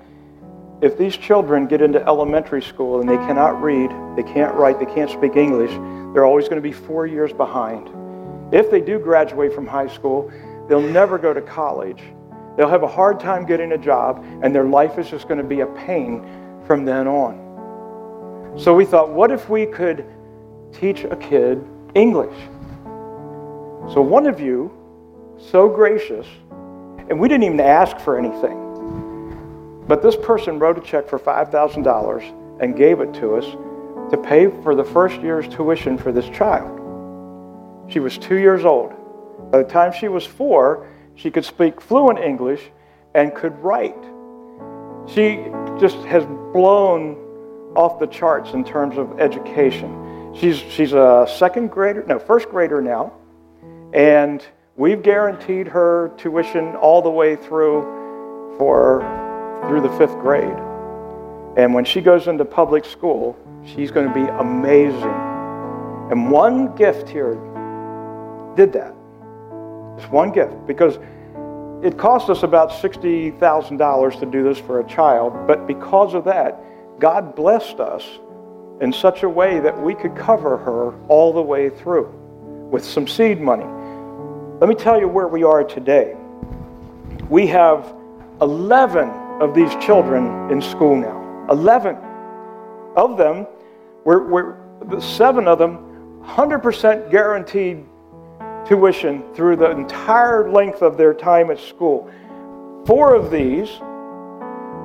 if 0.81 0.97
these 0.97 1.17
children 1.17 1.67
get 1.67 1.81
into 1.81 2.05
elementary 2.05 2.61
school 2.61 2.99
and 2.99 3.09
they 3.09 3.17
cannot 3.17 3.61
read, 3.61 3.89
they 4.15 4.23
can't 4.23 4.53
write, 4.55 4.79
they 4.79 4.85
can't 4.85 5.09
speak 5.09 5.35
English, 5.35 5.71
they're 6.13 6.25
always 6.25 6.45
going 6.45 6.61
to 6.61 6.67
be 6.67 6.71
four 6.71 7.07
years 7.07 7.33
behind. 7.33 7.89
If 8.53 8.69
they 8.71 8.81
do 8.81 8.99
graduate 8.99 9.53
from 9.53 9.67
high 9.67 9.88
school, 9.88 10.31
they'll 10.67 10.81
never 10.81 11.17
go 11.17 11.33
to 11.33 11.41
college. 11.41 12.01
They'll 12.55 12.69
have 12.69 12.83
a 12.83 12.88
hard 12.88 13.19
time 13.19 13.45
getting 13.45 13.71
a 13.73 13.77
job, 13.77 14.23
and 14.41 14.53
their 14.53 14.65
life 14.65 14.97
is 14.97 15.09
just 15.09 15.27
going 15.27 15.39
to 15.39 15.43
be 15.43 15.61
a 15.61 15.67
pain 15.67 16.27
from 16.66 16.86
then 16.86 17.08
on. 17.08 18.55
So 18.58 18.74
we 18.74 18.86
thought, 18.86 19.10
what 19.10 19.32
if 19.32 19.49
we 19.49 19.66
could 19.66 20.05
teach 20.74 21.03
a 21.03 21.16
kid 21.16 21.64
English? 21.93 22.36
So 23.93 24.01
one 24.01 24.26
of 24.26 24.39
you, 24.39 24.72
so 25.38 25.70
gracious, 25.70 26.28
and 27.10 27.20
we 27.20 27.28
didn't 27.28 27.43
even 27.43 27.60
ask 27.60 27.97
for 27.99 28.18
anything. 28.18 29.86
But 29.88 30.01
this 30.01 30.16
person 30.16 30.60
wrote 30.60 30.78
a 30.78 30.82
check 30.82 31.08
for 31.08 31.20
$5,000 31.20 32.62
and 32.62 32.76
gave 32.76 32.99
it 32.99 33.14
to 33.16 33.36
us 33.36 33.45
to 34.12 34.18
pay 34.18 34.47
for 34.64 34.76
the 34.76 34.84
first 34.84 35.22
year's 35.22 35.47
tuition 35.47 35.97
for 35.97 36.12
this 36.12 36.28
child. 36.30 36.74
She 37.89 37.99
was 37.99 38.18
two 38.18 38.38
years 38.38 38.66
old. 38.66 38.93
By 39.51 39.60
the 39.60 39.70
time 39.70 39.93
she 39.93 40.08
was 40.08 40.26
four, 40.26 40.88
she 41.16 41.32
could 41.32 41.45
speak 41.45 41.80
fluent 41.80 42.20
English 42.20 42.62
and 43.16 43.34
could 43.34 43.58
write. 43.60 44.03
She 45.08 45.45
just 45.80 45.97
has 46.05 46.26
blown 46.54 47.16
off 47.76 48.00
the 48.00 48.08
charts 48.08 48.52
in 48.54 48.64
terms 48.64 48.98
of 48.98 49.20
education. 49.20 50.34
She's, 50.36 50.58
she's 50.58 50.93
a 50.93 51.28
second 51.38 51.72
grader, 51.72 52.04
no, 52.08 52.20
first 52.20 52.50
grader 52.50 52.82
now, 52.82 53.14
and 53.93 54.45
we've 54.76 55.02
guaranteed 55.02 55.68
her 55.68 56.12
tuition 56.18 56.76
all 56.76 57.02
the 57.02 57.10
way 57.10 57.36
through 57.36 57.82
for 58.58 59.02
through 59.68 59.82
the 59.82 59.89
fifth 59.98 60.18
grade. 60.20 60.58
And 61.58 61.74
when 61.74 61.86
she 61.86 62.02
goes 62.02 62.28
into 62.28 62.45
public 62.45 62.86
school, 62.86 63.36
she's 63.66 63.89
going 63.89 64.08
to 64.08 64.14
be 64.14 64.28
amazing. 64.39 65.02
And 66.12 66.32
one 66.32 66.76
gift 66.76 67.10
here 67.10 67.34
did 68.56 68.72
that. 68.74 68.93
Just 69.98 70.12
one 70.12 70.32
gift. 70.32 70.68
Because 70.68 71.00
it 71.84 71.97
cost 71.97 72.30
us 72.30 72.43
about 72.43 72.71
$60,000 72.71 74.19
to 74.19 74.25
do 74.25 74.43
this 74.43 74.57
for 74.57 74.80
a 74.80 74.88
child, 74.88 75.47
but 75.47 75.67
because 75.67 76.13
of 76.13 76.25
that, 76.25 76.59
God 76.99 77.36
blessed 77.36 77.80
us 77.80 78.03
in 78.82 78.91
such 78.91 79.23
a 79.23 79.30
way 79.30 79.59
that 79.59 79.80
we 79.80 79.93
could 79.93 80.15
cover 80.15 80.57
her 80.57 80.93
all 81.07 81.34
the 81.34 81.41
way 81.41 81.69
through 81.69 82.07
with 82.71 82.84
some 82.84 83.07
seed 83.07 83.39
money. 83.39 83.65
Let 84.59 84.69
me 84.69 84.75
tell 84.75 84.99
you 84.99 85.07
where 85.07 85.28
we 85.28 85.43
are 85.43 85.63
today. 85.63 86.15
We 87.30 87.45
have 87.47 87.93
11 88.41 89.09
of 89.41 89.53
these 89.53 89.73
children 89.75 90.49
in 90.51 90.61
school 90.61 90.95
now. 90.95 91.45
11 91.51 91.95
of 92.95 93.17
them, 93.17 93.45
we're, 94.03 94.28
we're, 94.28 94.57
the 94.89 94.99
seven 94.99 95.47
of 95.47 95.59
them, 95.59 96.23
100% 96.23 97.11
guaranteed 97.11 97.86
tuition 98.68 99.24
through 99.34 99.55
the 99.55 99.72
entire 99.72 100.49
length 100.51 100.82
of 100.82 100.97
their 100.97 101.13
time 101.13 101.51
at 101.51 101.59
school. 101.59 102.09
Four 102.86 103.15
of 103.15 103.32
these 103.32 103.70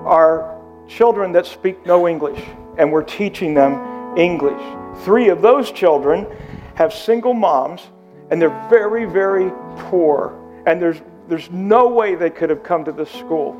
are 0.05 0.59
children 0.89 1.33
that 1.33 1.47
speak 1.47 1.85
no 1.87 2.09
English, 2.09 2.43
and 2.79 2.91
we're 2.91 3.03
teaching 3.03 3.55
them 3.55 4.17
English. 4.17 4.63
Three 5.05 5.29
of 5.29 5.43
those 5.43 5.71
children 5.73 6.27
have 6.75 6.93
single 6.93 7.35
moms, 7.35 7.83
and 8.31 8.41
they're 8.41 8.69
very, 8.69 9.05
very 9.05 9.51
poor. 9.77 10.39
And 10.67 10.81
there's, 10.81 11.01
there's 11.29 11.51
no 11.51 11.89
way 11.89 12.15
they 12.15 12.31
could 12.31 12.51
have 12.51 12.63
come 12.63 12.85
to 12.85 12.93
this 12.93 13.11
school. 13.11 13.57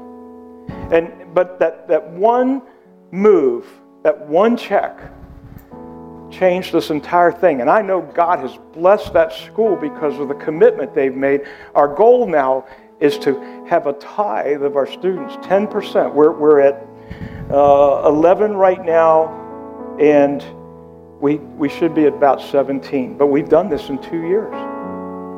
And, 0.91 1.35
but 1.35 1.59
that, 1.59 1.89
that 1.89 2.11
one 2.11 2.63
move, 3.11 3.67
that 4.03 4.27
one 4.29 4.57
check, 4.57 4.99
changed 6.33 6.73
this 6.73 6.91
entire 6.91 7.31
thing. 7.31 7.61
And 7.61 7.71
I 7.71 7.83
know 7.83 8.01
God 8.01 8.41
has 8.41 8.59
blessed 8.73 9.13
that 9.13 9.33
school 9.33 9.77
because 9.77 10.19
of 10.19 10.29
the 10.29 10.35
commitment 10.35 10.95
they've 10.95 11.15
made. 11.15 11.43
Our 11.75 11.95
goal 11.95 12.27
now 12.27 12.67
is 13.01 13.19
to 13.19 13.65
have 13.69 13.87
a 13.87 13.93
tithe 13.95 14.63
of 14.63 14.77
our 14.77 14.87
students, 14.87 15.35
10%. 15.47 16.13
We're, 16.15 16.33
we're 16.33 16.61
at 16.61 16.87
uh, 17.51 18.09
11 18.09 18.55
right 18.55 18.83
now, 18.85 19.97
and 20.01 20.43
we, 21.21 21.37
we 21.37 21.69
should 21.69 21.95
be 21.95 22.07
at 22.07 22.15
about 22.15 22.41
17. 22.41 23.19
But 23.19 23.27
we've 23.27 23.49
done 23.49 23.69
this 23.69 23.89
in 23.89 24.01
two 24.03 24.23
years. 24.27 24.55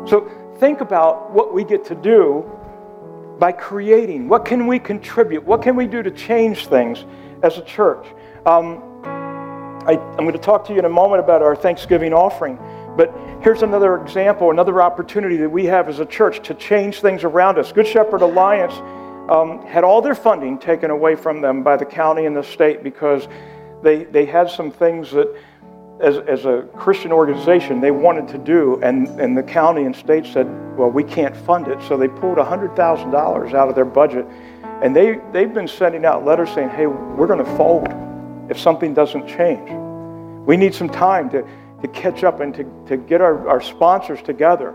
So 0.08 0.30
think 0.58 0.80
about 0.80 1.32
what 1.32 1.52
we 1.52 1.64
get 1.64 1.84
to 1.86 1.94
do 1.94 2.50
by 3.38 3.52
creating. 3.52 4.28
What 4.28 4.44
can 4.44 4.66
we 4.66 4.78
contribute? 4.78 5.44
What 5.44 5.62
can 5.62 5.74
we 5.74 5.86
do 5.86 6.02
to 6.02 6.10
change 6.10 6.68
things 6.68 7.04
as 7.42 7.58
a 7.58 7.62
church? 7.62 8.06
Um, 8.46 8.93
I, 9.86 9.92
am 9.92 10.24
going 10.24 10.32
to 10.32 10.38
talk 10.38 10.64
to 10.66 10.72
you 10.72 10.78
in 10.78 10.86
a 10.86 10.90
moment 10.90 11.20
about 11.20 11.42
our 11.42 11.54
Thanksgiving 11.54 12.14
offering, 12.14 12.58
but 12.96 13.14
here's 13.42 13.62
another 13.62 14.00
example, 14.00 14.50
another 14.50 14.80
opportunity 14.80 15.36
that 15.36 15.50
we 15.50 15.66
have 15.66 15.88
as 15.88 15.98
a 15.98 16.06
church 16.06 16.46
to 16.48 16.54
change 16.54 17.00
things 17.00 17.22
around 17.22 17.58
us. 17.58 17.70
Good 17.70 17.86
Shepherd 17.86 18.22
Alliance 18.22 18.72
um, 19.30 19.64
had 19.66 19.84
all 19.84 20.00
their 20.00 20.14
funding 20.14 20.58
taken 20.58 20.90
away 20.90 21.16
from 21.16 21.42
them 21.42 21.62
by 21.62 21.76
the 21.76 21.84
county 21.84 22.24
and 22.24 22.34
the 22.34 22.42
state 22.42 22.82
because 22.82 23.28
they, 23.82 24.04
they 24.04 24.24
had 24.24 24.48
some 24.48 24.70
things 24.70 25.10
that 25.10 25.34
as, 26.00 26.16
as 26.18 26.46
a 26.46 26.66
Christian 26.76 27.12
organization 27.12 27.80
they 27.80 27.90
wanted 27.90 28.26
to 28.28 28.38
do, 28.38 28.80
and, 28.82 29.08
and 29.20 29.36
the 29.36 29.42
county 29.42 29.84
and 29.84 29.94
state 29.94 30.24
said, 30.24 30.46
well, 30.78 30.88
we 30.88 31.04
can't 31.04 31.36
fund 31.36 31.68
it. 31.68 31.78
So 31.82 31.98
they 31.98 32.08
pulled 32.08 32.38
$100,000 32.38 33.54
out 33.54 33.68
of 33.68 33.74
their 33.74 33.84
budget, 33.84 34.26
and 34.82 34.96
they, 34.96 35.20
they've 35.32 35.52
been 35.52 35.68
sending 35.68 36.06
out 36.06 36.24
letters 36.24 36.48
saying, 36.54 36.70
hey, 36.70 36.86
we're 36.86 37.26
going 37.26 37.44
to 37.44 37.56
fold 37.56 37.88
if 38.50 38.58
something 38.58 38.94
doesn't 38.94 39.26
change. 39.26 39.70
We 40.46 40.56
need 40.56 40.74
some 40.74 40.88
time 40.88 41.30
to, 41.30 41.42
to 41.82 41.88
catch 41.88 42.24
up 42.24 42.40
and 42.40 42.54
to, 42.54 42.64
to 42.88 42.96
get 42.96 43.20
our, 43.20 43.48
our 43.48 43.60
sponsors 43.60 44.22
together. 44.22 44.74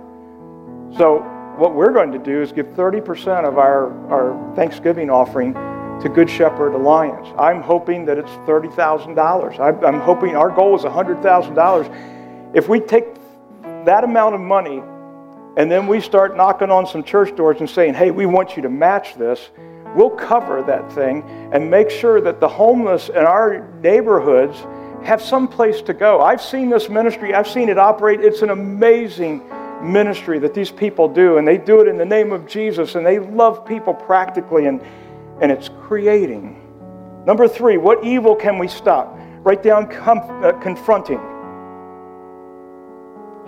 So 0.97 1.19
what 1.57 1.75
we're 1.75 1.93
going 1.93 2.11
to 2.13 2.19
do 2.19 2.41
is 2.41 2.51
give 2.51 2.67
30% 2.67 3.45
of 3.45 3.57
our, 3.57 3.91
our 4.09 4.55
Thanksgiving 4.55 5.09
offering 5.09 5.53
to 6.01 6.09
Good 6.09 6.29
Shepherd 6.29 6.73
Alliance. 6.73 7.27
I'm 7.37 7.61
hoping 7.61 8.05
that 8.05 8.17
it's 8.17 8.31
$30,000. 8.47 9.83
I'm 9.83 9.99
hoping 9.99 10.35
our 10.35 10.49
goal 10.49 10.75
is 10.75 10.83
$100,000. 10.83 12.55
If 12.55 12.69
we 12.69 12.79
take 12.79 13.05
that 13.85 14.03
amount 14.03 14.35
of 14.35 14.41
money 14.41 14.81
and 15.57 15.69
then 15.69 15.87
we 15.87 15.99
start 15.99 16.37
knocking 16.37 16.71
on 16.71 16.87
some 16.87 17.03
church 17.03 17.35
doors 17.35 17.57
and 17.59 17.69
saying, 17.69 17.93
hey, 17.93 18.11
we 18.11 18.25
want 18.25 18.55
you 18.55 18.61
to 18.61 18.69
match 18.69 19.15
this, 19.15 19.49
we'll 19.95 20.09
cover 20.09 20.61
that 20.63 20.91
thing 20.91 21.23
and 21.51 21.69
make 21.69 21.89
sure 21.89 22.21
that 22.21 22.39
the 22.39 22.47
homeless 22.47 23.09
in 23.09 23.17
our 23.17 23.67
neighborhoods 23.81 24.57
have 25.03 25.21
some 25.21 25.47
place 25.47 25.81
to 25.83 25.93
go. 25.93 26.21
I've 26.21 26.41
seen 26.41 26.69
this 26.69 26.89
ministry, 26.89 27.33
I've 27.33 27.47
seen 27.47 27.69
it 27.69 27.77
operate. 27.77 28.21
It's 28.21 28.41
an 28.41 28.49
amazing 28.49 29.41
ministry 29.81 30.39
that 30.39 30.53
these 30.53 30.71
people 30.71 31.07
do, 31.07 31.37
and 31.37 31.47
they 31.47 31.57
do 31.57 31.79
it 31.79 31.87
in 31.87 31.97
the 31.97 32.05
name 32.05 32.33
of 32.33 32.45
Jesus, 32.47 32.95
and 32.95 33.05
they 33.05 33.19
love 33.19 33.65
people 33.65 33.93
practically. 33.93 34.65
And 34.65 34.81
and 35.41 35.51
it's 35.51 35.69
creating. 35.83 36.65
Number 37.25 37.47
three, 37.47 37.77
what 37.77 38.03
evil 38.03 38.35
can 38.35 38.57
we 38.57 38.67
stop? 38.67 39.17
Write 39.43 39.63
down 39.63 39.87
com- 39.89 40.43
uh, 40.43 40.51
confronting. 40.53 41.19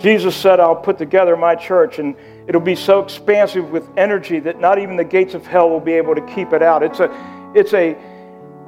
Jesus 0.01 0.35
said, 0.35 0.59
I'll 0.59 0.75
put 0.75 0.97
together 0.97 1.37
my 1.37 1.55
church 1.55 1.99
and 1.99 2.15
it'll 2.47 2.59
be 2.59 2.75
so 2.75 2.99
expansive 3.01 3.69
with 3.69 3.87
energy 3.97 4.39
that 4.39 4.59
not 4.59 4.79
even 4.79 4.95
the 4.95 5.03
gates 5.03 5.33
of 5.33 5.45
hell 5.45 5.69
will 5.69 5.79
be 5.79 5.93
able 5.93 6.15
to 6.15 6.21
keep 6.21 6.53
it 6.53 6.63
out. 6.63 6.81
It's 6.81 6.99
a, 6.99 7.51
it's 7.55 7.73
a 7.73 7.95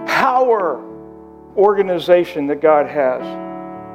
power 0.06 0.84
organization 1.56 2.48
that 2.48 2.62
God 2.62 2.88
has. 2.88 3.22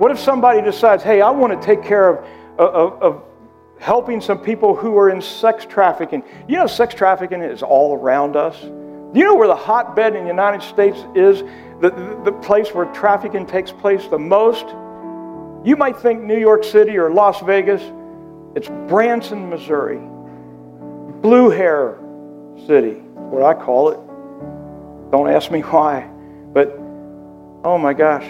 What 0.01 0.11
if 0.11 0.19
somebody 0.19 0.63
decides, 0.63 1.03
hey, 1.03 1.21
I 1.21 1.31
want 1.31 1.61
to 1.61 1.67
take 1.67 1.83
care 1.83 2.09
of, 2.09 2.25
of, 2.59 3.03
of 3.03 3.23
helping 3.79 4.21
some 4.21 4.39
people 4.39 4.75
who 4.75 4.97
are 4.99 5.11
in 5.11 5.23
sex 5.23 5.65
trafficking? 5.65 6.23
You 6.49 6.57
know, 6.57 6.67
sex 6.67 6.95
trafficking 6.95 7.43
is 7.43 7.63
all 7.63 7.95
around 7.97 8.37
us. 8.37 8.61
Do 8.61 9.13
you 9.15 9.25
know 9.25 9.35
where 9.35 9.49
the 9.49 9.57
hotbed 9.57 10.15
in 10.15 10.25
the 10.25 10.29
United 10.29 10.63
States 10.63 10.99
is? 11.15 11.43
The, 11.81 11.91
the, 11.91 12.21
the 12.27 12.33
place 12.33 12.75
where 12.75 12.87
trafficking 12.87 13.47
takes 13.47 13.73
place 13.73 14.07
the 14.09 14.19
most? 14.19 14.67
You 15.69 15.77
might 15.77 15.99
think 15.99 16.23
New 16.23 16.39
York 16.39 16.65
City 16.65 16.97
or 16.97 17.11
Las 17.11 17.43
Vegas. 17.43 17.83
It's 18.57 18.69
Branson, 18.89 19.51
Missouri. 19.51 19.99
Blue 21.21 21.51
Hair 21.51 21.99
City, 22.67 22.95
what 23.15 23.43
I 23.43 23.53
call 23.53 23.91
it. 23.91 24.01
Don't 25.11 25.29
ask 25.29 25.51
me 25.51 25.61
why. 25.61 26.09
But 26.55 26.69
oh 27.65 27.77
my 27.77 27.93
gosh, 27.93 28.25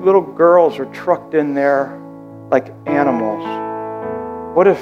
little 0.00 0.20
girls 0.22 0.78
are 0.78 0.84
trucked 0.92 1.34
in 1.34 1.54
there 1.54 2.00
like 2.52 2.72
animals. 2.86 3.44
What 4.56 4.68
if, 4.68 4.80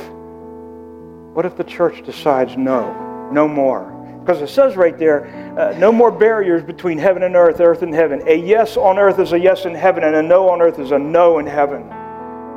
what 1.32 1.46
if 1.46 1.56
the 1.56 1.64
church 1.64 2.04
decides 2.04 2.54
no, 2.58 3.30
no 3.32 3.48
more? 3.48 3.93
Because 4.24 4.40
it 4.40 4.48
says 4.48 4.74
right 4.74 4.96
there, 4.96 5.26
uh, 5.58 5.76
no 5.76 5.92
more 5.92 6.10
barriers 6.10 6.62
between 6.62 6.96
heaven 6.96 7.24
and 7.24 7.36
earth, 7.36 7.60
earth 7.60 7.82
and 7.82 7.94
heaven. 7.94 8.22
A 8.26 8.34
yes 8.34 8.78
on 8.78 8.98
earth 8.98 9.18
is 9.18 9.32
a 9.32 9.38
yes 9.38 9.66
in 9.66 9.74
heaven, 9.74 10.02
and 10.02 10.16
a 10.16 10.22
no 10.22 10.48
on 10.48 10.62
earth 10.62 10.78
is 10.78 10.92
a 10.92 10.98
no 10.98 11.40
in 11.40 11.46
heaven. 11.46 11.82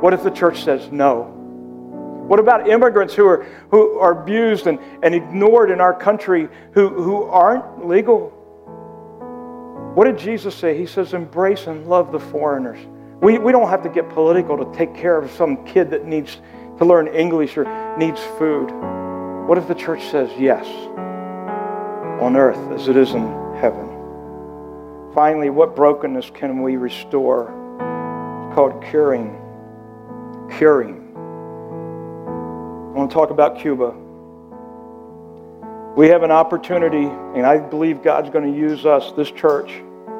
What 0.00 0.14
if 0.14 0.22
the 0.22 0.30
church 0.30 0.64
says 0.64 0.90
no? 0.90 1.24
What 2.26 2.40
about 2.40 2.70
immigrants 2.70 3.12
who 3.12 3.26
are, 3.26 3.44
who 3.70 3.98
are 3.98 4.22
abused 4.22 4.66
and, 4.66 4.78
and 5.02 5.14
ignored 5.14 5.70
in 5.70 5.78
our 5.78 5.92
country 5.92 6.48
who, 6.72 6.88
who 6.88 7.24
aren't 7.24 7.86
legal? 7.86 8.30
What 9.94 10.04
did 10.04 10.16
Jesus 10.16 10.54
say? 10.54 10.78
He 10.78 10.86
says, 10.86 11.12
embrace 11.12 11.66
and 11.66 11.86
love 11.86 12.12
the 12.12 12.20
foreigners. 12.20 12.78
We, 13.20 13.36
we 13.36 13.52
don't 13.52 13.68
have 13.68 13.82
to 13.82 13.90
get 13.90 14.08
political 14.08 14.56
to 14.64 14.78
take 14.78 14.94
care 14.94 15.18
of 15.18 15.30
some 15.32 15.66
kid 15.66 15.90
that 15.90 16.06
needs 16.06 16.40
to 16.78 16.86
learn 16.86 17.08
English 17.08 17.58
or 17.58 17.96
needs 17.98 18.20
food. 18.38 18.70
What 19.46 19.58
if 19.58 19.68
the 19.68 19.74
church 19.74 20.02
says 20.04 20.30
yes? 20.38 20.66
On 22.20 22.36
earth 22.36 22.58
as 22.72 22.88
it 22.88 22.96
is 22.96 23.10
in 23.14 23.22
heaven. 23.60 23.88
Finally, 25.14 25.50
what 25.50 25.74
brokenness 25.74 26.30
can 26.34 26.62
we 26.62 26.76
restore? 26.76 27.44
It's 28.46 28.54
called 28.54 28.82
curing. 28.84 29.36
Curing. 30.56 31.12
I 31.16 32.98
want 32.98 33.10
to 33.10 33.14
talk 33.14 33.30
about 33.30 33.58
Cuba. 33.58 33.94
We 35.96 36.08
have 36.08 36.22
an 36.22 36.30
opportunity, 36.30 37.06
and 37.36 37.44
I 37.44 37.58
believe 37.58 38.02
God's 38.02 38.30
going 38.30 38.52
to 38.52 38.58
use 38.58 38.86
us, 38.86 39.12
this 39.12 39.30
church, 39.30 39.70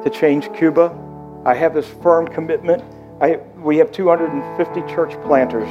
to 0.03 0.09
change 0.09 0.51
Cuba. 0.53 0.97
I 1.45 1.53
have 1.53 1.73
this 1.73 1.87
firm 2.01 2.27
commitment. 2.27 2.83
I, 3.21 3.37
we 3.57 3.77
have 3.77 3.91
250 3.91 4.81
church 4.93 5.13
planters 5.23 5.69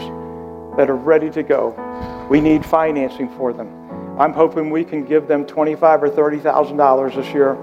that 0.76 0.88
are 0.88 0.96
ready 0.96 1.30
to 1.30 1.42
go. 1.42 2.26
We 2.30 2.40
need 2.40 2.64
financing 2.64 3.28
for 3.36 3.52
them. 3.52 3.88
I'm 4.18 4.32
hoping 4.32 4.70
we 4.70 4.84
can 4.84 5.04
give 5.04 5.28
them 5.28 5.46
twenty-five 5.46 6.02
or 6.02 6.08
thirty 6.08 6.38
thousand 6.38 6.76
dollars 6.76 7.14
this 7.14 7.32
year 7.32 7.54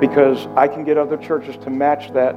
because 0.00 0.46
I 0.54 0.68
can 0.68 0.84
get 0.84 0.98
other 0.98 1.16
churches 1.16 1.56
to 1.64 1.70
match 1.70 2.12
that, 2.12 2.34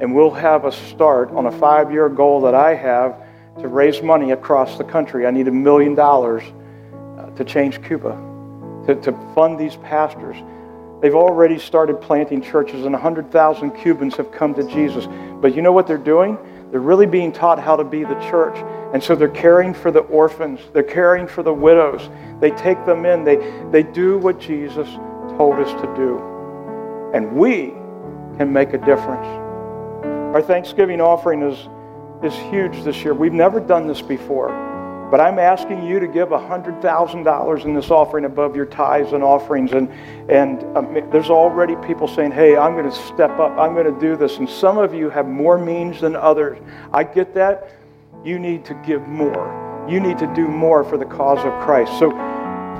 and 0.00 0.14
we'll 0.14 0.30
have 0.30 0.66
a 0.66 0.72
start 0.72 1.30
on 1.30 1.46
a 1.46 1.52
five-year 1.52 2.10
goal 2.10 2.42
that 2.42 2.54
I 2.54 2.74
have 2.74 3.16
to 3.60 3.68
raise 3.68 4.02
money 4.02 4.32
across 4.32 4.76
the 4.76 4.84
country. 4.84 5.26
I 5.26 5.30
need 5.30 5.48
a 5.48 5.52
million 5.52 5.94
dollars 5.94 6.42
uh, 7.18 7.30
to 7.30 7.44
change 7.44 7.82
Cuba, 7.82 8.10
to, 8.86 8.94
to 8.96 9.12
fund 9.34 9.58
these 9.58 9.76
pastors. 9.76 10.36
They've 11.00 11.14
already 11.14 11.58
started 11.58 12.00
planting 12.00 12.42
churches, 12.42 12.84
and 12.84 12.92
100,000 12.92 13.70
Cubans 13.72 14.16
have 14.16 14.30
come 14.30 14.54
to 14.54 14.62
Jesus. 14.68 15.06
But 15.40 15.54
you 15.54 15.62
know 15.62 15.72
what 15.72 15.86
they're 15.86 15.98
doing? 15.98 16.38
They're 16.72 16.80
really 16.80 17.06
being 17.06 17.30
taught 17.32 17.60
how 17.60 17.76
to 17.76 17.84
be 17.84 18.02
the 18.02 18.18
church. 18.30 18.56
And 18.94 19.02
so 19.02 19.14
they're 19.14 19.28
caring 19.28 19.74
for 19.74 19.90
the 19.90 20.00
orphans, 20.00 20.58
they're 20.72 20.82
caring 20.82 21.26
for 21.28 21.42
the 21.42 21.52
widows. 21.52 22.08
They 22.40 22.50
take 22.50 22.84
them 22.86 23.04
in, 23.04 23.22
they, 23.22 23.36
they 23.70 23.82
do 23.82 24.18
what 24.18 24.40
Jesus 24.40 24.88
told 25.36 25.60
us 25.60 25.70
to 25.82 25.94
do. 25.94 26.18
And 27.14 27.36
we 27.36 27.74
can 28.38 28.50
make 28.50 28.72
a 28.72 28.78
difference. 28.78 29.26
Our 30.34 30.40
Thanksgiving 30.40 31.00
offering 31.00 31.42
is, 31.42 31.68
is 32.24 32.34
huge 32.50 32.82
this 32.84 33.04
year. 33.04 33.12
We've 33.12 33.34
never 33.34 33.60
done 33.60 33.86
this 33.86 34.00
before. 34.00 34.71
But 35.12 35.20
I'm 35.20 35.38
asking 35.38 35.84
you 35.84 36.00
to 36.00 36.08
give 36.08 36.30
$100,000 36.30 37.64
in 37.66 37.74
this 37.74 37.90
offering 37.90 38.24
above 38.24 38.56
your 38.56 38.64
tithes 38.64 39.12
and 39.12 39.22
offerings. 39.22 39.72
And, 39.72 39.90
and 40.30 40.64
um, 40.74 40.94
there's 41.10 41.28
already 41.28 41.76
people 41.86 42.08
saying, 42.08 42.32
hey, 42.32 42.56
I'm 42.56 42.72
going 42.72 42.88
to 42.88 42.96
step 43.08 43.32
up. 43.32 43.52
I'm 43.58 43.74
going 43.74 43.92
to 43.92 44.00
do 44.00 44.16
this. 44.16 44.38
And 44.38 44.48
some 44.48 44.78
of 44.78 44.94
you 44.94 45.10
have 45.10 45.28
more 45.28 45.58
means 45.58 46.00
than 46.00 46.16
others. 46.16 46.58
I 46.94 47.04
get 47.04 47.34
that 47.34 47.72
you 48.24 48.38
need 48.38 48.64
to 48.64 48.74
give 48.86 49.06
more. 49.06 49.86
You 49.86 50.00
need 50.00 50.16
to 50.16 50.32
do 50.34 50.48
more 50.48 50.82
for 50.82 50.96
the 50.96 51.04
cause 51.04 51.44
of 51.44 51.52
Christ. 51.62 51.92
So 51.98 52.12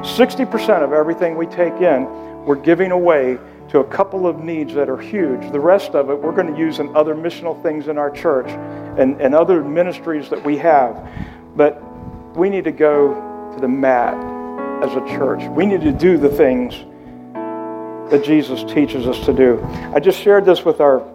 60% 0.01 0.83
of 0.83 0.95
everything 0.95 1.37
we 1.37 1.45
take 1.45 1.75
in, 1.83 2.07
we're 2.47 2.57
giving 2.57 2.93
away 2.93 3.37
to 3.69 3.81
a 3.81 3.85
couple 3.85 4.27
of 4.27 4.43
needs 4.43 4.73
that 4.73 4.89
are 4.89 4.97
huge. 4.97 5.53
The 5.53 5.61
rest 5.61 5.91
of 5.91 6.09
it, 6.09 6.19
we're 6.19 6.33
going 6.33 6.51
to 6.51 6.59
use 6.59 6.79
in 6.79 6.97
other 6.97 7.15
missional 7.15 7.63
things 7.63 7.89
in 7.89 7.99
our 7.99 8.11
church 8.11 8.49
and, 8.99 9.21
and 9.21 9.35
other 9.35 9.63
ministries 9.63 10.31
that 10.31 10.43
we 10.43 10.57
have. 10.57 11.07
But 11.55 11.92
we 12.35 12.49
need 12.49 12.65
to 12.65 12.73
go 12.73 13.15
to 13.55 13.61
the 13.61 13.69
mat 13.69 14.15
as 14.83 14.95
a 14.95 15.01
church. 15.17 15.43
We 15.51 15.67
need 15.67 15.83
to 15.83 15.93
do 15.93 16.17
the 16.17 16.29
things 16.29 16.75
that 18.11 18.25
Jesus 18.25 18.63
teaches 18.65 19.07
us 19.07 19.25
to 19.27 19.33
do. 19.33 19.63
I 19.95 20.01
just 20.01 20.21
shared 20.21 20.45
this 20.45 20.65
with 20.65 20.81
our 20.81 21.07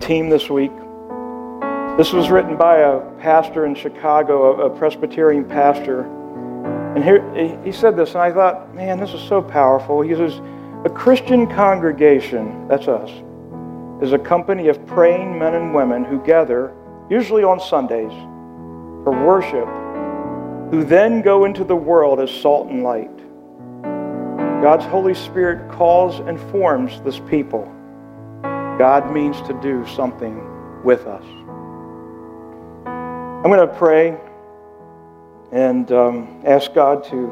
team 0.00 0.28
this 0.28 0.50
week. 0.50 0.72
This 1.96 2.12
was 2.12 2.28
written 2.30 2.56
by 2.56 2.78
a 2.78 3.00
pastor 3.20 3.66
in 3.66 3.74
Chicago, 3.74 4.66
a, 4.66 4.78
Presbyterian 4.78 5.44
pastor. 5.44 6.02
And 6.94 7.02
here 7.02 7.62
he 7.64 7.72
said 7.72 7.96
this, 7.96 8.10
and 8.10 8.18
I 8.18 8.32
thought, 8.32 8.74
man, 8.74 8.98
this 8.98 9.12
is 9.12 9.26
so 9.28 9.40
powerful. 9.40 10.02
He 10.02 10.14
says, 10.14 10.40
A 10.84 10.90
Christian 10.90 11.46
congregation, 11.46 12.68
that's 12.68 12.88
us, 12.88 13.10
is 14.02 14.12
a 14.12 14.18
company 14.18 14.68
of 14.68 14.84
praying 14.86 15.38
men 15.38 15.54
and 15.54 15.74
women 15.74 16.04
who 16.04 16.22
gather, 16.24 16.74
usually 17.08 17.44
on 17.44 17.58
Sundays, 17.58 18.12
for 19.02 19.12
worship, 19.26 19.66
who 20.70 20.84
then 20.84 21.22
go 21.22 21.44
into 21.44 21.62
the 21.64 21.76
world 21.76 22.18
as 22.20 22.30
salt 22.30 22.68
and 22.68 22.82
light. 22.82 23.16
God's 24.62 24.84
Holy 24.86 25.14
Spirit 25.14 25.70
calls 25.70 26.18
and 26.20 26.40
forms 26.50 27.00
this 27.02 27.20
people. 27.20 27.72
God 28.42 29.12
means 29.12 29.40
to 29.42 29.58
do 29.62 29.86
something 29.86 30.82
with 30.82 31.06
us. 31.06 31.24
I'm 32.84 33.50
going 33.50 33.66
to 33.66 33.74
pray 33.74 34.18
and 35.52 35.90
um, 35.92 36.42
ask 36.44 36.74
God 36.74 37.04
to 37.04 37.28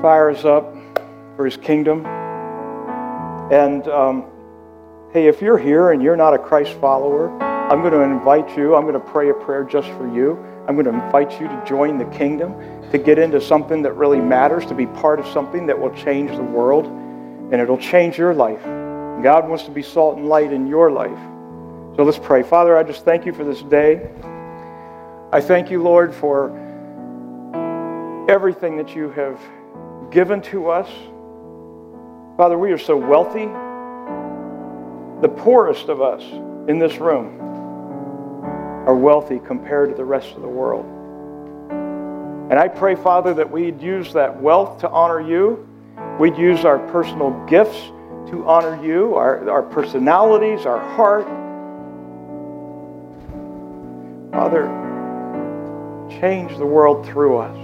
fire 0.00 0.30
us 0.30 0.44
up 0.44 0.76
for 1.34 1.44
His 1.44 1.56
kingdom. 1.56 2.06
And 3.50 3.88
um, 3.88 4.26
hey, 5.12 5.26
if 5.26 5.42
you're 5.42 5.58
here 5.58 5.90
and 5.90 6.00
you're 6.00 6.16
not 6.16 6.34
a 6.34 6.38
Christ 6.38 6.74
follower, 6.74 7.30
I'm 7.42 7.80
going 7.80 7.92
to 7.92 8.00
invite 8.02 8.56
you. 8.56 8.76
I'm 8.76 8.82
going 8.82 8.94
to 8.94 9.00
pray 9.00 9.30
a 9.30 9.34
prayer 9.34 9.64
just 9.64 9.88
for 9.88 10.06
you. 10.14 10.38
I'm 10.70 10.76
going 10.76 10.86
to 10.86 11.04
invite 11.04 11.40
you 11.40 11.48
to 11.48 11.64
join 11.66 11.98
the 11.98 12.04
kingdom, 12.16 12.54
to 12.92 12.98
get 12.98 13.18
into 13.18 13.40
something 13.40 13.82
that 13.82 13.94
really 13.94 14.20
matters, 14.20 14.64
to 14.66 14.74
be 14.74 14.86
part 14.86 15.18
of 15.18 15.26
something 15.26 15.66
that 15.66 15.76
will 15.76 15.92
change 15.96 16.30
the 16.30 16.44
world, 16.44 16.86
and 16.86 17.54
it'll 17.54 17.76
change 17.76 18.16
your 18.16 18.32
life. 18.32 18.62
God 19.20 19.48
wants 19.48 19.64
to 19.64 19.72
be 19.72 19.82
salt 19.82 20.16
and 20.16 20.28
light 20.28 20.52
in 20.52 20.68
your 20.68 20.92
life. 20.92 21.18
So 21.96 22.04
let's 22.04 22.20
pray. 22.20 22.44
Father, 22.44 22.78
I 22.78 22.84
just 22.84 23.04
thank 23.04 23.26
you 23.26 23.32
for 23.32 23.42
this 23.42 23.62
day. 23.62 24.08
I 25.32 25.40
thank 25.40 25.72
you, 25.72 25.82
Lord, 25.82 26.14
for 26.14 26.50
everything 28.30 28.76
that 28.76 28.94
you 28.94 29.10
have 29.10 29.40
given 30.12 30.40
to 30.42 30.70
us. 30.70 30.88
Father, 32.36 32.56
we 32.56 32.70
are 32.70 32.78
so 32.78 32.96
wealthy. 32.96 33.46
The 35.20 35.34
poorest 35.34 35.88
of 35.88 36.00
us 36.00 36.22
in 36.68 36.78
this 36.78 36.98
room 36.98 37.49
are 38.86 38.94
wealthy 38.94 39.38
compared 39.38 39.90
to 39.90 39.94
the 39.94 40.04
rest 40.04 40.34
of 40.34 40.42
the 40.42 40.48
world. 40.48 40.86
And 42.50 42.58
I 42.58 42.68
pray, 42.68 42.96
Father, 42.96 43.34
that 43.34 43.50
we'd 43.50 43.80
use 43.80 44.12
that 44.12 44.40
wealth 44.40 44.80
to 44.80 44.90
honor 44.90 45.20
you. 45.20 45.68
We'd 46.18 46.36
use 46.36 46.64
our 46.64 46.78
personal 46.90 47.30
gifts 47.46 47.78
to 48.30 48.44
honor 48.46 48.82
you, 48.84 49.14
our, 49.14 49.48
our 49.48 49.62
personalities, 49.62 50.66
our 50.66 50.80
heart, 50.94 51.26
Father, 54.32 54.68
change 56.20 56.56
the 56.56 56.64
world 56.64 57.04
through 57.04 57.38
us. 57.38 57.56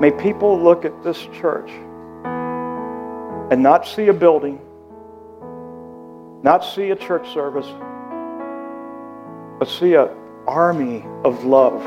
May 0.00 0.10
people 0.10 0.62
look 0.62 0.84
at 0.84 1.02
this 1.02 1.18
church 1.40 1.70
and 3.50 3.62
not 3.62 3.86
see 3.86 4.08
a 4.08 4.12
building, 4.12 4.60
not 6.42 6.64
see 6.64 6.90
a 6.90 6.96
church 6.96 7.32
service, 7.32 7.66
but 9.62 9.68
see 9.68 9.94
an 9.94 10.08
army 10.48 11.04
of 11.24 11.44
love. 11.44 11.80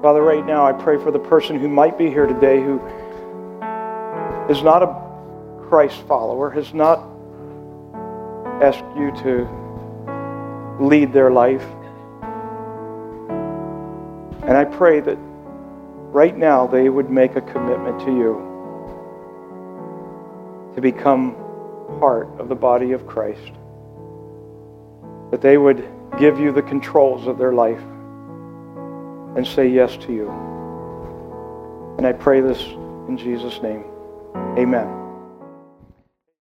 Father, 0.00 0.22
right 0.22 0.46
now 0.46 0.64
I 0.66 0.72
pray 0.72 0.96
for 0.96 1.10
the 1.10 1.18
person 1.18 1.60
who 1.60 1.68
might 1.68 1.98
be 1.98 2.08
here 2.08 2.24
today 2.24 2.62
who 2.62 2.80
is 4.48 4.62
not 4.62 4.82
a 4.82 5.66
Christ 5.68 6.00
follower 6.08 6.48
has 6.48 6.72
not 6.72 7.00
asked 8.62 8.86
you 8.96 9.12
to 9.22 9.46
lead 10.80 11.12
their 11.12 11.30
life. 11.30 11.66
And 14.44 14.56
I 14.56 14.64
pray 14.64 15.00
that 15.00 15.18
right 16.10 16.34
now 16.34 16.66
they 16.66 16.88
would 16.88 17.10
make 17.10 17.36
a 17.36 17.42
commitment 17.42 18.00
to 18.00 18.06
you 18.06 18.50
to 20.74 20.80
become 20.80 21.43
part 22.00 22.28
of 22.38 22.48
the 22.48 22.54
body 22.54 22.92
of 22.92 23.06
Christ. 23.06 23.52
That 25.30 25.40
they 25.40 25.58
would 25.58 25.88
give 26.18 26.38
you 26.38 26.52
the 26.52 26.62
controls 26.62 27.26
of 27.26 27.38
their 27.38 27.52
life 27.52 27.82
and 29.36 29.46
say 29.46 29.68
yes 29.68 29.96
to 29.98 30.12
you. 30.12 30.28
And 31.98 32.06
I 32.06 32.12
pray 32.12 32.40
this 32.40 32.60
in 33.08 33.16
Jesus' 33.18 33.60
name. 33.62 33.84
Amen. 34.58 35.03